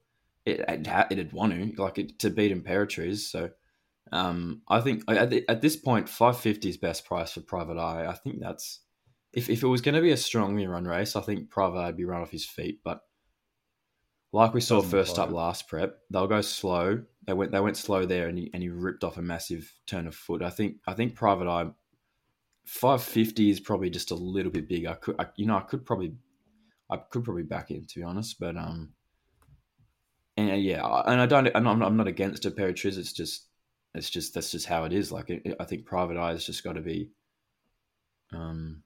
it 0.44 0.60
it, 0.68 0.86
had, 0.86 1.06
it 1.12 1.18
had 1.18 1.32
won 1.32 1.50
to 1.50 1.80
like 1.80 1.98
it, 1.98 2.18
to 2.18 2.28
beat 2.28 2.52
Imperatriz. 2.52 3.18
So 3.18 3.50
um, 4.10 4.62
I 4.68 4.80
think 4.80 5.04
at, 5.08 5.30
the, 5.30 5.48
at 5.48 5.62
this 5.62 5.76
point, 5.76 6.08
five 6.08 6.38
fifty 6.38 6.68
is 6.68 6.76
best 6.76 7.06
price 7.06 7.32
for 7.32 7.40
Private 7.40 7.78
Eye. 7.78 8.06
I 8.06 8.14
think 8.14 8.40
that's 8.40 8.80
if 9.32 9.48
if 9.48 9.62
it 9.62 9.68
was 9.68 9.80
going 9.80 9.94
to 9.94 10.02
be 10.02 10.10
a 10.10 10.16
strongly 10.16 10.66
run 10.66 10.86
race, 10.86 11.14
I 11.14 11.20
think 11.20 11.50
Private 11.50 11.78
Eye 11.78 11.86
would 11.86 11.96
be 11.96 12.04
run 12.04 12.22
off 12.22 12.32
his 12.32 12.44
feet. 12.44 12.80
But 12.82 13.00
like 14.34 14.52
we 14.52 14.60
saw 14.60 14.82
first 14.82 15.16
up 15.16 15.30
last 15.30 15.68
prep, 15.68 15.96
they'll 16.10 16.26
go 16.26 16.40
slow. 16.40 17.00
They 17.24 17.32
went 17.32 17.52
they 17.52 17.60
went 17.60 17.76
slow 17.76 18.04
there, 18.04 18.26
and 18.26 18.36
he, 18.36 18.50
and 18.52 18.64
he 18.64 18.68
ripped 18.68 19.04
off 19.04 19.16
a 19.16 19.22
massive 19.22 19.72
turn 19.86 20.08
of 20.08 20.14
foot. 20.16 20.42
I 20.42 20.50
think 20.50 20.78
I 20.88 20.94
think 20.94 21.14
Private 21.14 21.48
Eye. 21.48 21.70
550 22.66 23.50
is 23.50 23.60
probably 23.60 23.90
just 23.90 24.10
a 24.10 24.14
little 24.14 24.50
bit 24.50 24.66
big. 24.66 24.86
I 24.86 24.94
could, 24.94 25.16
I, 25.18 25.26
you 25.36 25.44
know, 25.46 25.56
I 25.58 25.60
could 25.60 25.84
probably, 25.84 26.14
I 26.90 26.96
could 26.96 27.22
probably 27.22 27.42
back 27.42 27.70
in 27.70 27.84
to 27.86 28.00
be 28.00 28.02
honest, 28.02 28.40
but 28.40 28.56
um, 28.56 28.94
and 30.36 30.62
yeah, 30.62 30.82
and 31.06 31.20
I 31.20 31.26
don't, 31.26 31.46
I'm 31.54 31.62
not, 31.62 31.82
I'm 31.82 31.96
not 31.98 32.08
against 32.08 32.46
a 32.46 32.50
Imperatriz. 32.50 32.96
It's 32.96 33.12
just, 33.12 33.48
it's 33.94 34.08
just 34.08 34.32
that's 34.32 34.50
just 34.50 34.66
how 34.66 34.84
it 34.84 34.94
is. 34.94 35.12
Like 35.12 35.28
it, 35.28 35.54
I 35.60 35.64
think 35.64 35.84
Private 35.84 36.16
Eye 36.16 36.30
has 36.30 36.46
just 36.46 36.64
got 36.64 36.72
to 36.72 36.80
be, 36.80 37.10
um, 38.32 38.82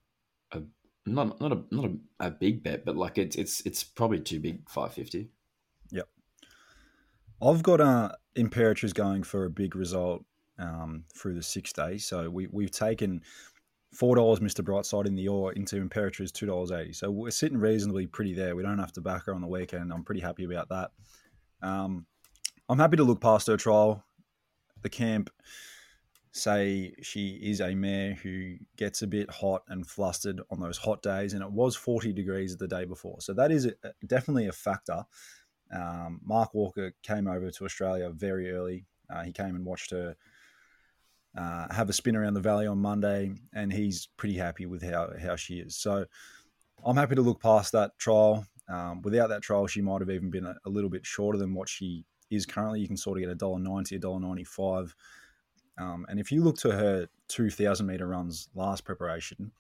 a 0.53 0.61
not 1.07 1.41
not 1.41 1.53
a 1.53 1.63
not 1.71 1.85
a, 1.87 2.27
a 2.27 2.31
big 2.33 2.65
bet, 2.65 2.85
but 2.85 2.97
like 2.97 3.17
it's 3.17 3.37
it's 3.37 3.61
it's 3.65 3.85
probably 3.85 4.21
too 4.21 4.41
big. 4.41 4.69
550. 4.69 5.31
I've 7.41 7.63
got 7.63 7.81
uh, 7.81 8.13
going 8.95 9.23
for 9.23 9.45
a 9.45 9.51
big 9.51 9.77
result 9.77 10.25
um, 10.59 11.05
through 11.17 11.35
the 11.35 11.43
six 11.43 11.73
days. 11.73 12.07
So 12.07 12.29
we, 12.29 12.49
we've 12.51 12.71
taken 12.71 13.23
$4 13.97 14.17
Mr. 14.41 14.65
Brightside 14.65 15.07
in 15.07 15.15
the 15.15 15.29
Ore 15.29 15.53
into 15.53 15.77
Imperatriz 15.77 16.33
$2.80. 16.33 16.95
So 16.95 17.11
we're 17.11 17.31
sitting 17.31 17.59
reasonably 17.59 18.07
pretty 18.07 18.35
there. 18.35 18.57
We 18.57 18.63
don't 18.63 18.79
have 18.79 18.93
to 18.93 19.01
back 19.01 19.27
her 19.27 19.35
on 19.35 19.41
the 19.41 19.47
weekend. 19.47 19.93
I'm 19.93 20.05
pretty 20.05 20.21
happy 20.21 20.45
about 20.45 20.69
that. 20.69 20.91
Um, 21.63 22.07
I'm 22.69 22.79
happy 22.79 22.97
to 22.97 23.05
look 23.05 23.21
past 23.21 23.47
her 23.47 23.57
trial. 23.57 24.05
The 24.83 24.91
camp 24.91 25.31
say 26.33 26.95
she 27.03 27.39
is 27.43 27.61
a 27.61 27.75
mare 27.75 28.15
who 28.15 28.57
gets 28.77 29.03
a 29.03 29.07
bit 29.07 29.31
hot 29.31 29.63
and 29.69 29.87
flustered 29.87 30.41
on 30.51 30.61
those 30.61 30.79
hot 30.79 31.03
days, 31.03 31.33
and 31.33 31.43
it 31.43 31.51
was 31.51 31.75
40 31.75 32.13
degrees 32.13 32.57
the 32.57 32.69
day 32.69 32.85
before. 32.85 33.21
So 33.21 33.33
that 33.35 33.51
is 33.51 33.67
a, 33.67 33.73
definitely 34.07 34.47
a 34.47 34.53
factor. 34.53 35.05
Um, 35.73 36.21
Mark 36.25 36.55
Walker 36.55 36.95
came 37.03 37.27
over 37.27 37.51
to 37.51 37.65
Australia 37.65 38.11
very 38.11 38.51
early. 38.53 38.87
Uh, 39.11 39.23
he 39.23 39.33
came 39.33 39.55
and 39.55 39.65
watched 39.65 39.91
her 39.91 40.17
uh, 41.37 41.73
have 41.73 41.89
a 41.89 41.93
spin 41.93 42.17
around 42.17 42.35
the 42.35 42.41
valley 42.41 42.67
on 42.67 42.79
Monday, 42.79 43.31
and 43.55 43.73
he's 43.73 44.09
pretty 44.17 44.37
happy 44.37 44.67
with 44.67 44.83
how, 44.83 45.13
how 45.21 45.37
she 45.37 45.61
is. 45.61 45.77
So 45.77 46.05
I'm 46.85 46.97
happy 46.97 47.15
to 47.15 47.23
look 47.23 47.41
past 47.41 47.73
that 47.73 47.97
trial. 47.99 48.47
Um, 48.69 49.03
without 49.03 49.29
that 49.29 49.43
trial, 49.43 49.67
she 49.67 49.81
might 49.81 50.01
have 50.01 50.11
even 50.11 50.31
been 50.31 50.47
a, 50.47 50.57
a 50.65 50.71
little 50.71 50.91
bit 50.91 51.07
shorter 51.07 51.39
than 51.39 51.55
what 51.55 51.69
she 51.69 52.05
is 52.31 52.45
currently. 52.45 52.81
You 52.81 52.89
can 52.89 52.97
sort 52.97 53.19
of 53.19 53.23
get 53.23 53.31
a 53.31 53.35
dollar 53.35 53.61
ninety, 53.61 53.97
a 53.97 53.99
dollar 53.99 54.21
ninety-five. 54.21 54.95
Um, 55.79 56.07
and 56.09 56.19
if 56.19 56.33
you 56.33 56.43
look 56.43 56.59
to 56.59 56.73
her 56.73 57.09
2,000 57.29 57.87
meter 57.87 58.09
runs 58.09 58.49
last 58.57 58.85
preparation, 58.85 59.53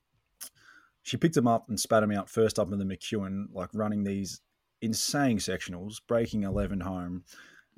she 1.02 1.16
picked 1.16 1.36
them 1.36 1.46
up 1.46 1.68
and 1.68 1.78
spat 1.78 2.00
them 2.00 2.11
out 2.11 2.28
first 2.28 2.59
up 2.59 2.72
in 2.72 2.78
the 2.78 2.84
McEwen, 2.84 3.46
like 3.52 3.68
running 3.72 4.02
these 4.02 4.40
insane 4.80 5.38
sectionals, 5.38 5.96
breaking 6.06 6.44
11 6.44 6.80
home, 6.80 7.24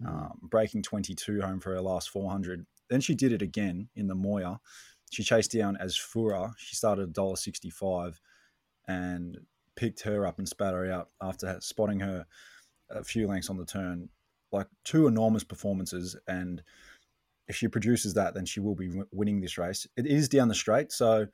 um, 0.06 0.38
breaking 0.42 0.82
22 0.82 1.40
home 1.40 1.60
for 1.60 1.74
her 1.74 1.80
last 1.80 2.10
400. 2.10 2.66
Then 2.88 3.00
she 3.00 3.14
did 3.14 3.32
it 3.32 3.42
again 3.42 3.88
in 3.94 4.08
the 4.08 4.14
Moir. 4.14 4.60
She 5.10 5.22
chased 5.22 5.52
down 5.52 5.78
Asfoora. 5.82 6.54
She 6.56 6.76
started 6.76 7.12
$1.65 7.12 8.14
and 8.86 9.38
picked 9.76 10.02
her 10.02 10.26
up 10.26 10.38
and 10.38 10.48
spat 10.48 10.74
her 10.74 10.90
out 10.90 11.10
after 11.20 11.56
spotting 11.60 12.00
her 12.00 12.26
a 12.90 13.04
few 13.04 13.26
lengths 13.26 13.50
on 13.50 13.56
the 13.56 13.64
turn. 13.64 14.08
Like 14.52 14.66
two 14.84 15.06
enormous 15.06 15.44
performances. 15.44 16.16
And 16.26 16.62
if 17.48 17.56
she 17.56 17.68
produces 17.68 18.14
that, 18.14 18.34
then 18.34 18.46
she 18.46 18.60
will 18.60 18.74
be 18.74 18.88
w- 18.88 19.06
winning 19.12 19.40
this 19.40 19.58
race. 19.58 19.86
It 19.96 20.06
is 20.06 20.28
down 20.28 20.48
the 20.48 20.54
straight, 20.54 20.92
so 20.92 21.26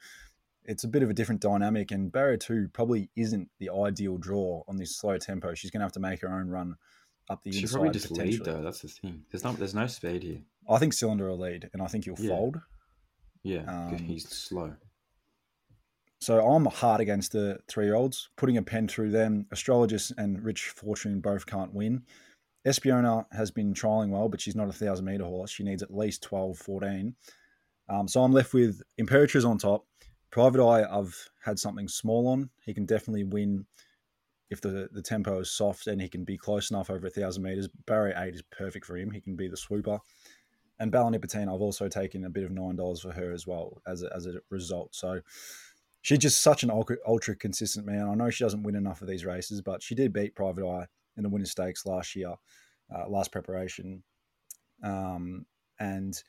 it's 0.68 0.84
a 0.84 0.88
bit 0.88 1.02
of 1.02 1.10
a 1.10 1.14
different 1.14 1.40
dynamic. 1.40 1.90
And 1.90 2.10
barrier 2.12 2.36
two 2.36 2.68
probably 2.72 3.08
isn't 3.16 3.48
the 3.58 3.70
ideal 3.70 4.18
draw 4.18 4.62
on 4.68 4.76
this 4.76 4.96
slow 4.96 5.16
tempo. 5.18 5.54
She's 5.54 5.70
going 5.70 5.80
to 5.80 5.84
have 5.84 5.92
to 5.92 6.00
make 6.00 6.20
her 6.22 6.28
own 6.32 6.48
run 6.48 6.76
up 7.30 7.42
the 7.42 7.52
She 7.52 7.62
inside. 7.62 7.76
probably 7.76 7.92
just 7.92 8.10
lead 8.10 8.44
though. 8.44 8.62
That's 8.62 8.82
the 8.82 8.88
thing. 8.88 9.24
There's 9.30 9.44
no 9.44 9.52
there's 9.52 9.74
no 9.74 9.86
speed 9.86 10.22
here. 10.22 10.40
I 10.68 10.78
think 10.78 10.92
Cylinder 10.92 11.28
will 11.28 11.38
lead, 11.38 11.70
and 11.72 11.80
I 11.82 11.86
think 11.86 12.04
he'll 12.04 12.16
Yeah. 12.18 12.28
fold. 12.30 12.60
Yeah, 13.42 13.64
Um, 13.88 13.98
he's 13.98 14.28
slow. 14.28 14.74
So 16.20 16.44
I'm 16.44 16.64
hard 16.66 17.00
against 17.00 17.32
the 17.32 17.60
three 17.68 17.84
year 17.84 17.94
olds, 17.94 18.30
putting 18.36 18.56
a 18.56 18.62
pen 18.62 18.88
through 18.88 19.10
them. 19.10 19.46
Astrologist 19.52 20.12
and 20.18 20.42
Rich 20.42 20.70
Fortune 20.70 21.20
both 21.20 21.46
can't 21.46 21.72
win. 21.72 22.02
Espiona 22.66 23.26
has 23.32 23.50
been 23.52 23.74
trialing 23.74 24.08
well, 24.10 24.28
but 24.28 24.40
she's 24.40 24.56
not 24.56 24.68
a 24.68 24.72
thousand 24.72 25.04
meter 25.04 25.24
horse. 25.24 25.50
She 25.50 25.62
needs 25.62 25.82
at 25.82 25.94
least 25.94 26.22
12, 26.22 26.58
14. 26.58 27.14
Um, 27.88 28.08
so 28.08 28.24
I'm 28.24 28.32
left 28.32 28.52
with 28.54 28.82
Imperatriz 29.00 29.48
on 29.48 29.58
top. 29.58 29.86
Private 30.31 30.64
Eye, 30.64 30.87
I've 30.91 31.31
had 31.43 31.59
something 31.59 31.89
small 31.89 32.29
on. 32.29 32.51
He 32.64 32.74
can 32.74 32.85
definitely 32.85 33.24
win 33.24 33.66
if 34.51 34.61
the, 34.61 34.89
the 34.93 35.03
tempo 35.03 35.41
is 35.41 35.51
soft 35.51 35.87
and 35.87 36.01
he 36.01 36.09
can 36.09 36.24
be 36.24 36.37
close 36.37 36.70
enough 36.70 36.91
over 36.91 37.07
a 37.07 37.11
thousand 37.11 37.43
meters. 37.43 37.68
Barrier 37.87 38.14
eight 38.18 38.35
is 38.35 38.43
perfect 38.51 38.87
for 38.87 38.97
him. 38.97 39.11
He 39.11 39.20
can 39.20 39.35
be 39.35 39.49
the 39.49 39.57
swooper. 39.57 39.99
And 40.79 40.93
Bella 40.93 41.11
Nipotina, 41.11 41.55
I've 41.55 41.62
also 41.62 41.89
taken 41.89 42.24
a 42.24 42.31
bit 42.31 42.45
of 42.45 42.51
nine 42.51 42.77
dollars 42.77 43.01
for 43.01 43.12
her 43.12 43.33
as 43.33 43.47
well 43.47 43.81
as 43.87 44.03
a, 44.03 44.14
as 44.14 44.27
a 44.27 44.35
result. 44.51 44.95
So 44.95 45.20
she's 46.03 46.18
just 46.18 46.43
such 46.43 46.62
an 46.62 46.70
ultra, 46.70 46.97
ultra 47.07 47.35
consistent 47.35 47.87
man. 47.87 48.09
I 48.09 48.14
know 48.14 48.31
she 48.31 48.45
doesn't 48.45 48.62
win 48.62 48.77
enough 48.77 49.01
of 49.01 49.09
these 49.09 49.24
races, 49.24 49.62
but 49.62 49.83
she 49.83 49.95
did 49.95 50.12
beat 50.12 50.35
Private 50.35 50.68
Eye 50.68 50.87
in 51.16 51.22
the 51.22 51.29
Winter 51.31 51.47
Stakes 51.47 51.87
last 51.87 52.14
year, 52.14 52.35
uh, 52.95 53.09
last 53.09 53.33
preparation, 53.33 54.03
um, 54.85 55.47
and 55.81 56.22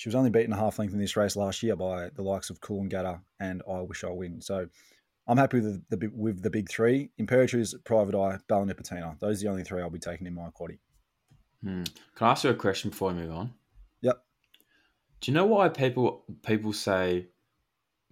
she 0.00 0.08
was 0.08 0.14
only 0.14 0.30
beaten 0.30 0.50
a 0.54 0.56
half 0.56 0.78
length 0.78 0.94
in 0.94 0.98
this 0.98 1.14
race 1.14 1.36
last 1.36 1.62
year 1.62 1.76
by 1.76 2.08
the 2.16 2.22
likes 2.22 2.48
of 2.48 2.58
Coolangatta 2.62 3.20
and 3.38 3.60
I 3.70 3.82
Wish 3.82 4.02
I 4.02 4.08
Win. 4.08 4.40
So 4.40 4.66
I'm 5.26 5.36
happy 5.36 5.60
with 5.60 5.90
the, 5.90 5.96
the 5.98 6.10
with 6.14 6.42
the 6.42 6.48
big 6.48 6.70
three: 6.70 7.10
Imperatriz, 7.20 7.74
Private 7.84 8.14
Eye, 8.18 8.38
Bella 8.48 8.64
Nipotina. 8.64 9.20
Those 9.20 9.40
are 9.40 9.44
the 9.44 9.50
only 9.50 9.62
three 9.62 9.82
I'll 9.82 9.90
be 9.90 9.98
taking 9.98 10.26
in 10.26 10.34
my 10.34 10.48
quaddy. 10.58 10.78
Hmm. 11.62 11.82
Can 12.14 12.28
I 12.28 12.30
ask 12.30 12.44
you 12.44 12.50
a 12.50 12.54
question 12.54 12.88
before 12.88 13.12
we 13.12 13.20
move 13.20 13.30
on? 13.30 13.52
Yep. 14.00 14.24
Do 15.20 15.30
you 15.30 15.34
know 15.34 15.44
why 15.44 15.68
people 15.68 16.24
people 16.46 16.72
say 16.72 17.26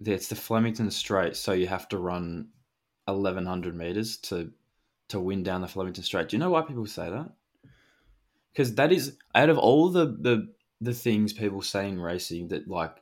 that 0.01 0.13
it's 0.13 0.27
the 0.27 0.35
Flemington 0.35 0.91
Straight, 0.91 1.35
so 1.35 1.53
you 1.53 1.65
have 1.65 1.89
to 1.89 1.97
run 1.97 2.49
eleven 3.07 3.47
hundred 3.47 3.75
meters 3.75 4.17
to 4.17 4.51
to 5.07 5.19
win 5.19 5.41
down 5.41 5.61
the 5.61 5.67
Flemington 5.67 6.03
Straight? 6.03 6.29
Do 6.29 6.37
you 6.37 6.39
know 6.39 6.51
why 6.51 6.61
people 6.61 6.85
say 6.85 7.09
that? 7.09 7.31
Because 8.53 8.75
that 8.75 8.91
is 8.91 9.17
out 9.33 9.49
of 9.49 9.57
all 9.57 9.89
the 9.89 10.05
the 10.05 10.53
the 10.81 10.93
things 10.93 11.33
people 11.33 11.61
say 11.61 11.87
in 11.89 11.99
racing 11.99 12.47
that 12.49 12.67
like 12.67 12.95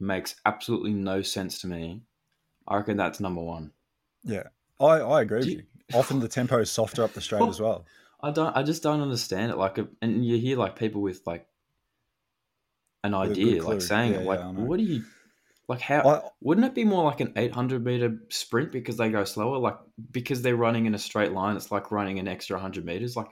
makes 0.00 0.34
absolutely 0.46 0.92
no 0.92 1.22
sense 1.22 1.60
to 1.60 1.66
me. 1.66 2.02
I 2.66 2.76
reckon 2.76 2.96
that's 2.96 3.20
number 3.20 3.40
one. 3.42 3.72
Yeah, 4.24 4.44
I, 4.80 5.00
I 5.00 5.22
agree 5.22 5.38
with 5.38 5.46
you. 5.48 5.56
you- 5.56 5.62
Often 5.94 6.20
the 6.20 6.28
tempo 6.28 6.58
is 6.58 6.70
softer 6.70 7.02
up 7.04 7.12
the 7.12 7.20
straight 7.20 7.46
as 7.48 7.60
well. 7.66 7.84
I 8.22 8.30
don't. 8.30 8.56
I 8.56 8.62
just 8.62 8.82
don't 8.82 9.00
understand 9.02 9.50
it. 9.52 9.58
Like, 9.58 9.78
and 10.00 10.24
you 10.24 10.38
hear 10.38 10.56
like 10.56 10.76
people 10.78 11.02
with 11.02 11.20
like 11.26 11.46
an 13.04 13.12
With 13.12 13.32
a 13.32 13.34
good 13.34 13.42
idea, 13.42 13.62
like 13.64 13.82
saying 13.82 14.12
Yeah, 14.12 14.20
it. 14.20 14.26
Like, 14.26 14.38
yeah, 14.40 14.50
what 14.52 14.76
do 14.78 14.84
you 14.84 15.02
like? 15.68 15.80
How 15.80 16.08
I, 16.08 16.28
wouldn't 16.40 16.66
it 16.66 16.74
be 16.74 16.84
more 16.84 17.04
like 17.04 17.20
an 17.20 17.32
eight 17.36 17.52
hundred 17.52 17.84
meter 17.84 18.16
sprint 18.30 18.72
because 18.72 18.96
they 18.96 19.10
go 19.10 19.24
slower? 19.24 19.58
Like 19.58 19.76
because 20.12 20.40
they're 20.40 20.56
running 20.56 20.86
in 20.86 20.94
a 20.94 20.98
straight 20.98 21.32
line, 21.32 21.56
it's 21.56 21.70
like 21.72 21.90
running 21.90 22.18
an 22.20 22.28
extra 22.28 22.58
hundred 22.58 22.84
meters. 22.86 23.16
Like 23.16 23.28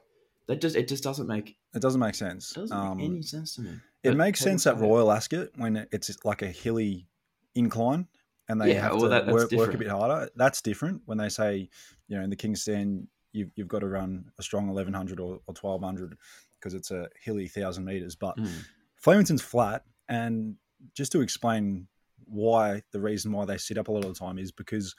That 0.47 0.61
just 0.61 0.74
it 0.76 0.88
just 0.88 1.05
doesn't 1.05 1.26
make 1.26 1.57
It 1.74 1.80
doesn't 1.82 2.01
make 2.01 2.14
sense. 2.14 2.51
It 2.57 2.61
doesn't 2.61 2.76
Um, 2.76 2.97
make 2.99 3.07
any 3.11 3.22
sense 3.22 3.55
to 3.57 3.61
me. 3.62 3.70
It 4.03 4.11
But 4.11 4.16
makes 4.16 4.41
sense 4.41 4.66
at. 4.66 4.78
Royal 4.78 5.12
Ascot 5.12 5.51
when 5.57 5.86
it's 5.93 6.24
like 6.24 6.43
a 6.43 6.49
hilly 6.49 7.07
incline 7.55 8.09
and 8.49 8.61
they 8.61 8.72
Yeah, 8.74 8.82
have 8.82 8.93
well, 8.93 9.03
to 9.03 9.09
that- 9.11 9.26
work, 9.28 9.51
work 9.53 9.74
a 9.74 9.78
bit 9.78 9.88
harder. 9.88 10.28
That's 10.36 10.61
different 10.62 11.03
when 11.05 11.18
they 11.18 11.28
say, 11.28 11.68
you 12.09 12.16
know, 12.16 12.22
in 12.22 12.30
the 12.30 12.36
King's 12.36 12.62
Stand, 12.62 13.07
you've, 13.32 13.51
you've 13.55 13.68
got 13.68 13.80
to 13.80 13.86
run 13.88 14.30
a 14.38 14.43
strong 14.43 14.66
1100 14.66 15.20
or, 15.20 15.34
or 15.47 15.55
1200 15.55 16.16
because 16.59 16.74
it's 16.74 16.91
a 16.91 17.09
hilly 17.22 17.47
1,000 17.47 17.84
meters. 17.84 18.16
But 18.16 18.36
Mm. 18.38 18.49
Flemington's 18.97 19.43
flat. 19.43 19.84
And 20.09 20.57
just 20.95 21.12
to 21.12 21.20
explain 21.20 21.86
why 22.24 22.82
the 22.93 23.01
reason 23.01 23.30
why 23.32 23.45
they 23.45 23.59
sit 23.59 23.78
up 23.78 23.88
a 23.88 23.93
lot 23.93 24.05
of 24.05 24.12
the 24.14 24.18
time 24.18 24.38
is 24.38 24.51
because, 24.51 24.95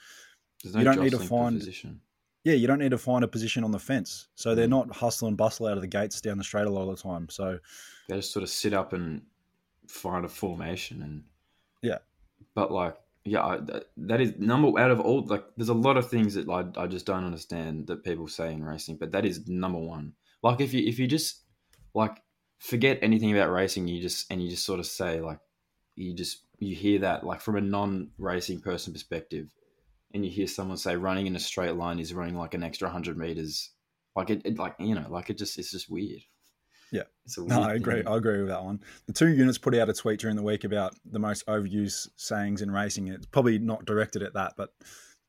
There's 0.62 0.74
you 0.74 0.84
don't 0.84 1.00
need 1.00 1.10
to 1.10 1.18
find- 1.18 1.58
position. 1.58 2.00
Yeah, 2.44 2.54
you 2.54 2.66
don't 2.66 2.78
need 2.78 2.90
to 2.90 2.98
find 2.98 3.22
a 3.24 3.28
position 3.28 3.64
on 3.64 3.70
the 3.70 3.78
fence. 3.78 4.28
So 4.34 4.54
they're 4.54 4.66
Mm. 4.66 4.70
not 4.70 4.96
hustle 4.96 5.28
and 5.28 5.36
bustle 5.36 5.66
out 5.66 5.76
of 5.76 5.80
the 5.80 5.86
gates 5.88 6.20
down 6.20 6.38
the 6.38 6.44
straight 6.44 6.66
a 6.66 6.70
lot 6.70 6.88
of 6.88 6.96
the 6.96 7.02
time. 7.02 7.28
So, 7.28 7.58
They 8.08 8.16
just 8.16 8.32
sort 8.32 8.42
of 8.42 8.48
sit 8.50 8.72
up 8.72 8.92
and 8.92 9.22
find 9.88 10.24
a 10.24 10.28
formation 10.28 11.02
and 11.02 11.24
Yeah. 11.82 11.98
But 12.54 12.70
like, 12.72 12.96
yeah, 13.24 13.44
I, 13.44 13.56
that, 13.58 13.90
that 13.96 14.20
is 14.20 14.36
number 14.38 14.78
out 14.78 14.90
of 14.90 15.00
all. 15.00 15.24
Like, 15.24 15.44
there's 15.56 15.68
a 15.68 15.74
lot 15.74 15.96
of 15.96 16.08
things 16.10 16.34
that 16.34 16.48
I, 16.48 16.66
I 16.80 16.86
just 16.88 17.06
don't 17.06 17.24
understand 17.24 17.86
that 17.86 18.02
people 18.04 18.26
say 18.28 18.52
in 18.52 18.64
racing, 18.64 18.96
but 18.96 19.12
that 19.12 19.24
is 19.24 19.46
number 19.48 19.78
one. 19.78 20.14
Like, 20.42 20.60
if 20.60 20.74
you 20.74 20.86
if 20.86 20.98
you 20.98 21.06
just 21.06 21.42
like 21.94 22.20
forget 22.58 22.98
anything 23.02 23.32
about 23.32 23.50
racing, 23.52 23.86
you 23.86 24.02
just 24.02 24.30
and 24.32 24.42
you 24.42 24.50
just 24.50 24.64
sort 24.64 24.80
of 24.80 24.86
say 24.86 25.20
like, 25.20 25.38
you 25.94 26.14
just 26.14 26.38
you 26.58 26.74
hear 26.74 26.98
that 27.00 27.24
like 27.24 27.40
from 27.40 27.56
a 27.56 27.60
non-racing 27.60 28.60
person 28.60 28.92
perspective, 28.92 29.52
and 30.14 30.24
you 30.24 30.30
hear 30.30 30.46
someone 30.46 30.76
say 30.76 30.96
running 30.96 31.26
in 31.26 31.36
a 31.36 31.40
straight 31.40 31.74
line 31.76 31.98
is 31.98 32.12
running 32.14 32.36
like 32.36 32.54
an 32.54 32.62
extra 32.62 32.88
hundred 32.90 33.16
meters. 33.18 33.70
Like 34.14 34.30
it, 34.30 34.42
it, 34.44 34.58
like 34.58 34.74
you 34.78 34.94
know, 34.94 35.06
like 35.08 35.30
it 35.30 35.38
just 35.38 35.58
it's 35.58 35.70
just 35.70 35.90
weird. 35.90 36.20
Yeah. 36.90 37.04
it's 37.24 37.38
a 37.38 37.44
No, 37.44 37.62
I 37.62 37.74
agree. 37.74 38.02
thing. 38.02 38.08
I 38.08 38.16
agree 38.16 38.40
with 38.40 38.48
that 38.48 38.62
one. 38.62 38.80
The 39.06 39.14
two 39.14 39.28
units 39.28 39.56
put 39.56 39.74
out 39.74 39.88
a 39.88 39.94
tweet 39.94 40.20
during 40.20 40.36
the 40.36 40.42
week 40.42 40.64
about 40.64 40.94
the 41.10 41.18
most 41.18 41.46
overused 41.46 42.08
sayings 42.16 42.60
in 42.60 42.70
racing. 42.70 43.08
It's 43.08 43.24
probably 43.24 43.58
not 43.58 43.86
directed 43.86 44.22
at 44.22 44.34
that, 44.34 44.52
but 44.58 44.68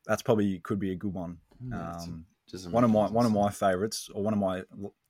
that's 0.06 0.22
probably 0.22 0.60
could 0.60 0.80
be 0.80 0.92
a 0.92 0.96
good 0.96 1.14
one. 1.14 1.38
Yeah, 1.66 1.96
Um, 2.02 2.26
one 2.70 2.84
of 2.84 2.90
my 2.92 3.08
one 3.08 3.26
of 3.26 3.32
my 3.32 3.50
favorites, 3.50 4.10
or 4.14 4.22
one 4.22 4.34
of 4.34 4.40
my 4.40 4.64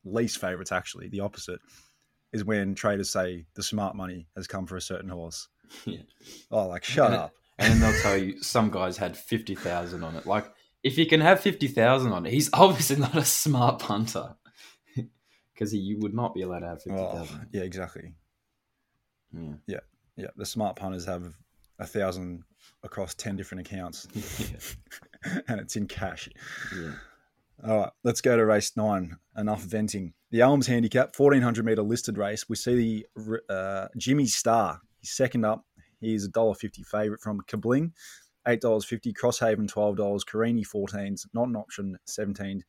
least 0.06 0.38
favorites, 0.38 0.72
actually, 0.72 1.08
the 1.10 1.22
opposite, 1.22 1.60
is 2.32 2.46
when 2.46 2.76
traders 2.76 3.10
say 3.10 3.46
the 3.56 3.64
smart 3.64 3.96
money 3.96 4.28
has 4.36 4.46
come 4.46 4.68
for 4.68 4.76
a 4.78 4.82
certain 4.82 5.10
horse. 5.10 5.48
Yeah. 5.86 6.02
Oh, 6.52 6.68
like 6.68 6.84
shut 6.84 7.08
And 7.08 7.16
up. 7.16 7.34
And 7.60 7.74
then 7.74 7.80
they'll 7.80 8.02
tell 8.02 8.18
you 8.18 8.42
some 8.42 8.70
guys 8.72 8.98
had 8.98 9.16
fifty 9.18 9.56
thousand 9.56 10.04
on 10.04 10.16
it. 10.16 10.26
Like 10.26 10.46
if 10.84 10.98
you 10.98 11.06
can 11.06 11.22
have 11.22 11.40
fifty 11.40 11.68
thousand 11.68 12.12
on 12.12 12.26
it, 12.26 12.34
he's 12.34 12.50
obviously 12.54 12.98
not 12.98 13.16
a 13.16 13.26
smart 13.26 13.80
punter 13.80 14.36
because 15.54 15.74
you 15.74 16.00
would 16.00 16.14
not 16.14 16.34
be 16.34 16.42
allowed 16.42 16.60
to 16.60 16.68
have 16.68 16.82
fifty 16.84 17.00
Oh, 17.00 17.12
thousand. 17.14 17.48
yeah, 17.52 17.62
exactly. 17.62 18.14
Yeah. 19.68 19.80
Yeah, 20.16 20.28
the 20.36 20.46
smart 20.46 20.76
punters 20.76 21.06
have 21.06 21.34
a 21.80 21.88
thousand 21.88 22.44
across 22.84 23.16
ten 23.16 23.36
different 23.36 23.66
accounts, 23.68 24.08
yeah, 24.40 25.40
and 25.48 25.60
it's 25.60 25.76
in 25.76 25.88
cash. 25.88 26.30
yeah. 26.76 26.92
All 27.66 27.78
right, 27.80 27.90
let's 28.04 28.22
go 28.22 28.36
to 28.38 28.46
race 28.46 28.78
nine. 28.78 29.18
Enough 29.38 29.62
venting. 29.62 30.14
The 30.30 30.42
Elms 30.42 30.68
Handicap, 30.68 31.18
1400 31.18 31.66
meter 31.66 31.82
listed 31.82 32.18
race. 32.20 32.48
We 32.48 32.56
see 32.56 33.06
the 33.18 33.44
uh, 33.50 33.88
Jimmy 33.98 34.26
Star. 34.28 34.82
He's 35.00 35.12
second 35.12 35.46
up. 35.46 35.66
He's 36.04 36.26
a 36.26 36.32
$1.50 36.32 36.86
favourite 36.86 37.22
from 37.22 37.42
Kabling. 37.48 37.92
$8.50. 38.48 39.14
Crosshaven, 39.14 39.72
$12. 39.72 40.26
Carini, 40.26 40.64
14s. 40.64 41.28
Not 41.34 41.48
an 41.48 41.56
option, 41.56 41.98
17 42.06 42.64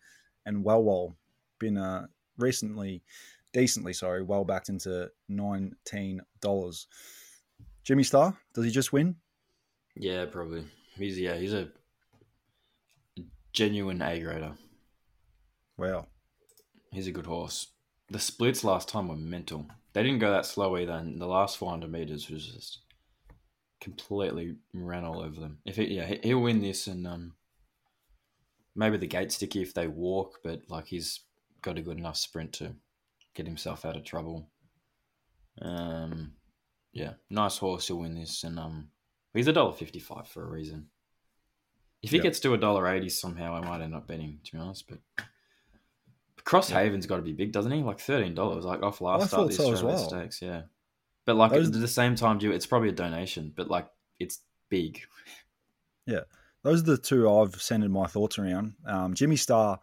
And 0.46 0.64
Wellwell, 0.64 1.14
been 1.58 1.76
uh, 1.76 2.06
recently, 2.38 3.02
decently, 3.52 3.92
sorry, 3.92 4.22
well 4.22 4.44
backed 4.44 4.68
into 4.68 5.10
$19. 5.30 6.86
Jimmy 7.84 8.02
Star, 8.02 8.36
does 8.54 8.64
he 8.64 8.70
just 8.70 8.92
win? 8.92 9.16
Yeah, 9.94 10.26
probably. 10.26 10.64
He's 10.96 11.18
yeah, 11.18 11.34
he's 11.34 11.52
a 11.52 11.68
genuine 13.52 14.02
A 14.02 14.20
grader. 14.20 14.52
Wow. 15.76 16.06
He's 16.92 17.06
a 17.06 17.12
good 17.12 17.26
horse. 17.26 17.68
The 18.10 18.18
splits 18.18 18.64
last 18.64 18.88
time 18.88 19.08
were 19.08 19.16
mental. 19.16 19.66
They 19.92 20.02
didn't 20.02 20.18
go 20.20 20.30
that 20.30 20.46
slow 20.46 20.76
either, 20.76 20.92
and 20.92 21.20
the 21.20 21.26
last 21.26 21.58
400 21.58 21.90
meters 21.90 22.28
was 22.28 22.46
just 22.46 22.80
completely 23.84 24.56
ran 24.72 25.04
all 25.04 25.20
over 25.20 25.38
them. 25.38 25.58
If 25.64 25.76
he, 25.76 25.84
yeah, 25.94 26.06
he- 26.06 26.20
he'll 26.22 26.40
win 26.42 26.60
this, 26.60 26.86
and 26.86 27.06
um, 27.06 27.34
maybe 28.74 28.96
the 28.96 29.06
gate 29.06 29.30
sticky 29.30 29.62
if 29.62 29.74
they 29.74 29.86
walk, 29.86 30.40
but 30.42 30.62
like 30.68 30.86
he's 30.86 31.20
got 31.62 31.78
a 31.78 31.82
good 31.82 31.98
enough 31.98 32.16
sprint 32.16 32.52
to 32.54 32.74
get 33.34 33.46
himself 33.46 33.84
out 33.84 33.96
of 33.96 34.04
trouble. 34.04 34.48
Um, 35.62 36.32
yeah, 36.92 37.12
nice 37.30 37.58
horse. 37.58 37.86
He'll 37.88 37.98
win 38.00 38.14
this, 38.14 38.42
and 38.44 38.58
um, 38.58 38.88
he's 39.34 39.48
a 39.48 39.52
dollar 39.52 39.72
fifty-five 39.72 40.26
for 40.26 40.42
a 40.42 40.50
reason. 40.50 40.88
If 42.02 42.10
he 42.10 42.16
Yeah. 42.18 42.24
gets 42.24 42.40
to 42.40 42.54
a 42.54 42.58
dollar 42.58 42.88
eighty 42.88 43.08
somehow, 43.08 43.54
I 43.54 43.60
might 43.60 43.82
end 43.82 43.94
up 43.94 44.06
betting. 44.06 44.40
To 44.44 44.52
be 44.52 44.58
honest, 44.58 44.88
but 44.88 44.98
Crosshaven's 46.44 47.06
got 47.06 47.16
to 47.16 47.22
be 47.22 47.32
big, 47.32 47.52
doesn't 47.52 47.72
he? 47.72 47.82
Like 47.82 48.00
thirteen 48.00 48.34
dollars, 48.34 48.64
like 48.64 48.82
off 48.82 49.00
last 49.00 49.22
I 49.22 49.26
start 49.26 49.42
thought 49.42 49.48
the 49.50 49.54
so 49.56 49.72
as 49.72 49.82
well. 49.82 50.08
Stakes, 50.08 50.42
yeah. 50.42 50.62
But 51.26 51.36
like 51.36 51.52
Those- 51.52 51.68
at 51.68 51.80
the 51.80 51.88
same 51.88 52.14
time, 52.14 52.40
you 52.40 52.52
it's 52.52 52.66
probably 52.66 52.90
a 52.90 52.92
donation, 52.92 53.52
but 53.54 53.68
like 53.68 53.88
it's 54.18 54.40
big. 54.68 55.00
Yeah, 56.06 56.20
those 56.62 56.82
are 56.82 56.86
the 56.86 56.98
two 56.98 57.30
I've 57.30 57.60
centered 57.60 57.90
my 57.90 58.06
thoughts 58.06 58.38
around. 58.38 58.74
Um, 58.86 59.14
Jimmy 59.14 59.36
Star, 59.36 59.80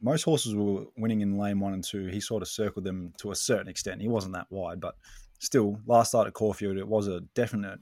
most 0.00 0.22
horses 0.22 0.54
were 0.54 0.86
winning 0.96 1.20
in 1.20 1.36
lane 1.36 1.60
one 1.60 1.74
and 1.74 1.84
two. 1.84 2.06
He 2.06 2.20
sort 2.20 2.42
of 2.42 2.48
circled 2.48 2.84
them 2.84 3.12
to 3.18 3.30
a 3.30 3.36
certain 3.36 3.68
extent. 3.68 4.00
He 4.00 4.08
wasn't 4.08 4.34
that 4.34 4.46
wide, 4.50 4.80
but 4.80 4.94
still, 5.38 5.80
last 5.86 6.08
start 6.08 6.26
at 6.26 6.34
Caulfield, 6.34 6.76
it 6.76 6.88
was 6.88 7.08
a 7.08 7.20
definite 7.34 7.78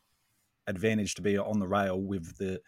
advantage 0.66 1.14
to 1.14 1.22
be 1.22 1.38
on 1.38 1.58
the 1.60 1.68
rail 1.68 2.00
with 2.00 2.36
the 2.38 2.60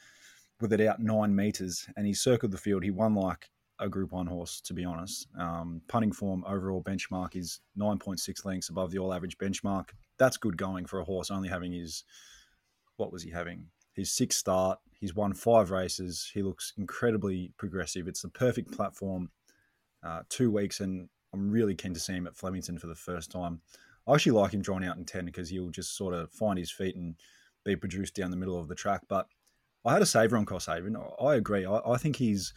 with 0.61 0.73
it 0.73 0.81
out 0.81 1.01
nine 1.01 1.35
meters, 1.35 1.87
and 1.97 2.07
he 2.07 2.14
circled 2.14 2.53
the 2.53 2.59
field. 2.59 2.83
He 2.83 2.91
won 2.91 3.14
like 3.14 3.49
a 3.81 3.89
Group 3.89 4.12
One 4.12 4.26
horse, 4.26 4.61
to 4.62 4.74
be 4.74 4.85
honest. 4.85 5.26
Um, 5.39 5.81
punting 5.89 6.12
form 6.12 6.45
overall 6.47 6.83
benchmark 6.83 7.37
is 7.37 7.61
nine 7.76 7.99
point 7.99 8.20
six 8.20 8.45
lengths 8.45 8.68
above 8.68 8.91
the 8.91 8.99
all 8.99 9.12
average 9.12 9.39
benchmark. 9.39 9.91
That's 10.18 10.37
good 10.37 10.57
going 10.57 10.87
for 10.87 11.01
a 11.01 11.05
horse 11.05 11.31
only 11.31 11.49
having 11.49 11.72
his 11.72 12.05
what 12.97 13.12
was 13.12 13.22
he 13.22 13.31
having? 13.31 13.66
His 13.93 14.12
sixth 14.12 14.39
start. 14.39 14.79
He's 15.01 15.14
won 15.14 15.33
five 15.33 15.70
races. 15.70 16.31
He 16.35 16.43
looks 16.43 16.72
incredibly 16.76 17.53
progressive. 17.57 18.09
It's 18.09 18.22
the 18.22 18.29
perfect 18.29 18.72
platform. 18.72 19.31
Uh, 20.03 20.22
two 20.29 20.51
weeks, 20.51 20.81
and 20.81 21.09
I'm 21.33 21.51
really 21.51 21.74
keen 21.74 21.95
to 21.95 22.01
see 22.01 22.14
him 22.14 22.26
at 22.26 22.37
Flemington 22.37 22.79
for 22.79 22.87
the 22.87 22.95
first 22.95 23.31
time. 23.31 23.61
I 24.07 24.14
actually 24.14 24.33
like 24.33 24.53
him 24.53 24.62
drawn 24.62 24.85
out 24.85 24.97
in 24.97 25.05
10 25.05 25.24
because 25.24 25.51
he'll 25.51 25.70
just 25.70 25.97
sort 25.97 26.14
of 26.14 26.31
find 26.31 26.59
his 26.59 26.70
feet 26.70 26.97
and 26.97 27.14
be 27.64 27.76
produced 27.76 28.14
down 28.14 28.31
the 28.31 28.37
middle 28.37 28.59
of 28.59 28.68
the 28.68 28.74
track. 28.74 29.03
But 29.09 29.26
I 29.85 29.93
had 29.93 30.03
a 30.03 30.07
saver 30.07 30.37
on 30.37 30.47
Crosshaven. 30.47 30.97
I 31.22 31.35
agree. 31.35 31.66
I, 31.66 31.81
I 31.87 31.97
think 31.99 32.16
he's 32.16 32.53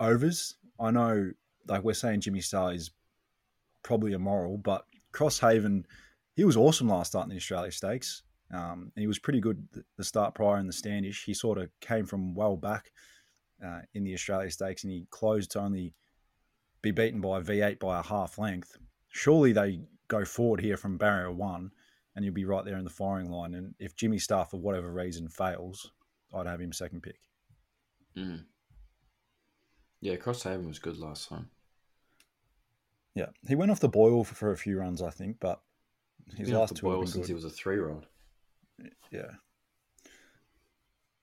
overs. 0.00 0.56
I 0.80 0.90
know, 0.90 1.30
like 1.66 1.84
we're 1.84 1.94
saying, 1.94 2.20
Jimmy 2.20 2.40
Star 2.40 2.72
is 2.72 2.90
probably 3.82 4.12
immoral, 4.12 4.58
but 4.58 4.84
Crosshaven, 5.12 5.84
he 6.36 6.44
was 6.44 6.56
awesome 6.56 6.88
last 6.88 7.08
start 7.08 7.24
in 7.24 7.30
the 7.30 7.36
Australia 7.36 7.72
Stakes. 7.72 8.22
Um, 8.52 8.92
and 8.94 9.02
he 9.02 9.06
was 9.06 9.18
pretty 9.18 9.40
good 9.40 9.66
the 9.96 10.04
start 10.04 10.34
prior 10.34 10.58
in 10.58 10.66
the 10.66 10.72
Standish. 10.72 11.24
He 11.24 11.34
sort 11.34 11.58
of 11.58 11.68
came 11.80 12.06
from 12.06 12.34
well 12.34 12.56
back 12.56 12.92
uh, 13.64 13.80
in 13.94 14.04
the 14.04 14.14
Australia 14.14 14.50
Stakes 14.50 14.84
and 14.84 14.92
he 14.92 15.06
closed 15.10 15.52
to 15.52 15.60
only 15.60 15.92
be 16.82 16.90
beaten 16.90 17.20
by 17.20 17.40
Veight 17.40 17.78
by 17.78 17.98
a 17.98 18.02
half 18.02 18.38
length. 18.38 18.76
Surely 19.08 19.52
they 19.52 19.80
go 20.08 20.24
forward 20.24 20.60
here 20.60 20.76
from 20.76 20.98
barrier 20.98 21.32
one 21.32 21.70
and 22.14 22.24
you'll 22.24 22.34
be 22.34 22.44
right 22.44 22.64
there 22.64 22.76
in 22.76 22.84
the 22.84 22.90
firing 22.90 23.30
line. 23.30 23.54
And 23.54 23.74
if 23.78 23.96
Jimmy 23.96 24.18
Star, 24.18 24.44
for 24.44 24.60
whatever 24.60 24.92
reason, 24.92 25.28
fails, 25.28 25.90
I'd 26.32 26.46
have 26.46 26.60
him 26.60 26.72
second 26.72 27.02
pick. 27.02 27.18
Mm. 28.16 28.44
Yeah, 30.04 30.16
Crosshaven 30.16 30.66
was 30.66 30.78
good 30.78 30.98
last 30.98 31.30
time. 31.30 31.48
Yeah, 33.14 33.28
he 33.48 33.54
went 33.54 33.70
off 33.70 33.80
the 33.80 33.88
boil 33.88 34.22
for, 34.22 34.34
for 34.34 34.52
a 34.52 34.56
few 34.56 34.78
runs, 34.78 35.00
I 35.00 35.08
think, 35.08 35.38
but 35.40 35.62
his 36.28 36.40
He's 36.40 36.48
been 36.48 36.56
off 36.56 36.68
the 36.68 36.74
two 36.74 36.86
boil 36.86 36.98
been 36.98 37.06
since 37.06 37.22
good. 37.22 37.28
he 37.28 37.34
was 37.34 37.46
a 37.46 37.50
three-year-old. 37.50 38.04
Yeah. 39.10 39.30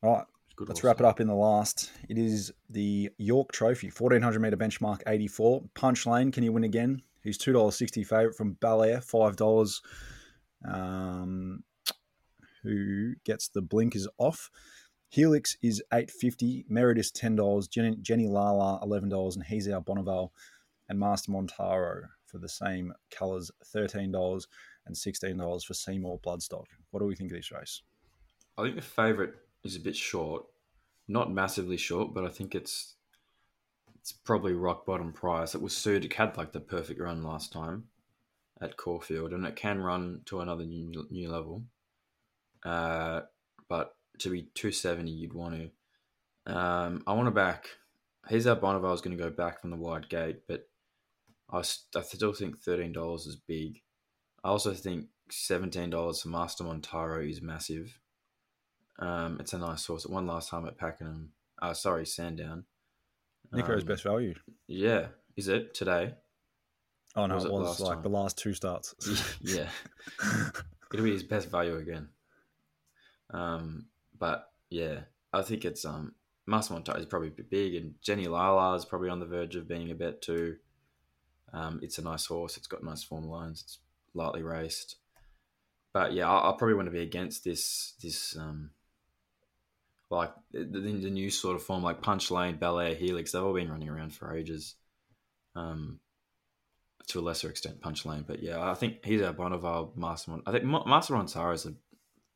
All 0.01 0.15
right, 0.15 0.25
Good 0.55 0.69
let's 0.69 0.83
wrap 0.83 0.99
it 0.99 1.05
up 1.05 1.19
in 1.19 1.27
the 1.27 1.35
last. 1.35 1.91
It 2.09 2.17
is 2.17 2.51
the 2.71 3.11
York 3.19 3.51
Trophy, 3.51 3.91
1400 3.91 4.39
meter 4.39 4.57
benchmark 4.57 5.03
84. 5.05 5.61
Punch 5.75 6.07
Lane, 6.07 6.31
can 6.31 6.43
you 6.43 6.51
win 6.51 6.63
again? 6.63 7.03
He's 7.21 7.37
$2.60 7.37 8.03
favourite 8.03 8.35
from 8.35 8.53
Bel 8.53 8.81
Air, 8.81 8.97
$5. 8.97 9.81
Um, 10.67 11.63
who 12.63 13.13
gets 13.25 13.49
the 13.49 13.61
blinkers 13.61 14.07
off. 14.17 14.49
Helix 15.11 15.57
is 15.61 15.83
eight 15.93 16.09
fifty. 16.09 16.65
Meredith 16.69 17.11
ten 17.13 17.35
dollars. 17.35 17.67
Jenny, 17.67 17.97
Jenny 18.01 18.27
Lala 18.27 18.79
eleven 18.81 19.09
dollars, 19.09 19.35
and 19.35 19.45
he's 19.45 19.67
our 19.67 19.81
Bonneville 19.81 20.31
and 20.87 20.97
Master 20.97 21.31
Montaro 21.31 22.03
for 22.25 22.37
the 22.37 22.47
same 22.47 22.93
colours 23.11 23.51
thirteen 23.65 24.13
dollars 24.13 24.47
and 24.85 24.97
sixteen 24.97 25.35
dollars 25.35 25.65
for 25.65 25.73
Seymour 25.73 26.19
Bloodstock. 26.21 26.63
What 26.91 27.01
do 27.01 27.05
we 27.05 27.15
think 27.15 27.29
of 27.31 27.37
this 27.37 27.51
race? 27.51 27.81
I 28.57 28.63
think 28.63 28.77
the 28.77 28.81
favourite 28.81 29.33
is 29.65 29.75
a 29.75 29.81
bit 29.81 29.97
short, 29.97 30.45
not 31.09 31.29
massively 31.29 31.77
short, 31.77 32.13
but 32.13 32.23
I 32.23 32.29
think 32.29 32.55
it's 32.55 32.95
it's 33.99 34.13
probably 34.13 34.53
rock 34.53 34.85
bottom 34.85 35.11
price. 35.11 35.53
It 35.55 35.61
was 35.61 35.75
suited. 35.75 36.05
It 36.05 36.13
had 36.13 36.37
like 36.37 36.53
the 36.53 36.61
perfect 36.61 37.01
run 37.01 37.21
last 37.21 37.51
time 37.51 37.83
at 38.61 38.77
Caulfield, 38.77 39.33
and 39.33 39.45
it 39.45 39.57
can 39.57 39.81
run 39.81 40.21
to 40.27 40.39
another 40.39 40.63
new 40.65 41.05
new 41.09 41.29
level. 41.29 41.63
Uh, 42.63 43.21
but 43.67 43.95
to 44.21 44.29
be 44.29 44.49
two 44.55 44.71
seventy, 44.71 45.11
you'd 45.11 45.33
want 45.33 45.55
to. 45.55 46.53
Um, 46.53 47.03
I 47.05 47.13
want 47.13 47.27
to 47.27 47.31
back. 47.31 47.67
Here's 48.27 48.45
how 48.45 48.55
Bonneville 48.55 48.93
is 48.93 49.01
going 49.01 49.17
to 49.17 49.23
go 49.23 49.29
back 49.29 49.61
from 49.61 49.69
the 49.71 49.75
wide 49.77 50.09
gate, 50.09 50.41
but 50.47 50.67
I, 51.51 51.59
I 51.59 52.01
still 52.01 52.33
think 52.33 52.59
thirteen 52.59 52.93
dollars 52.93 53.25
is 53.25 53.35
big. 53.35 53.81
I 54.43 54.49
also 54.49 54.73
think 54.73 55.07
seventeen 55.29 55.89
dollars 55.89 56.21
for 56.21 56.29
Master 56.29 56.63
Montaro 56.63 57.27
is 57.29 57.41
massive. 57.41 57.99
Um, 58.99 59.37
it's 59.39 59.53
a 59.53 59.57
nice 59.57 59.85
horse. 59.85 60.05
It 60.05 60.11
won 60.11 60.27
last 60.27 60.49
time 60.49 60.67
at 60.67 60.77
Pakenham. 60.77 61.31
Uh, 61.61 61.73
sorry, 61.73 62.05
Sandown. 62.05 62.65
Nico's 63.51 63.81
Um, 63.81 63.87
best 63.87 64.03
value. 64.03 64.35
Yeah, 64.67 65.07
is 65.35 65.47
it 65.47 65.73
today? 65.73 66.13
Oh 67.15 67.25
no, 67.25 67.35
was 67.35 67.45
it 67.45 67.47
it 67.47 67.53
was 67.53 67.67
last 67.67 67.79
like 67.81 67.93
time? 67.95 68.03
the 68.03 68.09
last 68.09 68.37
two 68.37 68.53
starts. 68.53 68.95
yeah, 69.41 69.67
it'll 70.93 71.03
be 71.03 71.11
his 71.11 71.23
best 71.23 71.49
value 71.49 71.75
again. 71.77 72.09
Um, 73.31 73.87
but 74.21 74.51
yeah, 74.69 74.99
I 75.33 75.41
think 75.41 75.65
it's 75.65 75.83
um 75.83 76.13
Montaro 76.47 76.97
is 76.99 77.05
probably 77.05 77.29
a 77.29 77.31
bit 77.31 77.49
big, 77.49 77.75
and 77.75 77.95
Jenny 78.01 78.27
Lala 78.27 78.75
is 78.75 78.85
probably 78.85 79.09
on 79.09 79.19
the 79.19 79.25
verge 79.25 79.55
of 79.55 79.67
being 79.67 79.91
a 79.91 79.95
bet 79.95 80.21
too. 80.21 80.57
Um, 81.51 81.79
it's 81.83 81.97
a 81.97 82.03
nice 82.03 82.27
horse. 82.27 82.55
It's 82.55 82.67
got 82.67 82.83
nice 82.83 83.03
form 83.03 83.25
lines. 83.25 83.61
It's 83.63 83.79
lightly 84.13 84.43
raced. 84.43 84.97
But 85.91 86.13
yeah, 86.13 86.29
I, 86.29 86.49
I 86.49 86.55
probably 86.57 86.75
want 86.75 86.85
to 86.85 86.91
be 86.91 87.01
against 87.01 87.43
this 87.43 87.95
this 88.01 88.37
um 88.37 88.69
like 90.11 90.31
the, 90.51 90.65
the, 90.65 91.09
new 91.09 91.29
sort 91.29 91.55
of 91.55 91.63
form 91.63 91.83
like 91.83 92.01
Punch 92.01 92.29
Lane, 92.29 92.57
Bel 92.57 92.79
Air, 92.79 92.93
Helix. 92.93 93.31
They've 93.31 93.41
all 93.41 93.53
been 93.53 93.71
running 93.71 93.89
around 93.89 94.13
for 94.13 94.35
ages. 94.35 94.75
Um, 95.55 95.99
to 97.07 97.19
a 97.19 97.21
lesser 97.21 97.49
extent, 97.49 97.81
Punch 97.81 98.05
Lane. 98.05 98.25
But 98.27 98.43
yeah, 98.43 98.69
I 98.69 98.73
think 98.73 99.05
he's 99.05 99.21
our 99.21 99.31
Bonneville 99.31 99.93
Master. 99.95 100.33
I 100.45 100.51
think 100.51 100.65
Ma- 100.65 100.85
Master 100.85 101.13
Montaro 101.13 101.53
is 101.53 101.65
a 101.65 101.73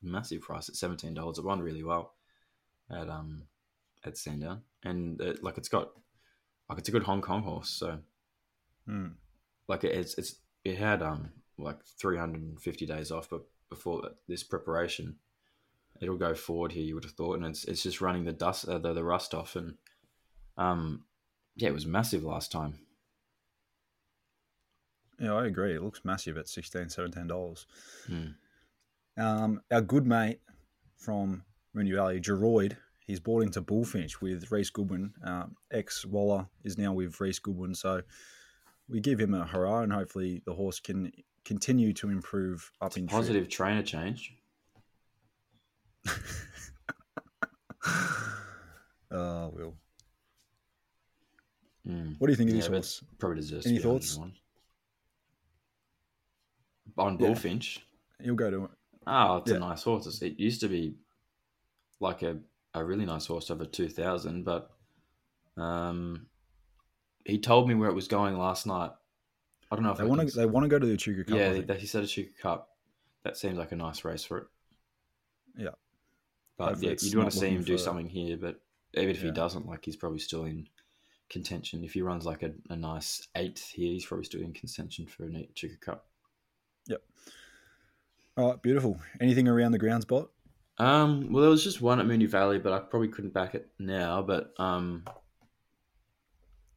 massive 0.05 0.41
price 0.41 0.69
at 0.69 0.75
seventeen 0.75 1.13
dollars. 1.13 1.37
It 1.37 1.45
won 1.45 1.61
really 1.61 1.83
well 1.83 2.13
at 2.89 3.09
um 3.09 3.43
at 4.03 4.17
Sandown, 4.17 4.61
and 4.83 5.21
uh, 5.21 5.33
like 5.41 5.57
it's 5.57 5.69
got 5.69 5.91
like 6.69 6.79
it's 6.79 6.89
a 6.89 6.91
good 6.91 7.03
Hong 7.03 7.21
Kong 7.21 7.41
horse. 7.43 7.69
So 7.69 7.99
Hmm. 8.85 9.07
like 9.67 9.83
it- 9.83 9.95
it's 9.95 10.17
it's 10.17 10.35
it 10.63 10.77
had 10.77 11.01
um 11.01 11.31
like 11.57 11.83
three 11.85 12.17
hundred 12.17 12.41
and 12.41 12.61
fifty 12.61 12.85
days 12.85 13.11
off, 13.11 13.29
but 13.29 13.41
before 13.69 14.11
this 14.27 14.43
preparation, 14.43 15.17
it'll 16.01 16.17
go 16.17 16.33
forward 16.35 16.71
here. 16.71 16.83
You 16.83 16.95
would 16.95 17.03
have 17.03 17.13
thought, 17.13 17.37
and 17.37 17.45
it's 17.45 17.65
it's 17.65 17.83
just 17.83 18.01
running 18.01 18.25
the 18.25 18.33
dust 18.33 18.67
uh, 18.67 18.77
the 18.77 18.93
the 18.93 19.03
rust 19.03 19.33
off, 19.33 19.55
and 19.55 19.75
um 20.57 21.05
yeah, 21.55 21.69
it 21.69 21.73
was 21.73 21.85
massive 21.85 22.23
last 22.23 22.51
time. 22.51 22.79
Yeah, 25.19 25.33
I 25.33 25.45
agree. 25.47 25.73
It 25.73 25.81
looks 25.81 26.03
massive 26.03 26.37
at 26.37 26.49
16 26.49 26.87
dollars. 27.27 27.65
Hmm. 28.07 28.31
Um, 29.17 29.61
our 29.71 29.81
good 29.81 30.05
mate 30.05 30.39
from 30.97 31.43
Moonee 31.75 31.95
Valley, 31.95 32.19
Geroid, 32.19 32.75
he's 33.05 33.19
bought 33.19 33.43
into 33.43 33.61
Bullfinch 33.61 34.21
with 34.21 34.51
Reese 34.51 34.69
Goodwin. 34.69 35.13
Um, 35.23 35.55
Ex 35.71 36.05
Waller 36.05 36.47
is 36.63 36.77
now 36.77 36.93
with 36.93 37.19
Reese 37.19 37.39
Goodwin, 37.39 37.75
so 37.75 38.01
we 38.89 38.99
give 38.99 39.19
him 39.19 39.33
a 39.33 39.45
hurrah, 39.45 39.81
and 39.81 39.91
hopefully 39.93 40.41
the 40.45 40.53
horse 40.53 40.79
can 40.79 41.11
continue 41.43 41.93
to 41.93 42.09
improve 42.09 42.71
up 42.81 42.97
in 42.97 43.07
trip. 43.07 43.17
Positive 43.19 43.49
trainer 43.49 43.83
change. 43.83 44.33
Oh, 49.11 49.49
Will. 49.55 49.75
Mm. 51.87 52.15
What 52.17 52.27
do 52.27 52.31
you 52.33 52.37
think 52.37 52.49
of 52.49 52.55
Yeah, 52.55 52.61
this 52.61 52.67
horse? 52.69 53.03
Probably 53.19 53.41
deserves. 53.41 53.67
Any 53.67 53.77
to 53.77 53.83
be 53.83 53.87
on 53.89 53.93
thoughts? 53.93 54.19
On 56.97 57.17
Yeah. 57.19 57.27
Bullfinch. 57.27 57.79
He'll 58.21 58.33
go 58.35 58.49
to 58.49 58.69
Oh, 59.07 59.37
it's 59.37 59.51
Yeah. 59.51 59.57
a 59.57 59.59
nice 59.59 59.83
horse. 59.83 60.21
It 60.21 60.39
used 60.39 60.61
to 60.61 60.67
be 60.67 60.95
like 61.99 62.21
a, 62.23 62.37
a 62.73 62.83
really 62.83 63.05
nice 63.05 63.25
horse 63.25 63.51
over 63.51 63.65
two 63.65 63.89
thousand, 63.89 64.43
but 64.43 64.71
um, 65.57 66.27
he 67.25 67.39
told 67.39 67.67
me 67.67 67.75
where 67.75 67.89
it 67.89 67.95
was 67.95 68.07
going 68.07 68.37
last 68.37 68.65
night. 68.65 68.91
I 69.71 69.75
don't 69.75 69.83
know 69.83 69.91
if 69.91 69.97
They 69.97 70.03
want 70.05 70.27
to. 70.27 70.35
They 70.35 70.45
want 70.45 70.63
to 70.63 70.67
go 70.69 70.79
to 70.79 70.85
the 70.85 70.97
Chuka 70.97 71.25
Cup. 71.27 71.37
Yeah, 71.37 71.61
they, 71.61 71.77
he 71.77 71.87
said 71.87 72.03
a 72.03 72.07
Chuka 72.07 72.37
Cup. 72.39 72.69
That 73.23 73.37
seems 73.37 73.57
like 73.57 73.71
a 73.71 73.75
nice 73.75 74.05
race 74.05 74.23
for 74.23 74.37
it. 74.39 74.47
Yeah. 75.57 75.69
but 76.57 76.69
Hopefully 76.69 76.89
yeah, 76.91 76.97
you'd 77.01 77.15
want 77.17 77.31
to 77.31 77.37
see 77.37 77.49
him 77.49 77.63
do 77.63 77.77
something 77.77 78.07
here. 78.07 78.37
But 78.37 78.61
even 78.93 79.09
if 79.09 79.21
he 79.21 79.31
doesn't, 79.31 79.65
like 79.65 79.83
he's 79.85 79.95
probably 79.95 80.19
still 80.19 80.45
in 80.45 80.67
contention. 81.29 81.83
If 81.83 81.93
he 81.93 82.01
runs 82.01 82.25
like 82.25 82.43
a, 82.43 82.51
a 82.69 82.75
nice 82.75 83.27
eighth 83.35 83.69
here, 83.69 83.93
he's 83.93 84.05
probably 84.05 84.25
still 84.25 84.41
in 84.41 84.53
contention 84.53 85.07
for 85.07 85.25
a 85.25 85.29
Chuka 85.55 85.79
Cup. 85.81 86.05
All 88.37 88.49
right, 88.51 88.61
beautiful. 88.61 88.99
Anything 89.21 89.47
around 89.47 89.71
the 89.71 89.77
ground 89.79 90.03
spot? 90.03 90.29
Um, 90.77 91.31
well, 91.31 91.41
there 91.41 91.49
was 91.49 91.63
just 91.63 91.81
one 91.81 91.99
at 92.01 92.05
Moonee 92.05 92.27
Valley, 92.27 92.59
but 92.59 92.73
I 92.73 92.79
probably 92.79 93.07
couldn't 93.07 93.33
back 93.33 93.55
it 93.55 93.69
now. 93.79 94.21
But 94.21 94.51
um, 94.59 95.05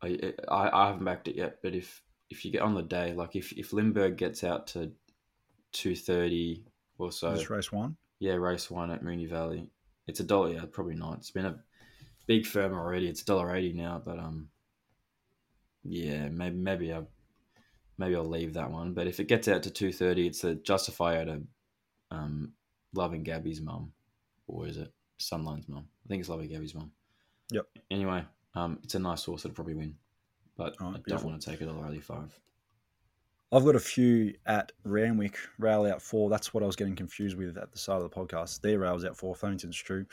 I, 0.02 0.34
I 0.48 0.70
I 0.72 0.86
haven't 0.88 1.04
backed 1.04 1.26
it 1.28 1.36
yet. 1.36 1.58
But 1.62 1.74
if 1.74 2.00
if 2.30 2.44
you 2.44 2.52
get 2.52 2.62
on 2.62 2.74
the 2.74 2.82
day, 2.82 3.12
like 3.12 3.34
if 3.34 3.52
if 3.52 3.72
Limburg 3.72 4.16
gets 4.16 4.44
out 4.44 4.68
to 4.68 4.92
two 5.72 5.96
thirty 5.96 6.64
or 6.96 7.10
so, 7.10 7.34
Just 7.34 7.50
race 7.50 7.72
one. 7.72 7.96
yeah, 8.20 8.34
race 8.34 8.70
one 8.70 8.92
at 8.92 9.02
Moonee 9.02 9.28
Valley, 9.28 9.68
it's 10.06 10.20
a 10.20 10.24
dollar. 10.24 10.52
Yeah, 10.52 10.64
probably 10.70 10.94
not. 10.94 11.18
It's 11.18 11.32
been 11.32 11.46
a 11.46 11.58
big 12.28 12.46
firm 12.46 12.74
already. 12.74 13.08
It's 13.08 13.24
dollar 13.24 13.56
eighty 13.56 13.72
now, 13.72 14.00
but 14.04 14.20
um, 14.20 14.48
yeah, 15.82 16.28
maybe 16.28 16.56
maybe 16.56 16.92
I 16.92 17.00
maybe 17.98 18.16
I'll 18.16 18.24
leave 18.24 18.54
that 18.54 18.70
one. 18.70 18.94
But 18.94 19.06
if 19.06 19.20
it 19.20 19.28
gets 19.28 19.48
out 19.48 19.62
to 19.64 19.70
two 19.70 19.92
thirty, 19.92 20.26
it's 20.26 20.44
a 20.44 20.54
justify 20.54 21.20
out 21.20 21.28
of 21.28 21.42
um, 22.10 22.52
loving 22.94 23.22
Gabby's 23.22 23.60
mum, 23.60 23.92
or 24.46 24.66
is 24.66 24.78
it 24.78 24.92
Sunline's 25.18 25.68
mum? 25.68 25.86
I 26.04 26.08
think 26.08 26.20
it's 26.20 26.28
loving 26.28 26.48
Gabby's 26.48 26.74
mum. 26.74 26.90
Yep. 27.50 27.66
Anyway, 27.90 28.24
um, 28.54 28.78
it's 28.82 28.94
a 28.94 28.98
nice 28.98 29.24
horse. 29.24 29.44
It'll 29.44 29.54
probably 29.54 29.74
win, 29.74 29.94
but 30.56 30.76
All 30.80 30.88
right, 30.88 30.90
I 30.90 30.92
don't 30.92 31.04
beautiful. 31.04 31.30
want 31.30 31.42
to 31.42 31.50
take 31.50 31.60
it 31.60 31.66
dollar 31.66 32.00
five. 32.00 32.38
I've 33.50 33.64
got 33.64 33.76
a 33.76 33.80
few 33.80 34.34
at 34.44 34.72
Randwick, 34.84 35.38
rail 35.58 35.86
out 35.86 36.02
four. 36.02 36.28
That's 36.28 36.52
what 36.52 36.62
I 36.62 36.66
was 36.66 36.76
getting 36.76 36.94
confused 36.94 37.36
with 37.38 37.56
at 37.56 37.72
the 37.72 37.78
start 37.78 38.02
of 38.02 38.10
the 38.10 38.14
podcast. 38.14 38.60
Their 38.60 38.78
rails 38.78 39.06
out 39.06 39.16
four, 39.16 39.34
Flemington's 39.34 39.76
true. 39.76 40.04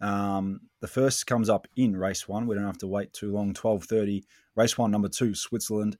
Um, 0.00 0.60
the 0.80 0.86
first 0.86 1.26
comes 1.26 1.48
up 1.48 1.66
in 1.76 1.96
race 1.96 2.28
one. 2.28 2.46
We 2.46 2.54
don't 2.54 2.64
have 2.64 2.78
to 2.78 2.86
wait 2.86 3.12
too 3.12 3.32
long. 3.32 3.54
Twelve 3.54 3.84
thirty. 3.84 4.24
Race 4.54 4.78
one, 4.78 4.90
number 4.92 5.08
two, 5.08 5.34
Switzerland. 5.34 5.96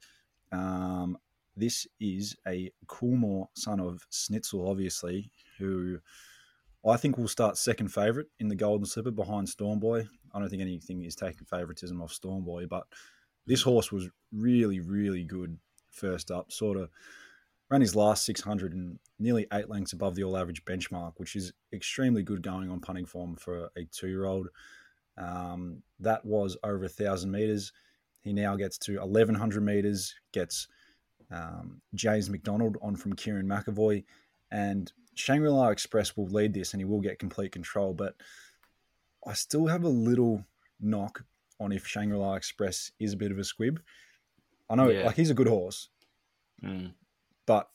Um, 0.53 1.19
this 1.57 1.87
is 1.99 2.37
a 2.47 2.71
Coolmore 2.87 3.49
son 3.55 3.81
of 3.81 4.07
Snitzel, 4.11 4.69
obviously, 4.69 5.31
who 5.59 5.99
I 6.87 6.97
think 6.97 7.19
will 7.19 7.29
start 7.29 7.57
second 7.57 7.89
favourite 7.89 8.29
in 8.39 8.49
the 8.49 8.55
Golden 8.55 8.87
Slipper 8.87 9.11
behind 9.11 9.49
Stormboy. 9.49 10.07
I 10.35 10.39
don't 10.39 10.49
think 10.49 10.63
anything 10.63 11.03
is 11.05 11.17
taking 11.17 11.47
favouritism 11.47 12.01
off 12.01 12.13
Stormboy, 12.13 12.69
but 12.69 12.87
this 13.47 13.63
horse 13.63 13.91
was 13.91 14.09
really, 14.33 14.81
really 14.81 15.25
good 15.25 15.59
first 15.91 16.31
up. 16.31 16.53
Sort 16.53 16.77
of 16.77 16.91
ran 17.71 17.81
his 17.81 17.97
last 17.97 18.25
600 18.25 18.75
and 18.75 18.99
nearly 19.19 19.47
eight 19.53 19.69
lengths 19.69 19.93
above 19.93 20.15
the 20.15 20.25
all 20.25 20.37
average 20.37 20.65
benchmark, 20.65 21.15
which 21.17 21.35
is 21.35 21.53
extremely 21.73 22.23
good 22.23 22.43
going 22.43 22.71
on 22.71 22.81
punting 22.81 23.07
form 23.07 23.37
for 23.37 23.71
a 23.77 23.85
two 23.91 24.09
year 24.09 24.27
old. 24.27 24.49
Um, 25.19 25.83
that 26.01 26.25
was 26.25 26.57
over 26.63 26.85
a 26.85 26.89
thousand 26.89 27.31
meters. 27.31 27.73
He 28.21 28.33
now 28.33 28.57
gets 28.57 28.79
to 28.79 28.99
1100 28.99 29.63
meters, 29.63 30.15
gets 30.33 30.69
um, 31.31 31.81
James 31.95 32.31
McDonald 32.31 32.77
on 32.83 32.97
from 32.97 33.15
Kerrin 33.15 33.47
McEvoy, 33.47 34.05
and 34.51 34.93
Shangri 35.15 35.49
La 35.49 35.69
Express 35.69 36.17
will 36.17 36.29
lead 36.29 36.53
this 36.55 36.73
and 36.73 36.81
he 36.81 36.85
will 36.85 37.01
get 37.01 37.19
complete 37.19 37.53
control. 37.53 37.95
But 37.95 38.15
I 39.27 39.33
still 39.33 39.67
have 39.67 39.85
a 39.85 39.89
little 39.89 40.45
knock 40.81 41.25
on 41.59 41.73
if 41.73 41.87
Shangri 41.87 42.17
La 42.19 42.35
Express 42.35 42.93
is 43.01 43.15
a 43.15 43.17
bit 43.17 43.33
of 43.33 43.39
a 43.39 43.45
squib. 43.45 43.81
I 44.69 44.75
know, 44.75 44.91
Yeah. 44.91 45.07
like, 45.07 45.17
he's 45.17 45.31
a 45.31 45.35
good 45.35 45.49
horse, 45.49 45.89
Mm. 46.63 46.93
but 47.47 47.71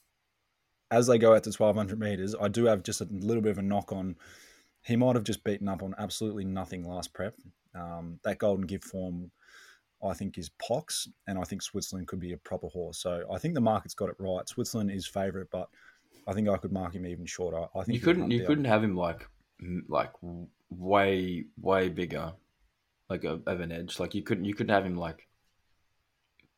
as 0.91 1.07
they 1.07 1.17
go 1.17 1.33
out 1.33 1.43
to 1.45 1.51
1200 1.51 1.99
meters, 1.99 2.35
I 2.39 2.47
do 2.47 2.65
have 2.65 2.83
just 2.83 3.01
a 3.01 3.05
little 3.05 3.41
bit 3.41 3.51
of 3.51 3.57
a 3.57 3.61
knock 3.63 3.91
on. 3.91 4.17
He 4.83 4.95
might 4.95 5.15
have 5.15 5.23
just 5.23 5.43
beaten 5.43 5.67
up 5.69 5.83
on 5.83 5.95
absolutely 5.97 6.43
nothing 6.43 6.83
last 6.85 7.13
prep. 7.13 7.35
Um, 7.73 8.19
that 8.23 8.39
Golden 8.39 8.65
Gift 8.65 8.83
form, 8.85 9.31
I 10.03 10.13
think, 10.13 10.37
is 10.37 10.49
Pox, 10.59 11.07
and 11.27 11.37
I 11.37 11.43
think 11.43 11.61
Switzerland 11.61 12.07
could 12.07 12.19
be 12.19 12.33
a 12.33 12.37
proper 12.37 12.67
horse. 12.67 12.97
So 12.99 13.25
I 13.31 13.37
think 13.37 13.53
the 13.53 13.61
market's 13.61 13.93
got 13.93 14.09
it 14.09 14.15
right. 14.19 14.47
Switzerland 14.47 14.91
is 14.91 15.05
favourite, 15.07 15.47
but 15.51 15.67
I 16.27 16.33
think 16.33 16.49
I 16.49 16.57
could 16.57 16.71
mark 16.71 16.93
him 16.95 17.05
even 17.05 17.25
shorter. 17.25 17.65
I 17.75 17.83
think 17.83 17.95
You 17.97 18.01
couldn't 18.03 18.31
you 18.31 18.39
down- 18.39 18.47
couldn't 18.47 18.65
have 18.65 18.83
him 18.83 18.95
like 18.95 19.27
like 19.87 20.11
way 20.69 21.45
way 21.59 21.89
bigger, 21.89 22.33
like 23.09 23.23
a, 23.23 23.39
of 23.45 23.59
an 23.59 23.71
edge. 23.71 23.99
Like 23.99 24.15
you 24.15 24.23
couldn't 24.23 24.45
you 24.45 24.53
couldn't 24.55 24.73
have 24.73 24.85
him 24.85 24.95
like 24.97 25.27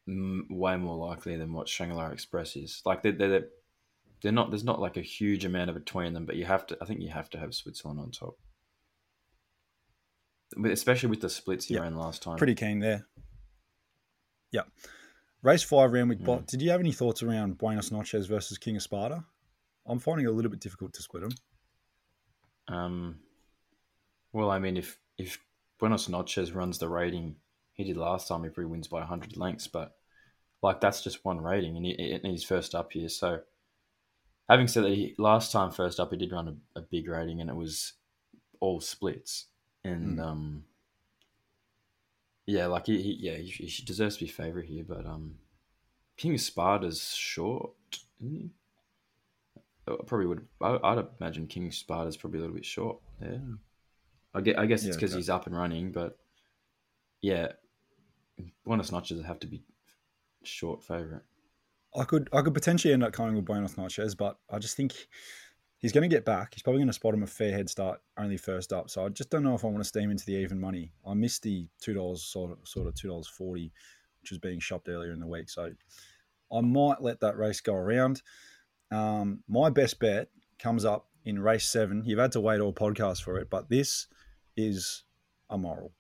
m- 0.08 0.48
way 0.50 0.78
more 0.78 0.96
likely 0.96 1.36
than 1.38 1.52
what 1.54 1.68
Shangri-La 1.68 2.08
Express 2.10 2.56
is. 2.56 2.82
Like 2.86 3.02
they're, 3.04 3.12
they're 3.12 3.48
they're 4.22 4.32
not 4.32 4.52
there's 4.52 4.64
not 4.64 4.80
like 4.80 4.96
a 4.98 5.02
huge 5.02 5.44
amount 5.44 5.70
of 5.70 5.76
between 5.76 6.14
them, 6.14 6.26
but 6.26 6.36
you 6.38 6.46
have 6.46 6.66
to 6.68 6.78
I 6.82 6.86
think 6.86 7.02
you 7.02 7.10
have 7.10 7.30
to 7.32 7.38
have 7.39 7.54
Switzerland 7.54 8.00
on 8.00 8.12
top, 8.12 8.38
especially 10.66 11.10
with 11.10 11.22
the 11.22 11.30
splits 11.30 11.66
he 11.66 11.76
Yeah. 11.76 11.82
ran 11.82 11.96
last 11.96 12.22
time. 12.22 12.38
Pretty 12.38 12.56
keen 12.56 12.80
there. 12.80 13.06
Race 15.41 15.64
five, 15.64 15.91
Randwick 15.91 16.20
Mm. 16.20 16.26
Bot. 16.26 16.47
Did 16.47 16.62
you 16.62 16.70
have 16.72 16.80
any 16.80 16.91
thoughts 16.93 17.22
around 17.22 17.58
Buenos 17.58 17.91
Noches 17.91 18.28
versus 18.28 18.58
King 18.58 18.78
of 18.78 18.82
Sparta? 18.84 19.26
I'm 19.86 19.99
finding 19.99 20.26
it 20.26 20.30
a 20.30 20.32
little 20.34 20.51
bit 20.51 20.62
difficult 20.62 20.93
to 20.93 21.01
split 21.01 21.24
them. 21.24 21.32
Um, 22.70 23.20
well, 24.32 24.49
I 24.49 24.60
mean, 24.60 24.78
if 24.78 24.97
if 25.18 25.39
Buenos 25.80 26.08
Noches 26.08 26.54
runs 26.54 26.78
the 26.80 26.88
rating 26.88 27.36
he 27.74 27.84
did 27.84 27.97
last 27.97 28.28
time, 28.28 28.45
if 28.45 28.56
he 28.56 28.64
wins 28.64 28.88
by 28.88 28.99
100 28.99 29.36
lengths, 29.36 29.68
but 29.68 29.97
like 30.62 30.80
that's 30.80 31.01
just 31.04 31.26
one 31.26 31.41
rating, 31.41 31.76
and, 31.76 31.86
he, 31.86 32.12
and 32.14 32.26
he's 32.26 32.43
first 32.43 32.74
up 32.76 32.93
here. 32.93 33.10
So, 33.10 33.41
having 34.47 34.68
said 34.68 34.84
that, 34.84 34.91
he, 34.93 35.16
last 35.18 35.51
time 35.51 35.72
first 35.72 35.99
up, 35.99 36.12
he 36.12 36.18
did 36.18 36.32
run 36.32 36.47
a, 36.76 36.80
a 36.80 36.82
big 36.84 37.08
rating, 37.10 37.41
and 37.41 37.49
it 37.49 37.56
was 37.56 37.93
all 38.62 38.80
splits, 38.80 39.47
and 39.84 40.20
Mm. 40.20 40.24
um, 40.24 40.64
yeah, 42.46 42.66
like 42.68 42.88
he, 42.88 43.02
he 43.02 43.18
yeah, 43.20 43.36
he, 43.36 43.66
he 43.66 43.84
deserves 43.84 44.18
to 44.18 44.26
be 44.26 44.32
favourite 44.32 44.68
here, 44.68 44.84
but 44.88 45.06
um, 45.06 45.36
King 46.18 46.36
of 46.36 46.41
Sparta's 46.41 47.14
short, 47.14 47.72
isn't 48.22 48.36
he? 48.36 48.50
I 49.88 49.96
probably 50.06 50.28
would. 50.28 50.48
I, 50.62 50.80
I'd 50.84 51.06
imagine 51.20 51.48
King 51.48 51.72
Sparta's 51.72 52.18
probably 52.18 52.39
a 52.39 52.41
little 52.41 52.56
bit 52.56 52.66
short. 52.66 53.00
Yeah, 53.22 53.38
I 54.34 54.41
guess, 54.41 54.56
I 54.58 54.66
guess 54.66 54.86
it's 54.86 54.96
Yeah, 54.96 54.96
because 54.96 55.12
okay. 55.12 55.20
he's 55.20 55.30
up 55.30 55.48
and 55.48 55.56
running, 55.56 55.91
but 55.91 56.18
yeah, 57.22 57.54
Buenos 58.66 58.91
Noches 58.91 59.24
have 59.26 59.39
to 59.39 59.48
be 59.48 59.64
short 60.44 60.84
favorite. 60.84 61.24
I 61.96 62.04
could 62.06 62.30
I 62.34 62.41
could 62.41 62.54
potentially 62.54 62.94
end 62.94 63.04
up 63.04 63.14
going 63.14 63.36
with 63.36 63.46
Buenos 63.46 63.78
Noches, 63.78 64.16
but 64.16 64.38
I 64.50 64.58
just 64.60 64.76
think 64.76 65.08
he's 65.84 65.92
going 65.92 66.10
to 66.10 66.16
get 66.16 66.24
back. 66.24 66.54
He's 66.54 66.64
probably 66.64 66.80
going 66.80 66.88
to 66.88 66.94
spot 66.94 67.14
him 67.14 67.24
a 67.24 67.28
fair 67.28 67.52
head 67.52 67.70
start, 67.70 68.02
only 68.18 68.38
first 68.38 68.72
up. 68.72 68.90
So 68.90 69.06
I 69.06 69.10
just 69.10 69.30
don't 69.30 69.44
know 69.44 69.54
if 69.54 69.66
I 69.66 69.68
want 69.68 69.80
to 69.80 69.84
steam 69.84 70.10
into 70.10 70.26
the 70.26 70.34
even 70.36 70.60
money. 70.60 70.94
I 71.06 71.14
missed 71.14 71.44
the 71.44 71.68
two 71.80 71.94
dollars 71.94 72.24
sort 72.24 72.52
of 72.52 72.58
sort 72.64 72.88
of 72.88 72.96
two 72.96 73.10
dollars 73.10 73.28
forty, 73.28 73.72
which 74.22 74.32
was 74.32 74.40
being 74.40 74.60
shopped 74.60 74.88
earlier 74.88 75.12
in 75.12 75.20
the 75.20 75.28
week. 75.28 75.50
So 75.50 75.72
I 76.52 76.62
might 76.62 77.02
let 77.02 77.20
that 77.20 77.38
race 77.38 77.60
go 77.62 77.76
around. 77.76 78.24
Um, 78.92 79.44
my 79.48 79.70
best 79.70 80.00
bet 80.00 80.30
comes 80.58 80.86
up 80.86 81.10
in 81.26 81.38
race 81.38 81.68
seven. 81.70 82.02
You've 82.06 82.20
had 82.20 82.32
to 82.32 82.40
wait 82.40 82.62
all 82.62 82.74
podcast 82.74 83.24
for 83.24 83.38
it, 83.38 83.50
but 83.50 83.70
this 83.70 84.08
is 84.56 85.04
a 85.50 85.58
moral. 85.58 85.92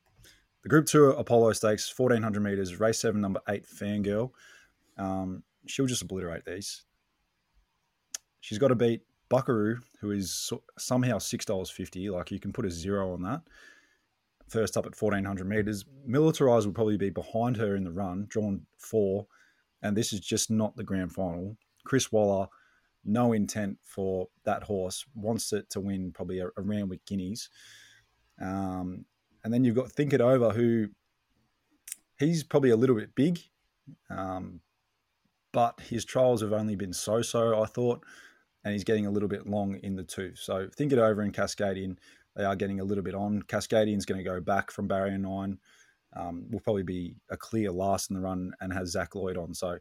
The 0.63 0.69
Group 0.69 0.85
Two 0.85 1.09
Apollo 1.09 1.53
Stakes, 1.53 1.89
fourteen 1.89 2.23
hundred 2.23 2.43
meters, 2.43 2.79
race 2.79 2.99
seven, 2.99 3.19
number 3.19 3.41
eight, 3.49 3.67
Fangirl. 3.67 4.31
Um, 4.97 5.43
she'll 5.65 5.87
just 5.87 6.03
obliterate 6.03 6.45
these. 6.45 6.83
She's 8.39 8.59
got 8.59 8.69
to 8.69 8.75
beat 8.75 9.01
Buckaroo, 9.33 9.79
who 9.99 10.11
is 10.11 10.51
somehow 10.77 11.17
six 11.17 11.43
dollars 11.43 11.71
fifty. 11.71 12.07
Like 12.07 12.29
you 12.29 12.39
can 12.39 12.53
put 12.53 12.65
a 12.65 12.69
zero 12.69 13.13
on 13.13 13.23
that. 13.23 13.41
First 14.47 14.77
up 14.77 14.85
at 14.85 14.95
fourteen 14.95 15.25
hundred 15.25 15.47
meters, 15.47 15.85
Militarize 16.07 16.65
will 16.65 16.73
probably 16.73 16.97
be 16.97 17.09
behind 17.09 17.57
her 17.57 17.75
in 17.75 17.83
the 17.83 17.91
run, 17.91 18.27
drawn 18.29 18.67
four, 18.77 19.25
and 19.81 19.97
this 19.97 20.13
is 20.13 20.19
just 20.19 20.51
not 20.51 20.75
the 20.75 20.83
grand 20.83 21.11
final. 21.11 21.57
Chris 21.83 22.11
Waller, 22.11 22.47
no 23.03 23.33
intent 23.33 23.79
for 23.81 24.27
that 24.43 24.61
horse, 24.61 25.03
wants 25.15 25.51
it 25.51 25.67
to 25.71 25.79
win 25.79 26.11
probably 26.11 26.39
a, 26.39 26.47
a 26.55 26.61
Randwick 26.61 27.03
Guineas. 27.07 27.49
Um, 28.39 29.05
and 29.43 29.51
then 29.51 29.63
you've 29.63 29.75
got 29.75 29.91
Think 29.91 30.13
It 30.13 30.21
Over, 30.21 30.51
who 30.51 30.89
he's 32.19 32.43
probably 32.43 32.69
a 32.69 32.77
little 32.77 32.95
bit 32.95 33.15
big, 33.15 33.39
um, 34.11 34.61
but 35.51 35.79
his 35.89 36.05
trials 36.05 36.41
have 36.41 36.53
only 36.53 36.75
been 36.75 36.93
so 36.93 37.23
so, 37.23 37.61
I 37.63 37.65
thought, 37.65 38.05
and 38.63 38.73
he's 38.73 38.83
getting 38.83 39.05
a 39.05 39.11
little 39.11 39.29
bit 39.29 39.47
long 39.47 39.75
in 39.83 39.95
the 39.95 40.03
tooth. 40.03 40.39
So 40.39 40.67
Think 40.75 40.91
It 40.91 40.99
Over 40.99 41.21
and 41.21 41.33
Cascadian, 41.33 41.97
they 42.35 42.43
are 42.43 42.55
getting 42.55 42.79
a 42.79 42.83
little 42.83 43.03
bit 43.03 43.15
on. 43.15 43.41
Cascadian's 43.43 44.05
going 44.05 44.17
to 44.17 44.23
go 44.23 44.39
back 44.39 44.71
from 44.71 44.87
barrier 44.87 45.17
nine. 45.17 45.57
Um, 46.15 46.45
will 46.51 46.59
probably 46.59 46.83
be 46.83 47.15
a 47.31 47.37
clear 47.37 47.71
last 47.71 48.11
in 48.11 48.15
the 48.15 48.21
run 48.21 48.53
and 48.61 48.71
has 48.71 48.91
Zac 48.91 49.15
Lloyd 49.15 49.35
on. 49.35 49.53
So 49.53 49.79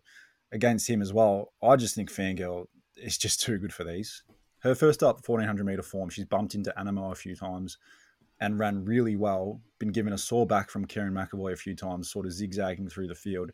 against 0.50 0.88
him 0.88 1.02
as 1.02 1.12
well, 1.12 1.52
I 1.62 1.76
just 1.76 1.94
think 1.94 2.10
Fangirl 2.10 2.66
is 2.96 3.18
just 3.18 3.40
too 3.42 3.58
good 3.58 3.72
for 3.72 3.84
these. 3.84 4.22
Her 4.60 4.74
first 4.74 5.02
up 5.02 5.26
1400 5.26 5.66
meter 5.66 5.82
form, 5.82 6.08
she's 6.08 6.24
bumped 6.24 6.54
into 6.54 6.72
Anamoe 6.78 7.12
a 7.12 7.16
few 7.16 7.36
times 7.36 7.76
and 8.40 8.58
ran 8.58 8.84
really 8.84 9.16
well. 9.16 9.60
Been 9.78 9.92
given 9.92 10.12
a 10.12 10.18
sore 10.18 10.46
back 10.46 10.70
from 10.70 10.86
Kerrin 10.86 11.12
McEvoy 11.12 11.52
a 11.52 11.56
few 11.56 11.74
times, 11.74 12.10
sort 12.10 12.26
of 12.26 12.32
zigzagging 12.32 12.88
through 12.88 13.08
the 13.08 13.14
field. 13.14 13.50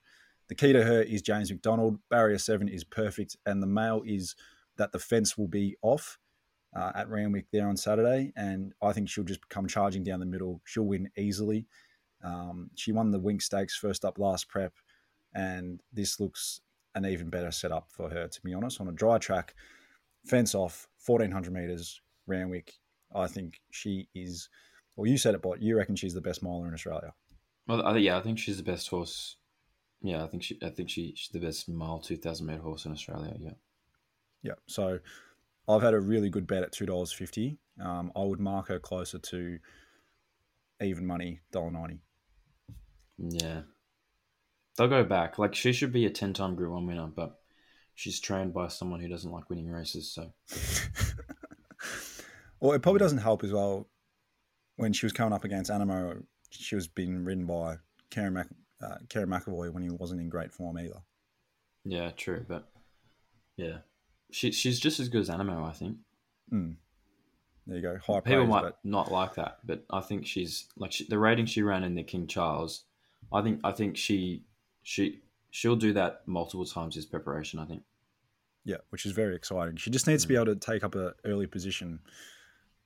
The 0.48 0.54
key 0.54 0.72
to 0.72 0.84
her 0.84 1.02
is 1.02 1.22
James 1.22 1.50
McDonald. 1.50 1.98
Barrier 2.10 2.38
seven 2.38 2.68
is 2.68 2.84
perfect, 2.84 3.36
and 3.44 3.62
the 3.62 3.66
mail 3.66 4.02
is 4.06 4.34
that 4.78 4.92
the 4.92 4.98
fence 4.98 5.36
will 5.36 5.48
be 5.48 5.76
off 5.82 6.18
uh, 6.74 6.92
at 6.94 7.08
Randwick 7.08 7.46
there 7.52 7.68
on 7.68 7.76
Saturday, 7.76 8.32
and 8.36 8.72
I 8.82 8.92
think 8.92 9.08
she'll 9.08 9.24
just 9.24 9.48
come 9.48 9.66
charging 9.66 10.02
down 10.02 10.20
the 10.20 10.26
middle. 10.26 10.60
She'll 10.64 10.84
win 10.84 11.10
easily. 11.16 11.66
Um, 12.22 12.70
she 12.74 12.92
won 12.92 13.10
the 13.10 13.20
Winx 13.20 13.42
Stakes 13.42 13.76
first 13.76 14.04
up 14.04 14.18
last 14.18 14.48
prep, 14.48 14.72
and 15.34 15.80
this 15.92 16.20
looks 16.20 16.60
an 16.94 17.06
even 17.06 17.30
better 17.30 17.50
setup 17.50 17.88
for 17.90 18.08
her, 18.10 18.28
to 18.28 18.40
be 18.42 18.54
honest. 18.54 18.80
On 18.80 18.88
a 18.88 18.92
dry 18.92 19.18
track, 19.18 19.54
fence 20.26 20.54
off, 20.54 20.88
1400 21.06 21.52
meters, 21.52 22.00
Randwick. 22.26 22.74
I 23.14 23.26
think 23.26 23.60
she 23.70 24.08
is, 24.14 24.48
well, 24.96 25.06
you 25.06 25.16
said 25.16 25.34
it, 25.34 25.42
but 25.42 25.62
you 25.62 25.76
reckon 25.76 25.96
she's 25.96 26.14
the 26.14 26.20
best 26.20 26.42
miler 26.42 26.68
in 26.68 26.74
Australia. 26.74 27.14
Well, 27.66 27.82
I, 27.86 27.96
yeah, 27.98 28.18
I 28.18 28.20
think 28.20 28.38
she's 28.38 28.56
the 28.56 28.62
best 28.62 28.88
horse. 28.88 29.36
Yeah, 30.00 30.24
I 30.24 30.28
think 30.28 30.42
she. 30.42 30.58
I 30.62 30.70
think 30.70 30.88
she, 30.90 31.12
she's 31.16 31.30
the 31.30 31.40
best 31.40 31.68
mile 31.68 31.98
two 31.98 32.16
thousand 32.16 32.46
meter 32.46 32.62
horse 32.62 32.86
in 32.86 32.92
Australia. 32.92 33.34
Yeah. 33.38 33.54
Yeah. 34.42 34.54
So 34.66 34.98
I've 35.68 35.82
had 35.82 35.94
a 35.94 36.00
really 36.00 36.30
good 36.30 36.46
bet 36.46 36.62
at 36.62 36.72
$2.50. 36.72 37.56
Um, 37.80 38.12
I 38.16 38.20
would 38.22 38.40
mark 38.40 38.68
her 38.68 38.78
closer 38.78 39.18
to 39.18 39.58
even 40.82 41.06
money, 41.06 41.40
$1.90. 41.52 41.98
Yeah. 43.18 43.62
They'll 44.76 44.88
go 44.88 45.04
back. 45.04 45.38
Like 45.38 45.54
she 45.54 45.72
should 45.72 45.92
be 45.92 46.06
a 46.06 46.10
ten 46.10 46.32
time 46.32 46.54
Group 46.54 46.72
One 46.72 46.86
winner, 46.86 47.08
but 47.08 47.40
she's 47.96 48.20
trained 48.20 48.54
by 48.54 48.68
someone 48.68 49.00
who 49.00 49.08
doesn't 49.08 49.30
like 49.32 49.50
winning 49.50 49.68
races. 49.68 50.12
So 50.12 50.32
Well, 52.60 52.72
it 52.72 52.82
probably 52.82 52.98
doesn't 53.00 53.18
help 53.18 53.44
as 53.44 53.52
well 53.52 53.88
when 54.76 54.92
she 54.92 55.06
was 55.06 55.12
coming 55.12 55.32
up 55.32 55.44
against 55.44 55.70
Anamoe. 55.70 56.22
She 56.50 56.74
was 56.74 56.88
being 56.88 57.24
ridden 57.24 57.46
by 57.46 57.76
Karen, 58.10 58.34
Mac, 58.34 58.48
uh, 58.82 58.96
Kerrin 59.08 59.28
McEvoy 59.28 59.72
when 59.72 59.82
he 59.82 59.90
wasn't 59.90 60.20
in 60.20 60.28
great 60.28 60.52
form 60.52 60.78
either. 60.78 61.02
yeah, 61.84 62.10
true. 62.12 62.44
But 62.48 62.68
yeah, 63.56 63.78
she 64.30 64.52
she's 64.52 64.78
just 64.80 65.00
as 65.00 65.08
good 65.08 65.20
as 65.22 65.28
Anamoe. 65.30 65.66
I 65.68 65.72
think 65.72 65.96
Mm. 66.52 66.76
There 67.66 67.76
you 67.76 67.82
go. 67.82 67.98
High 67.98 68.20
people 68.20 68.36
praise, 68.38 68.48
might 68.48 68.62
but 68.62 68.78
not 68.82 69.12
like 69.12 69.34
that, 69.34 69.58
but 69.64 69.84
I 69.90 70.00
think 70.00 70.26
she's 70.26 70.66
like 70.76 70.92
she, 70.92 71.04
the 71.06 71.18
rating 71.18 71.44
she 71.46 71.62
ran 71.62 71.84
in 71.84 71.94
the 71.94 72.02
King 72.02 72.26
Charles. 72.26 72.84
I 73.32 73.42
think 73.42 73.60
I 73.64 73.72
think 73.72 73.96
she 73.98 74.44
she 74.82 75.20
she'll 75.50 75.76
do 75.76 75.92
that 75.92 76.22
multiple 76.26 76.64
times 76.64 76.96
as 76.96 77.04
preparation. 77.04 77.58
I 77.58 77.66
think. 77.66 77.82
yeah, 78.64 78.78
which 78.90 79.04
is 79.04 79.12
very 79.12 79.36
exciting. 79.36 79.76
She 79.76 79.90
just 79.90 80.06
needs 80.06 80.22
to 80.22 80.28
be 80.28 80.34
Mm. 80.34 80.42
able 80.42 80.54
to 80.54 80.60
take 80.60 80.82
up 80.84 80.94
an 80.94 81.12
early 81.26 81.46
position. 81.46 82.00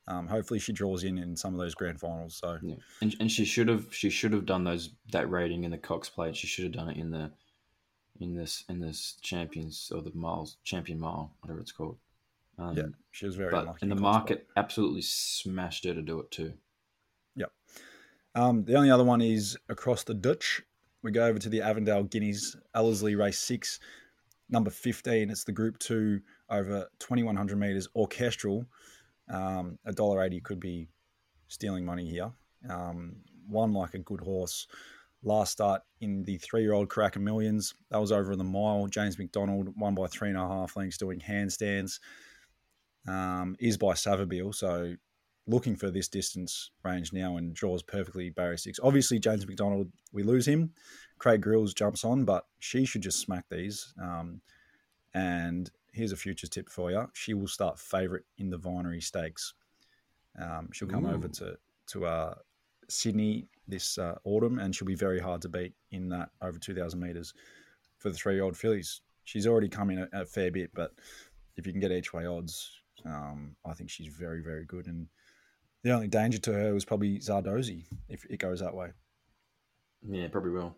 Um, 0.08 0.26
hopefully, 0.26 0.58
she 0.58 0.72
draws 0.72 1.04
in 1.04 1.16
in 1.16 1.36
some 1.36 1.54
of 1.54 1.60
those 1.60 1.76
grand 1.76 2.00
finals. 2.00 2.34
So 2.42 2.58
Yeah, 2.60 2.74
and, 3.00 3.14
and 3.20 3.30
she 3.30 3.44
should 3.44 3.68
have 3.68 3.86
she 3.94 4.10
should 4.10 4.32
have 4.32 4.46
done 4.46 4.64
those 4.64 4.90
that 5.12 5.30
rating 5.30 5.62
in 5.62 5.70
the 5.70 5.78
Cox 5.78 6.08
Plate. 6.08 6.34
She 6.36 6.48
should 6.48 6.64
have 6.64 6.72
done 6.72 6.88
it 6.90 6.96
in 6.96 7.10
the 7.12 7.30
in 8.20 8.34
this 8.34 8.64
in 8.68 8.80
this 8.80 9.16
champions 9.22 9.90
or 9.94 10.02
the 10.02 10.12
miles 10.14 10.56
champion 10.64 10.98
mile 10.98 11.32
whatever 11.40 11.60
it's 11.60 11.72
called. 11.72 11.96
Um, 12.58 12.76
yeah, 12.76 12.84
she 13.10 13.26
was 13.26 13.36
very 13.36 13.50
but 13.50 13.76
in 13.80 13.88
the 13.88 13.94
market 13.94 14.46
absolutely 14.56 15.02
smashed 15.02 15.84
her 15.84 15.94
to 15.94 16.02
do 16.02 16.20
it 16.20 16.30
too. 16.30 16.52
Um, 18.34 18.64
the 18.64 18.76
only 18.76 18.90
other 18.90 19.04
one 19.04 19.20
is 19.20 19.56
across 19.68 20.04
the 20.04 20.14
Dutch. 20.14 20.62
We 21.02 21.10
go 21.10 21.26
over 21.26 21.38
to 21.38 21.48
the 21.48 21.60
Avondale 21.60 22.04
Guineas, 22.04 22.56
Ellerslie 22.74 23.16
Race 23.16 23.38
6, 23.40 23.80
number 24.48 24.70
15. 24.70 25.30
It's 25.30 25.44
the 25.44 25.52
Group 25.52 25.78
2 25.78 26.20
over 26.48 26.88
2100 26.98 27.58
metres, 27.58 27.88
orchestral. 27.94 28.64
Um, 29.28 29.78
$1.80 29.86 30.42
could 30.42 30.60
be 30.60 30.88
stealing 31.48 31.84
money 31.84 32.08
here. 32.08 32.30
Um, 32.68 33.16
one 33.48 33.72
like 33.72 33.94
a 33.94 33.98
good 33.98 34.20
horse. 34.20 34.66
Last 35.24 35.52
start 35.52 35.82
in 36.00 36.24
the 36.24 36.38
three 36.38 36.62
year 36.62 36.72
old 36.72 36.88
Karaka 36.88 37.18
Millions. 37.18 37.74
That 37.90 38.00
was 38.00 38.12
over 38.12 38.32
in 38.32 38.38
the 38.38 38.44
mile. 38.44 38.86
James 38.86 39.18
McDonald 39.18 39.68
won 39.76 39.94
by 39.94 40.06
three 40.06 40.28
and 40.28 40.38
a 40.38 40.40
half 40.40 40.76
lengths 40.76 40.98
doing 40.98 41.20
handstands. 41.20 42.00
Um, 43.06 43.56
is 43.58 43.76
by 43.76 43.92
Savabeel. 43.94 44.54
So 44.54 44.94
looking 45.46 45.76
for 45.76 45.90
this 45.90 46.08
distance 46.08 46.70
range 46.84 47.12
now 47.12 47.36
and 47.36 47.54
draws 47.54 47.82
perfectly 47.82 48.30
barrier 48.30 48.56
six. 48.56 48.78
Obviously, 48.82 49.18
James 49.18 49.46
McDonald, 49.46 49.90
we 50.12 50.22
lose 50.22 50.46
him. 50.46 50.72
Craig 51.18 51.40
Grylls 51.40 51.74
jumps 51.74 52.04
on, 52.04 52.24
but 52.24 52.46
she 52.58 52.84
should 52.84 53.02
just 53.02 53.20
smack 53.20 53.44
these. 53.50 53.92
Um, 54.00 54.40
and 55.14 55.70
here's 55.92 56.12
a 56.12 56.16
futures 56.16 56.50
tip 56.50 56.68
for 56.68 56.90
you: 56.90 57.06
she 57.12 57.34
will 57.34 57.48
start 57.48 57.78
favourite 57.78 58.24
in 58.38 58.50
the 58.50 58.58
Vinery 58.58 59.00
Stakes. 59.02 59.54
Um, 60.40 60.70
she'll 60.72 60.88
come 60.88 61.06
over 61.06 61.28
to 61.28 61.58
to 61.88 62.06
uh, 62.06 62.34
Sydney 62.92 63.48
this 63.66 63.98
uh, 63.98 64.16
autumn, 64.24 64.58
and 64.58 64.74
she'll 64.74 64.86
be 64.86 64.94
very 64.94 65.20
hard 65.20 65.42
to 65.42 65.48
beat 65.48 65.74
in 65.90 66.08
that 66.10 66.30
over 66.40 66.58
two 66.58 66.74
thousand 66.74 67.00
meters 67.00 67.34
for 67.98 68.10
the 68.10 68.16
three 68.16 68.34
year 68.34 68.44
old 68.44 68.56
fillies. 68.56 69.00
She's 69.24 69.46
already 69.46 69.68
come 69.68 69.90
in 69.90 69.98
a, 69.98 70.08
a 70.12 70.26
fair 70.26 70.50
bit, 70.50 70.70
but 70.74 70.92
if 71.56 71.66
you 71.66 71.72
can 71.72 71.80
get 71.80 71.92
each 71.92 72.12
way 72.12 72.26
odds, 72.26 72.70
um, 73.04 73.56
I 73.64 73.74
think 73.74 73.90
she's 73.90 74.08
very 74.08 74.42
very 74.42 74.64
good 74.64 74.86
and. 74.86 75.08
The 75.84 75.90
only 75.90 76.06
danger 76.06 76.38
to 76.38 76.52
her 76.52 76.72
was 76.72 76.84
probably 76.84 77.18
Zardozi 77.18 77.82
if 78.08 78.24
it 78.30 78.38
goes 78.38 78.60
that 78.60 78.72
way. 78.72 78.92
Yeah, 80.08 80.28
probably 80.28 80.52
will. 80.52 80.76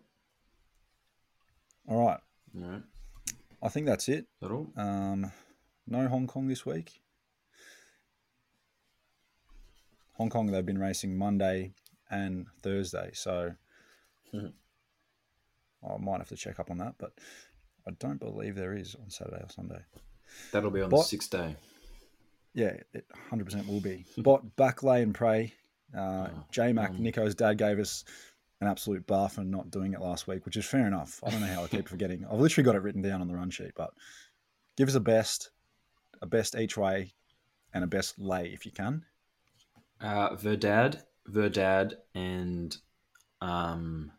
All 1.87 2.07
right. 2.07 2.19
All 2.59 2.67
right. 2.67 2.81
I 3.61 3.69
think 3.69 3.85
that's 3.85 4.09
it. 4.09 4.25
That 4.41 4.49
all? 4.49 4.67
Um, 4.75 5.31
no 5.85 6.07
Hong 6.07 6.25
Kong 6.25 6.47
this 6.47 6.65
week. 6.65 7.03
Hong 10.13 10.31
Kong, 10.31 10.47
they've 10.47 10.65
been 10.65 10.79
racing 10.79 11.15
Monday 11.15 11.73
and 12.09 12.47
Thursday, 12.61 13.11
so 13.13 13.55
Mhm. 14.33 14.53
I 15.83 15.97
might 15.97 16.17
have 16.17 16.29
to 16.29 16.35
check 16.35 16.59
up 16.59 16.71
on 16.71 16.77
that, 16.79 16.95
but 16.97 17.13
I 17.87 17.91
don't 17.99 18.19
believe 18.19 18.55
there 18.55 18.73
is 18.75 18.95
on 18.95 19.09
Saturday 19.09 19.41
or 19.43 19.49
Sunday. 19.49 19.83
That'll 20.51 20.71
be 20.71 20.81
on 20.81 20.89
the 20.89 20.97
sixth 21.03 21.29
day. 21.29 21.55
Yeah, 22.53 22.77
it 22.93 23.05
100% 23.29 23.67
will 23.67 23.81
be. 23.81 24.05
But 24.17 24.55
Backlay 24.55 25.03
and 25.03 25.13
Pray. 25.13 25.53
uh, 25.93 26.29
Oh, 26.31 26.45
J 26.51 26.73
Mac, 26.73 26.91
um, 26.91 27.03
Nico's 27.03 27.35
dad 27.35 27.57
gave 27.57 27.79
us 27.79 28.03
an 28.61 28.67
absolute 28.67 29.05
bar 29.05 29.29
for 29.29 29.43
not 29.43 29.69
doing 29.69 29.93
it 29.93 30.01
last 30.01 30.27
week, 30.27 30.45
which 30.45 30.57
is 30.57 30.65
fair 30.65 30.87
enough. 30.87 31.21
I 31.23 31.29
don't 31.29 31.41
know 31.41 31.47
how 31.47 31.63
I 31.63 31.67
keep 31.67 31.87
forgetting. 31.89 32.25
I've 32.25 32.39
literally 32.39 32.65
got 32.65 32.75
it 32.75 32.81
written 32.81 33.01
down 33.01 33.21
on 33.21 33.27
the 33.27 33.35
run 33.35 33.49
sheet, 33.49 33.73
but 33.75 33.93
give 34.77 34.87
us 34.87 34.95
a 34.95 34.99
best, 34.99 35.51
a 36.21 36.25
best 36.25 36.55
each 36.55 36.77
way, 36.77 37.13
and 37.73 37.83
a 37.83 37.87
best 37.87 38.17
lay 38.17 38.47
if 38.53 38.65
you 38.65 38.71
can. 38.71 39.05
Uh, 39.99 40.35
Verdad, 40.35 41.03
Verdad, 41.27 41.95
and 42.13 42.75
um, 43.41 44.11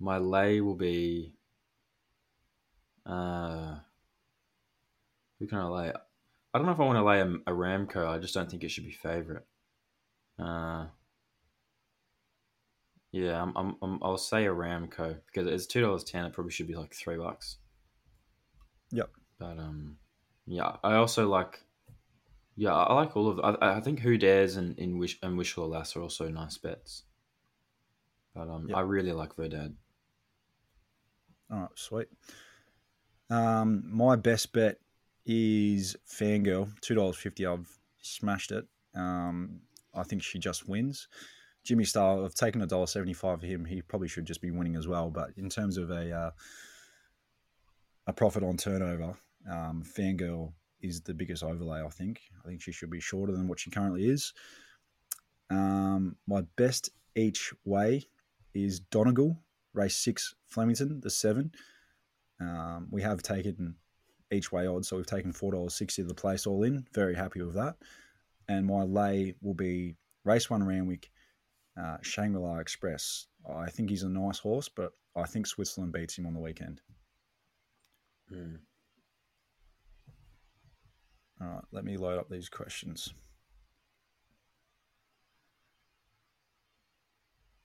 my 0.00 0.18
lay 0.18 0.60
will 0.60 0.74
be. 0.74 1.34
Uh, 3.06 3.76
who 5.38 5.46
can 5.46 5.58
I 5.58 5.64
lay? 5.68 5.92
I 6.52 6.58
don't 6.58 6.66
know 6.66 6.72
if 6.72 6.80
I 6.80 6.84
want 6.84 6.98
to 6.98 7.04
lay 7.04 7.20
a, 7.20 7.26
a 7.26 7.54
Ramco. 7.54 8.06
I 8.06 8.18
just 8.18 8.34
don't 8.34 8.50
think 8.50 8.64
it 8.64 8.70
should 8.70 8.84
be 8.84 8.90
favorite. 8.92 9.46
Uh, 10.38 10.86
yeah, 13.12 13.40
I'm, 13.40 13.52
I'm, 13.56 13.76
I'm, 13.80 13.98
I'll 14.02 14.18
say 14.18 14.46
a 14.46 14.52
Ramco 14.52 15.16
because 15.26 15.46
it's 15.46 15.66
two 15.66 15.80
dollars 15.80 16.04
ten. 16.04 16.24
It 16.24 16.32
probably 16.32 16.52
should 16.52 16.68
be 16.68 16.74
like 16.74 16.94
three 16.94 17.16
bucks. 17.16 17.58
Yep. 18.90 19.10
But 19.38 19.58
um, 19.58 19.98
yeah, 20.46 20.76
I 20.82 20.94
also 20.94 21.28
like. 21.28 21.60
Yeah, 22.60 22.74
I 22.74 22.92
like 22.92 23.16
all 23.16 23.28
of. 23.28 23.38
I, 23.38 23.76
I 23.76 23.80
think 23.80 24.00
Who 24.00 24.18
Dares 24.18 24.56
and 24.56 24.76
in 24.80 24.98
Wish 24.98 25.16
and 25.22 25.38
Wishful 25.38 25.66
Alas 25.66 25.94
are 25.94 26.02
also 26.02 26.28
nice 26.28 26.58
bets. 26.58 27.04
But 28.34 28.48
um, 28.48 28.66
Yep. 28.68 28.76
I 28.76 28.80
really 28.80 29.12
like 29.12 29.36
Verdad. 29.36 29.76
All 31.52 31.60
right, 31.60 31.68
sweet. 31.76 32.08
Um, 33.30 33.84
my 33.86 34.16
best 34.16 34.52
bet 34.52 34.80
is 35.24 35.96
Fangirl, 36.10 36.68
two 36.80 36.96
dollars 36.96 37.16
fifty. 37.16 37.46
I've 37.46 37.68
smashed 38.02 38.50
it. 38.50 38.66
Um, 38.92 39.60
I 39.94 40.02
think 40.02 40.24
she 40.24 40.40
just 40.40 40.68
wins. 40.68 41.06
Jimmy 41.62 41.84
Star, 41.84 42.24
I've 42.24 42.34
taken 42.34 42.60
a 42.62 42.66
dollar 42.66 42.88
seventy 42.88 43.12
five 43.12 43.38
for 43.38 43.46
him. 43.46 43.64
He 43.64 43.82
probably 43.82 44.08
should 44.08 44.24
just 44.26 44.40
be 44.40 44.50
winning 44.50 44.74
as 44.74 44.88
well. 44.88 45.10
But 45.10 45.30
in 45.36 45.48
terms 45.48 45.76
of 45.76 45.90
a 45.92 46.10
uh, 46.12 46.30
a 48.08 48.12
profit 48.12 48.42
on 48.42 48.56
turnover, 48.56 49.14
um, 49.48 49.84
Fangirl 49.84 50.54
is 50.80 51.00
the 51.00 51.14
biggest 51.14 51.42
overlay. 51.42 51.82
I 51.82 51.88
think. 51.88 52.20
I 52.44 52.48
think 52.48 52.62
she 52.62 52.72
should 52.72 52.90
be 52.90 53.00
shorter 53.00 53.32
than 53.32 53.48
what 53.48 53.60
she 53.60 53.70
currently 53.70 54.08
is. 54.08 54.32
Um, 55.50 56.16
my 56.26 56.42
best 56.56 56.90
each 57.14 57.52
way 57.64 58.04
is 58.54 58.80
Donegal, 58.80 59.36
race 59.72 59.96
six, 59.96 60.34
Flemington, 60.46 61.00
the 61.00 61.10
seven. 61.10 61.52
Um, 62.40 62.88
we 62.90 63.02
have 63.02 63.22
taken 63.22 63.76
each 64.30 64.52
way 64.52 64.66
odds, 64.66 64.88
so 64.88 64.96
we've 64.96 65.06
taken 65.06 65.32
four 65.32 65.52
dollars 65.52 65.74
sixty 65.74 66.02
to 66.02 66.08
the 66.08 66.14
place 66.14 66.46
all 66.46 66.62
in. 66.64 66.86
Very 66.94 67.14
happy 67.14 67.42
with 67.42 67.54
that. 67.54 67.76
And 68.48 68.66
my 68.66 68.82
lay 68.82 69.34
will 69.42 69.54
be 69.54 69.96
race 70.24 70.48
one 70.48 70.62
Randwick, 70.62 71.10
uh, 71.80 71.96
Shangri 72.02 72.40
La 72.40 72.58
Express. 72.58 73.26
I 73.50 73.70
think 73.70 73.90
he's 73.90 74.02
a 74.02 74.08
nice 74.08 74.38
horse, 74.38 74.68
but 74.68 74.92
I 75.16 75.24
think 75.24 75.46
Switzerland 75.46 75.92
beats 75.92 76.16
him 76.16 76.26
on 76.26 76.34
the 76.34 76.40
weekend. 76.40 76.80
All 81.40 81.48
right, 81.48 81.64
let 81.70 81.84
me 81.84 81.96
load 81.96 82.18
up 82.18 82.28
these 82.28 82.48
questions. 82.48 83.14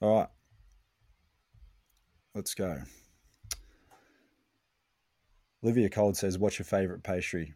All 0.01 0.19
right, 0.19 0.29
let's 2.35 2.53
go. 2.53 2.81
Olivia 5.63 5.89
Cold 5.89 6.17
says, 6.17 6.37
"What's 6.37 6.59
your 6.59 6.65
favourite 6.65 7.03
pastry?" 7.03 7.53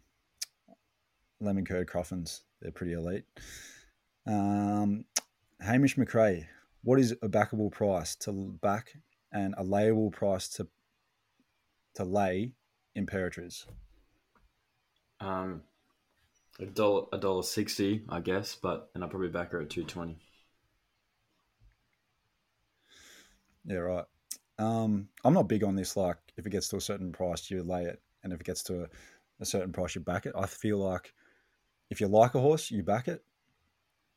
Lemon 1.40 1.66
curd 1.66 1.88
cruffins. 1.88 2.42
They're 2.62 2.72
pretty 2.72 2.94
elite. 2.94 3.26
Um, 4.26 5.06
Hamish 5.62 5.96
McRae, 5.96 6.48
what 6.84 7.00
is 7.00 7.12
a 7.12 7.30
backable 7.30 7.72
price 7.72 8.16
to 8.18 8.32
back 8.62 8.94
and 9.32 9.54
a 9.58 9.64
layable 9.64 10.12
price 10.12 10.48
to 10.50 10.68
to 11.96 12.04
lay 12.04 12.54
Imperatriz? 12.96 13.66
Um, 15.20 15.64
a 16.60 16.66
dollar, 16.66 17.06
a 17.14 17.18
dollar 17.18 17.44
sixty, 17.44 18.04
I 18.10 18.20
guess, 18.20 18.56
but 18.56 18.90
and 18.94 19.04
I'll 19.04 19.10
probably 19.10 19.30
back 19.30 19.52
her 19.52 19.62
at 19.62 19.70
two 19.70 19.84
twenty. 19.84 20.18
Yeah, 23.66 23.78
right. 23.78 24.06
Um, 24.60 25.10
I'm 25.24 25.34
not 25.34 25.50
big 25.50 25.64
on 25.64 25.76
this. 25.76 25.98
Like, 25.98 26.18
if 26.38 26.46
it 26.46 26.52
gets 26.52 26.70
to 26.70 26.78
a 26.78 26.82
certain 26.82 27.12
price, 27.12 27.52
you 27.52 27.62
lay 27.64 27.84
it, 27.84 28.02
and 28.24 28.34
if 28.34 28.40
it 28.40 28.46
gets 28.46 28.64
to 28.64 28.84
a, 28.84 28.88
a 29.42 29.46
certain 29.46 29.72
price, 29.72 29.94
you 29.94 30.02
back 30.02 30.26
it. 30.26 30.34
I 30.38 30.46
feel 30.46 30.78
like 30.78 31.14
if 31.90 32.02
you 32.02 32.08
like 32.08 32.34
a 32.34 32.40
horse, 32.40 32.72
you 32.72 32.82
back 32.82 33.08
it, 33.08 33.24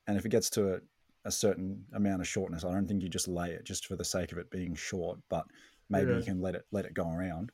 and 0.07 0.16
if 0.16 0.24
it 0.24 0.30
gets 0.30 0.49
to 0.51 0.74
a, 0.74 0.78
a 1.24 1.30
certain 1.30 1.84
amount 1.95 2.22
of 2.22 2.28
shortness, 2.28 2.64
I 2.64 2.72
don't 2.72 2.86
think 2.86 3.03
you 3.03 3.09
just 3.09 3.28
lay 3.28 3.51
it 3.51 3.64
just 3.64 3.86
for 3.86 3.97
the 3.97 4.05
sake 4.05 4.32
of 4.32 4.38
it 4.38 4.51
being 4.51 4.74
short. 4.74 5.18
But 5.28 5.47
maybe 5.88 6.14
you 6.14 6.22
can 6.22 6.41
let 6.41 6.55
it 6.55 6.64
let 6.70 6.86
it 6.86 6.95
go 6.95 7.11
around. 7.11 7.51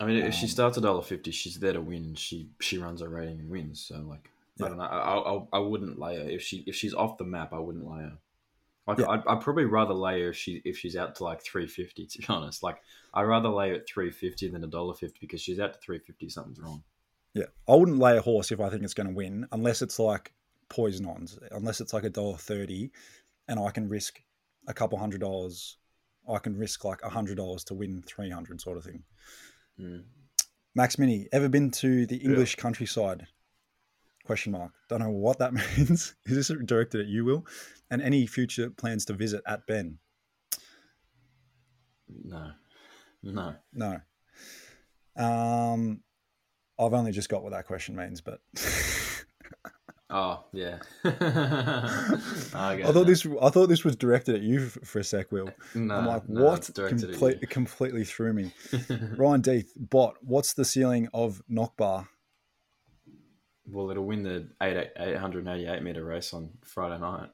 I 0.00 0.06
mean, 0.06 0.16
if 0.24 0.34
she 0.34 0.46
Um, 0.46 0.50
starts 0.50 0.78
a 0.78 0.80
dollar 0.80 1.02
fifty, 1.02 1.30
she's 1.30 1.60
there 1.60 1.74
to 1.74 1.80
win. 1.80 2.14
She 2.14 2.48
she 2.60 2.78
runs 2.78 3.02
her 3.02 3.08
rating 3.08 3.40
and 3.40 3.50
wins. 3.50 3.80
So 3.80 3.96
like, 4.00 4.30
Yeah. 4.56 4.66
I 4.66 4.68
don't 4.70 4.78
know. 4.78 4.84
I, 4.84 5.34
I 5.34 5.46
I 5.52 5.58
wouldn't 5.60 5.98
lay 5.98 6.16
her 6.16 6.28
if 6.28 6.42
she 6.42 6.64
if 6.66 6.74
she's 6.74 6.94
off 6.94 7.18
the 7.18 7.24
map. 7.24 7.52
I 7.52 7.58
wouldn't 7.58 7.86
lay 7.86 8.02
her. 8.02 8.18
Like 8.86 8.98
Yeah. 8.98 9.10
I'd, 9.10 9.26
I'd 9.26 9.40
probably 9.42 9.66
rather 9.66 9.92
lay 9.94 10.22
her 10.22 10.30
if 10.30 10.36
she 10.36 10.62
if 10.64 10.78
she's 10.78 10.96
out 10.96 11.14
to 11.16 11.24
like 11.24 11.42
three 11.42 11.66
fifty. 11.66 12.06
To 12.10 12.18
be 12.18 12.24
honest, 12.28 12.62
like 12.62 12.78
I'd 13.12 13.22
rather 13.24 13.50
lay 13.50 13.68
her 13.68 13.74
at 13.76 13.86
three 13.88 14.10
fifty 14.10 14.48
than 14.48 14.64
a 14.64 14.68
dollar 14.68 14.94
fifty 14.94 15.18
because 15.20 15.42
she's 15.42 15.60
out 15.60 15.74
to 15.74 15.80
three 15.80 15.98
fifty. 15.98 16.28
Something's 16.30 16.60
wrong. 16.60 16.82
Yeah, 17.34 17.46
I 17.68 17.76
wouldn't 17.76 17.98
lay 17.98 18.16
a 18.16 18.22
horse 18.22 18.50
if 18.50 18.58
I 18.60 18.70
think 18.70 18.82
it's 18.82 18.94
going 18.94 19.06
to 19.08 19.14
win, 19.14 19.46
unless 19.52 19.82
it's 19.82 20.00
like 20.00 20.32
poison 20.68 21.06
ons, 21.06 21.38
unless 21.52 21.80
it's 21.80 21.92
like 21.92 22.04
a 22.04 22.10
dollar 22.10 22.36
thirty, 22.38 22.90
and 23.46 23.60
I 23.60 23.70
can 23.70 23.88
risk 23.88 24.20
a 24.66 24.74
couple 24.74 24.98
hundred 24.98 25.20
dollars. 25.20 25.76
I 26.28 26.38
can 26.38 26.56
risk 26.56 26.84
like 26.84 27.02
a 27.02 27.08
hundred 27.08 27.36
dollars 27.36 27.64
to 27.64 27.74
win 27.74 28.02
three 28.02 28.30
hundred, 28.30 28.60
sort 28.60 28.78
of 28.78 28.84
thing. 28.84 29.04
Mm. 29.80 30.02
Max 30.74 30.98
Mini, 30.98 31.28
ever 31.32 31.48
been 31.48 31.70
to 31.72 32.06
the 32.06 32.16
English 32.16 32.56
countryside? 32.56 33.26
Question 34.24 34.52
mark. 34.52 34.72
Don't 34.88 35.00
know 35.00 35.10
what 35.10 35.38
that 35.38 35.52
means. 35.78 36.14
Is 36.26 36.48
this 36.48 36.58
directed 36.64 37.00
at 37.00 37.06
you, 37.06 37.24
Will? 37.24 37.46
And 37.90 38.00
any 38.00 38.26
future 38.26 38.70
plans 38.70 39.04
to 39.06 39.14
visit 39.14 39.42
at 39.46 39.66
Ben? 39.66 39.98
No, 42.24 42.52
no. 43.22 43.54
No. 43.72 44.00
Um, 45.16 46.02
I've 46.78 46.94
only 46.94 47.12
just 47.12 47.28
got 47.28 47.42
what 47.42 47.52
that 47.52 47.66
question 47.66 47.96
means, 47.96 48.20
but 48.20 48.40
Oh 50.12 50.44
yeah. 50.52 50.78
I, 51.04 51.08
I 52.82 52.82
thought 52.92 52.96
it. 53.02 53.06
this. 53.06 53.26
I 53.40 53.48
thought 53.50 53.68
this 53.68 53.84
was 53.84 53.94
directed 53.94 54.34
at 54.34 54.42
you 54.42 54.66
for 54.68 54.98
a 54.98 55.04
sec, 55.04 55.30
Will. 55.30 55.50
No, 55.74 55.94
I'm 55.94 56.06
like, 56.06 56.28
no, 56.28 56.44
what? 56.44 56.58
it's 56.58 56.68
directed 56.70 57.04
at 57.04 57.10
Complete, 57.10 57.38
you. 57.42 57.46
completely 57.46 58.04
threw 58.04 58.32
me. 58.32 58.52
Ryan 59.16 59.42
Deeth, 59.42 59.68
bot. 59.76 60.16
What's 60.22 60.54
the 60.54 60.64
ceiling 60.64 61.08
of 61.14 61.40
Knockbar? 61.50 62.08
Well, 63.66 63.90
it'll 63.92 64.04
win 64.04 64.24
the 64.24 64.48
eight 64.62 64.90
eight 64.98 65.16
hundred 65.16 65.46
eighty 65.46 65.66
eight 65.66 65.82
meter 65.82 66.02
race 66.04 66.34
on 66.34 66.50
Friday 66.64 66.98
night. 66.98 67.28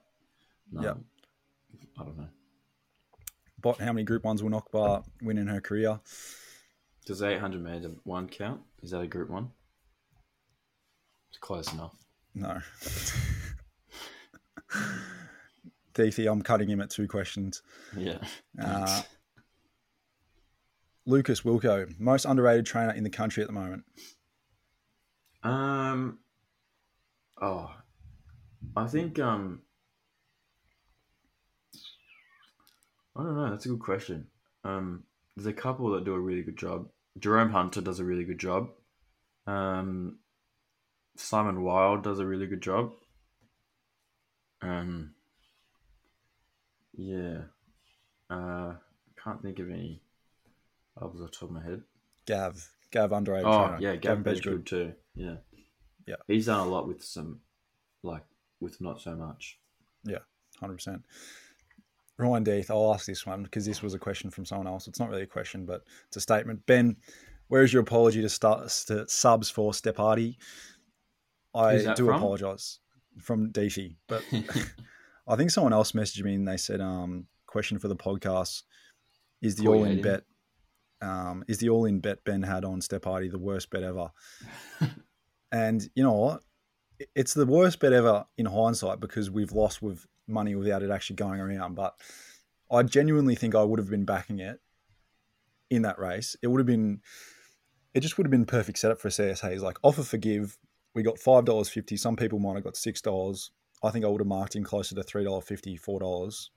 No, 0.71 0.83
Yep. 0.83 0.99
I 1.99 2.03
don't 2.05 2.19
know. 2.19 2.29
Bot. 3.63 3.81
How 3.81 3.93
many 3.95 4.05
Group 4.05 4.25
Ones 4.25 4.43
will 4.43 4.51
Knockbar 4.51 5.03
win 5.23 5.39
in 5.39 5.47
her 5.47 5.63
career? 5.63 5.99
Does 7.07 7.23
eight 7.23 7.41
hundred 7.41 7.63
meter 7.65 7.93
one 8.05 8.29
count? 8.29 8.61
Is 8.83 8.91
that 8.91 9.01
a 9.01 9.07
group 9.07 9.31
one? 9.31 9.51
It's 11.31 11.39
close 11.39 11.73
enough. 11.73 11.95
No. 12.37 12.61
Deethy, 15.95 16.31
I'm 16.31 16.43
cutting 16.43 16.69
him 16.69 16.83
at 16.83 16.91
two 16.91 17.09
questions. 17.09 17.63
Yeah. 17.97 18.19
Uh, 18.63 19.01
Lucas 21.07 21.41
Wilco, 21.41 21.99
most 21.99 22.27
underrated 22.27 22.67
trainer 22.67 22.93
in 22.93 23.05
the 23.05 23.11
country 23.11 23.43
at 23.43 23.47
the 23.47 23.55
moment. 23.55 23.85
Um. 25.43 26.19
Oh, 27.41 27.71
I 28.77 28.87
think 28.87 29.19
um. 29.19 29.63
I 33.17 33.23
don't 33.23 33.35
know. 33.35 33.51
That's 33.51 33.65
a 33.65 33.71
good 33.71 33.81
question. 33.81 34.27
Um, 34.63 35.05
there's 35.35 35.47
a 35.47 35.53
couple 35.55 35.91
that 35.93 36.05
do 36.05 36.13
a 36.13 36.21
really 36.21 36.43
good 36.43 36.59
job. 36.59 36.89
Jerome 37.19 37.51
Hunter 37.51 37.81
does 37.81 37.99
a 37.99 38.05
really 38.05 38.25
good 38.25 38.39
job. 38.39 38.69
Um, 39.47 40.19
Simon 41.17 41.63
Wilde 41.63 42.03
does 42.03 42.19
a 42.19 42.27
really 42.27 42.47
good 42.47 42.63
job. 42.63 42.93
Um. 44.63 45.15
Yeah. 46.97 47.43
Uh, 48.31 48.75
can't 49.23 49.43
think 49.43 49.59
of 49.59 49.71
any 49.71 50.01
Off 51.01 51.13
the 51.15 51.29
top 51.29 51.43
of 51.43 51.51
my 51.51 51.63
head. 51.63 51.83
Gav, 52.27 52.69
Gav 52.91 53.11
underage. 53.11 53.43
Oh 53.45 53.69
trainer. 53.69 53.79
yeah, 53.81 53.97
Gavin 53.97 54.23
Gavin 54.23 54.41
Bedgood 54.41 54.67
too. 54.67 54.93
Yeah, 55.15 55.37
Yeah. 56.07 56.17
He's 56.27 56.47
done 56.47 56.67
a 56.67 56.71
lot 56.71 56.89
with 56.89 57.05
some, 57.05 57.41
like 58.03 58.25
with 58.61 58.81
not 58.81 59.01
so 59.01 59.15
much. 59.15 59.59
Yeah, 60.05 60.21
hundred 60.59 60.77
percent. 60.77 61.03
Ryan 62.19 62.45
Deeth, 62.45 62.71
I'll 62.71 62.95
ask 62.95 63.05
this 63.05 63.27
one 63.27 63.43
because 63.43 63.67
this 63.67 63.83
was 63.83 63.93
a 63.93 63.99
question 63.99 64.31
from 64.31 64.47
someone 64.47 64.67
else. 64.67 64.89
It's 64.89 64.99
not 64.99 65.11
really 65.11 65.23
a 65.23 65.27
question, 65.27 65.67
but 65.67 65.83
it's 66.09 66.17
a 66.17 66.21
statement. 66.21 66.65
Ben, 66.65 66.97
where 67.49 67.63
is 67.63 67.73
your 67.75 67.83
apology 67.83 68.23
to 68.23 68.29
start 68.31 68.67
to 68.87 69.07
subs 69.07 69.51
for 69.51 69.73
Stepardi? 69.73 70.37
I 71.57 71.95
do 71.95 72.07
from? 72.07 72.17
apologize 72.17 72.81
from 73.21 73.53
Deefy, 73.53 73.97
but 74.09 74.23
I 75.29 75.37
think 75.37 75.51
someone 75.51 75.73
else 75.73 75.93
messaged 75.93 76.23
me 76.23 76.35
and 76.35 76.47
they 76.47 76.57
said, 76.57 76.81
um, 76.81 77.27
question 77.47 77.79
for 77.79 77.89
the 77.89 77.97
podcast 77.97 78.63
is 79.43 79.57
the 79.57 79.69
all 79.69 79.85
in 79.85 80.03
bet 80.03 80.25
um, 81.01 81.45
is 81.49 81.59
the 81.59 81.69
all 81.69 81.85
in 81.85 82.01
bet 82.01 82.25
Ben 82.25 82.43
had 82.43 82.65
on 82.65 82.81
Stepardi 82.81 83.31
the 83.31 83.39
worst 83.39 83.71
bet 83.71 83.83
ever? 83.83 84.11
and 85.53 85.89
you 85.95 86.03
know 86.03 86.13
what? 86.13 86.43
It's 87.15 87.35
the 87.35 87.47
worst 87.47 87.81
bet 87.81 87.93
ever 87.93 88.25
in 88.39 88.47
hindsight 88.47 89.01
because 89.01 89.31
we've 89.31 89.53
lost 89.53 89.83
with 89.83 90.07
money 90.27 90.55
without 90.55 90.83
it 90.83 90.91
actually 90.91 91.17
going 91.17 91.41
around. 91.41 91.75
But 91.75 91.95
I 92.71 92.83
genuinely 92.83 93.35
think 93.35 93.55
I 93.55 93.63
would 93.63 93.79
have 93.79 93.91
been 93.91 94.05
backing 94.05 94.41
it 94.41 94.61
in 95.71 95.83
that 95.83 95.99
race. 95.99 96.37
It 96.43 96.47
would 96.47 96.59
have 96.59 96.67
been, 96.67 97.01
it 97.93 98.01
just 98.01 98.17
would 98.17 98.27
have 98.27 98.31
been 98.31 98.47
perfect 98.47 98.79
setup 98.79 99.01
for 99.01 99.09
CSA. 99.09 99.53
It's 99.53 99.63
like 99.63 99.79
offer 99.83 100.03
forgive. 100.03 100.57
We 100.97 101.03
got 101.03 101.19
five 101.19 101.45
dollars 101.45 101.69
fifty. 101.69 101.99
Some 101.99 102.17
people 102.17 102.39
might 102.39 102.55
have 102.55 102.65
got 102.65 102.75
six 102.75 103.03
dollars. 103.03 103.51
I 103.85 103.91
think 103.91 104.07
I 104.07 104.09
would 104.09 104.23
have 104.23 104.27
marked 104.27 104.57
him 104.57 104.65
closer 104.65 104.95
to 104.95 105.03
three 105.03 105.25
dollar 105.25 105.43
fifty, 105.43 105.77
four 105.77 106.01
dollars, 106.01 106.51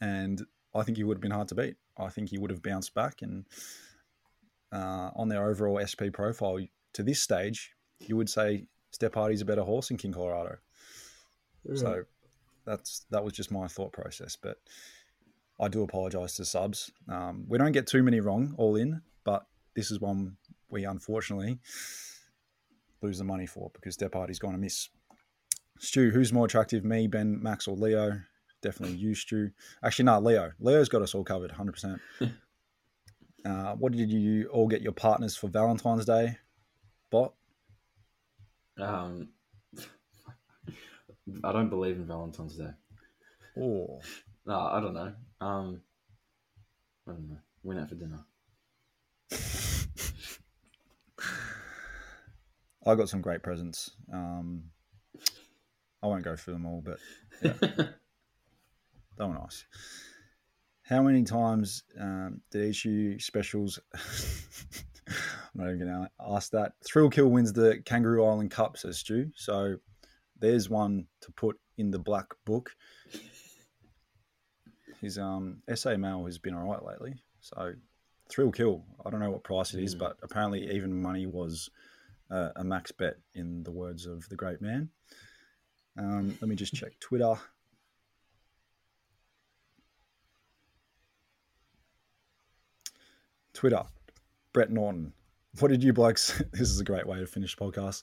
and 0.00 0.40
I 0.72 0.84
think 0.84 0.96
he 0.96 1.02
would 1.02 1.16
have 1.16 1.22
been 1.22 1.32
hard 1.32 1.48
to 1.48 1.56
beat. 1.56 1.74
I 1.98 2.08
think 2.08 2.28
he 2.28 2.38
would 2.38 2.52
have 2.52 2.62
bounced 2.62 2.94
back 2.94 3.20
and 3.20 3.44
uh, 4.72 5.10
on 5.16 5.28
their 5.28 5.44
overall 5.44 5.80
SP 5.82 6.14
profile 6.14 6.60
to 6.92 7.02
this 7.02 7.20
stage, 7.20 7.72
you 7.98 8.16
would 8.16 8.30
say 8.30 8.68
Step 8.92 9.14
Hardy's 9.14 9.40
a 9.40 9.44
better 9.44 9.62
horse 9.62 9.90
in 9.90 9.96
King 9.96 10.12
Colorado. 10.12 10.58
So 11.74 12.04
that's 12.64 13.06
that 13.10 13.24
was 13.24 13.32
just 13.32 13.50
my 13.50 13.66
thought 13.66 13.92
process. 13.92 14.36
But 14.40 14.58
I 15.60 15.66
do 15.66 15.82
apologise 15.82 16.36
to 16.36 16.44
subs. 16.44 16.92
Um, 17.08 17.44
we 17.48 17.58
don't 17.58 17.72
get 17.72 17.88
too 17.88 18.04
many 18.04 18.20
wrong 18.20 18.54
all 18.56 18.76
in, 18.76 19.02
but 19.24 19.46
this 19.74 19.90
is 19.90 19.98
one 19.98 20.36
we 20.70 20.84
unfortunately 20.84 21.58
lose 23.02 23.18
the 23.18 23.24
money 23.24 23.46
for 23.46 23.70
because 23.74 23.94
Step 23.94 24.14
Hardy's 24.14 24.38
going 24.38 24.54
to 24.54 24.60
miss. 24.60 24.88
Stu, 25.78 26.10
who's 26.10 26.32
more 26.32 26.46
attractive, 26.46 26.84
me, 26.84 27.06
Ben, 27.06 27.42
Max, 27.42 27.66
or 27.66 27.76
Leo? 27.76 28.20
Definitely 28.62 28.96
you, 28.96 29.14
Stu. 29.14 29.50
Actually, 29.82 30.04
no, 30.04 30.20
Leo. 30.20 30.52
Leo's 30.60 30.88
got 30.88 31.02
us 31.02 31.14
all 31.14 31.24
covered, 31.24 31.50
100%. 31.50 32.00
uh, 33.44 33.74
what 33.74 33.92
did 33.92 34.10
you 34.10 34.48
all 34.48 34.68
get 34.68 34.82
your 34.82 34.92
partners 34.92 35.36
for 35.36 35.48
Valentine's 35.48 36.04
Day? 36.04 36.36
Bot? 37.10 37.34
Um, 38.80 39.30
I 41.44 41.52
don't 41.52 41.68
believe 41.68 41.96
in 41.96 42.06
Valentine's 42.06 42.56
Day. 42.56 42.70
Oh, 43.60 44.00
No, 44.46 44.58
I 44.58 44.80
don't 44.80 44.94
know. 44.94 45.12
Um, 45.40 45.82
I 47.06 47.12
don't 47.12 47.28
know. 47.28 47.38
We 47.62 47.74
went 47.74 47.80
out 47.80 47.88
for 47.88 47.96
dinner. 47.96 48.24
I 52.86 52.94
got 52.94 53.08
some 53.08 53.20
great 53.20 53.42
presents. 53.42 53.90
Um, 54.12 54.64
I 56.02 56.06
won't 56.06 56.24
go 56.24 56.34
through 56.36 56.54
them 56.54 56.66
all, 56.66 56.82
but 56.84 56.98
yeah, 57.42 57.52
they 59.18 59.24
were 59.24 59.34
nice. 59.34 59.64
How 60.82 61.00
many 61.02 61.22
times 61.22 61.84
um, 61.98 62.40
did 62.50 62.68
each 62.68 62.84
of 62.84 62.92
you 62.92 63.18
specials? 63.20 63.78
I'm 65.08 65.14
not 65.54 65.66
even 65.68 65.78
going 65.78 65.90
to 65.90 66.10
ask 66.20 66.50
that. 66.52 66.72
Thrill 66.86 67.08
Kill 67.10 67.28
wins 67.28 67.52
the 67.52 67.80
Kangaroo 67.84 68.24
Island 68.24 68.50
Cup, 68.50 68.76
says 68.76 68.98
Stu. 68.98 69.30
So 69.36 69.76
there's 70.38 70.68
one 70.68 71.06
to 71.20 71.32
put 71.32 71.58
in 71.78 71.90
the 71.90 71.98
black 71.98 72.26
book. 72.44 72.70
His 75.00 75.18
um, 75.18 75.58
SA 75.74 75.96
mail 75.96 76.24
has 76.24 76.38
been 76.38 76.54
all 76.54 76.68
right 76.70 76.84
lately. 76.84 77.14
So 77.40 77.72
Thrill 78.28 78.50
Kill. 78.52 78.84
I 79.04 79.10
don't 79.10 79.20
know 79.20 79.30
what 79.30 79.44
price 79.44 79.74
it 79.74 79.82
is, 79.82 79.94
Mm. 79.94 79.98
but 80.00 80.16
apparently 80.22 80.70
even 80.72 81.00
money 81.00 81.26
was 81.26 81.70
uh, 82.32 82.48
a 82.56 82.64
max 82.64 82.90
bet, 82.90 83.16
in 83.34 83.62
the 83.62 83.70
words 83.70 84.06
of 84.06 84.28
the 84.28 84.36
great 84.36 84.62
man. 84.62 84.88
Um, 85.98 86.36
let 86.40 86.48
me 86.48 86.56
just 86.56 86.72
check 86.72 86.98
Twitter. 86.98 87.34
Twitter, 93.52 93.82
Brett 94.52 94.70
Norton. 94.70 95.12
What 95.60 95.68
did 95.68 95.84
you 95.84 95.92
blokes? 95.92 96.42
This 96.52 96.70
is 96.70 96.80
a 96.80 96.84
great 96.84 97.06
way 97.06 97.18
to 97.18 97.26
finish 97.26 97.54
podcast. 97.54 98.02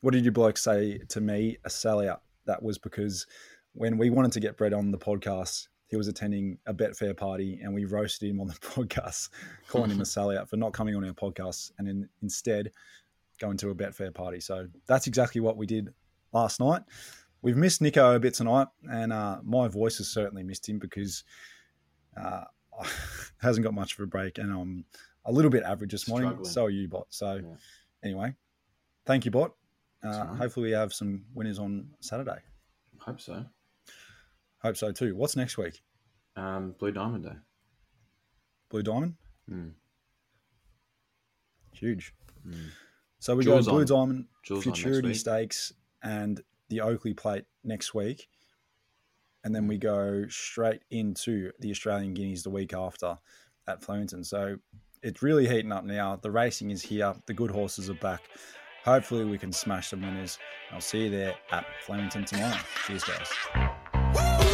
What 0.00 0.14
did 0.14 0.24
you 0.24 0.32
blokes 0.32 0.62
say 0.62 0.98
to 1.10 1.20
me? 1.20 1.58
A 1.66 1.68
sellout. 1.68 2.20
That 2.46 2.62
was 2.62 2.78
because 2.78 3.26
when 3.74 3.98
we 3.98 4.08
wanted 4.08 4.32
to 4.32 4.40
get 4.40 4.56
Brett 4.56 4.72
on 4.72 4.90
the 4.90 4.98
podcast, 4.98 5.68
he 5.88 5.96
was 5.96 6.08
attending 6.08 6.58
a 6.66 6.72
Betfair 6.72 7.16
party, 7.16 7.60
and 7.62 7.72
we 7.74 7.84
roasted 7.84 8.30
him 8.30 8.40
on 8.40 8.46
the 8.46 8.54
podcast, 8.54 9.28
calling 9.68 9.90
him 9.90 10.00
a 10.00 10.04
sellout 10.04 10.48
for 10.48 10.56
not 10.56 10.72
coming 10.72 10.96
on 10.96 11.04
our 11.04 11.12
podcast, 11.12 11.72
and 11.78 11.86
in, 11.86 12.08
instead 12.22 12.70
going 13.38 13.56
to 13.58 13.70
a 13.70 13.74
Betfair 13.74 14.12
party. 14.14 14.40
So 14.40 14.66
that's 14.86 15.06
exactly 15.06 15.40
what 15.40 15.56
we 15.56 15.66
did 15.66 15.92
last 16.32 16.60
night. 16.60 16.82
We've 17.42 17.56
missed 17.56 17.80
Nico 17.82 18.14
a 18.16 18.18
bit 18.20 18.34
tonight, 18.34 18.66
and 18.90 19.12
uh, 19.12 19.38
my 19.44 19.68
voice 19.68 19.98
has 19.98 20.08
certainly 20.08 20.42
missed 20.42 20.68
him 20.68 20.78
because 20.78 21.22
uh, 22.20 22.44
hasn't 23.40 23.64
got 23.64 23.74
much 23.74 23.94
of 23.94 24.00
a 24.00 24.06
break, 24.06 24.38
and 24.38 24.50
I'm 24.52 24.84
a 25.24 25.32
little 25.32 25.50
bit 25.50 25.62
average 25.62 25.92
this 25.92 26.08
morning. 26.08 26.28
Struggling. 26.30 26.50
So 26.52 26.64
are 26.64 26.70
you, 26.70 26.88
Bot. 26.88 27.06
So 27.10 27.34
Yeah. 27.42 27.56
anyway, 28.02 28.34
thank 29.04 29.24
you, 29.24 29.30
Bot. 29.30 29.52
Uh, 30.04 30.08
right. 30.08 30.36
hopefully, 30.38 30.68
we 30.68 30.72
have 30.72 30.92
some 30.92 31.24
winners 31.34 31.58
on 31.58 31.88
Saturday. 32.00 32.38
Hope 32.98 33.20
so. 33.20 33.44
Hope 34.62 34.76
so 34.76 34.90
too. 34.92 35.14
What's 35.14 35.36
next 35.36 35.58
week? 35.58 35.80
Um, 36.36 36.74
Blue 36.78 36.90
Diamond 36.92 37.24
Day. 37.24 37.36
Blue 38.70 38.82
Diamond. 38.82 39.14
Mm. 39.50 39.72
Huge. 41.72 42.14
Mm. 42.46 42.54
So 43.26 43.34
we 43.34 43.42
Jules 43.42 43.66
got 43.66 43.72
Blue 43.72 43.80
on- 43.80 43.86
Diamond, 43.86 44.24
Jules 44.44 44.62
Futurity. 44.62 45.12
Stakes, 45.12 45.72
and 46.04 46.40
the 46.68 46.80
Oakleigh 46.80 47.16
Plate 47.16 47.44
next 47.64 47.92
week, 47.92 48.28
and 49.42 49.52
then 49.52 49.66
we 49.66 49.78
go 49.78 50.28
straight 50.28 50.82
into 50.92 51.50
the 51.58 51.72
Australian 51.72 52.14
Guineas 52.14 52.44
the 52.44 52.50
week 52.50 52.72
after 52.72 53.18
at 53.66 53.82
Flemington. 53.82 54.22
So 54.22 54.58
it's 55.02 55.22
really 55.22 55.48
heating 55.48 55.72
up 55.72 55.84
now. 55.84 56.14
The 56.14 56.30
racing 56.30 56.70
is 56.70 56.82
here. 56.82 57.16
The 57.26 57.34
good 57.34 57.50
horses 57.50 57.90
are 57.90 57.94
back. 57.94 58.22
Hopefully, 58.84 59.24
we 59.24 59.38
can 59.38 59.52
smash 59.52 59.88
some 59.88 60.02
winners. 60.02 60.38
I'll 60.70 60.80
see 60.80 61.06
you 61.06 61.10
there 61.10 61.34
at 61.50 61.66
Flemington 61.84 62.24
tomorrow. 62.26 62.56
Cheers, 62.86 63.02
guys. 63.02 64.45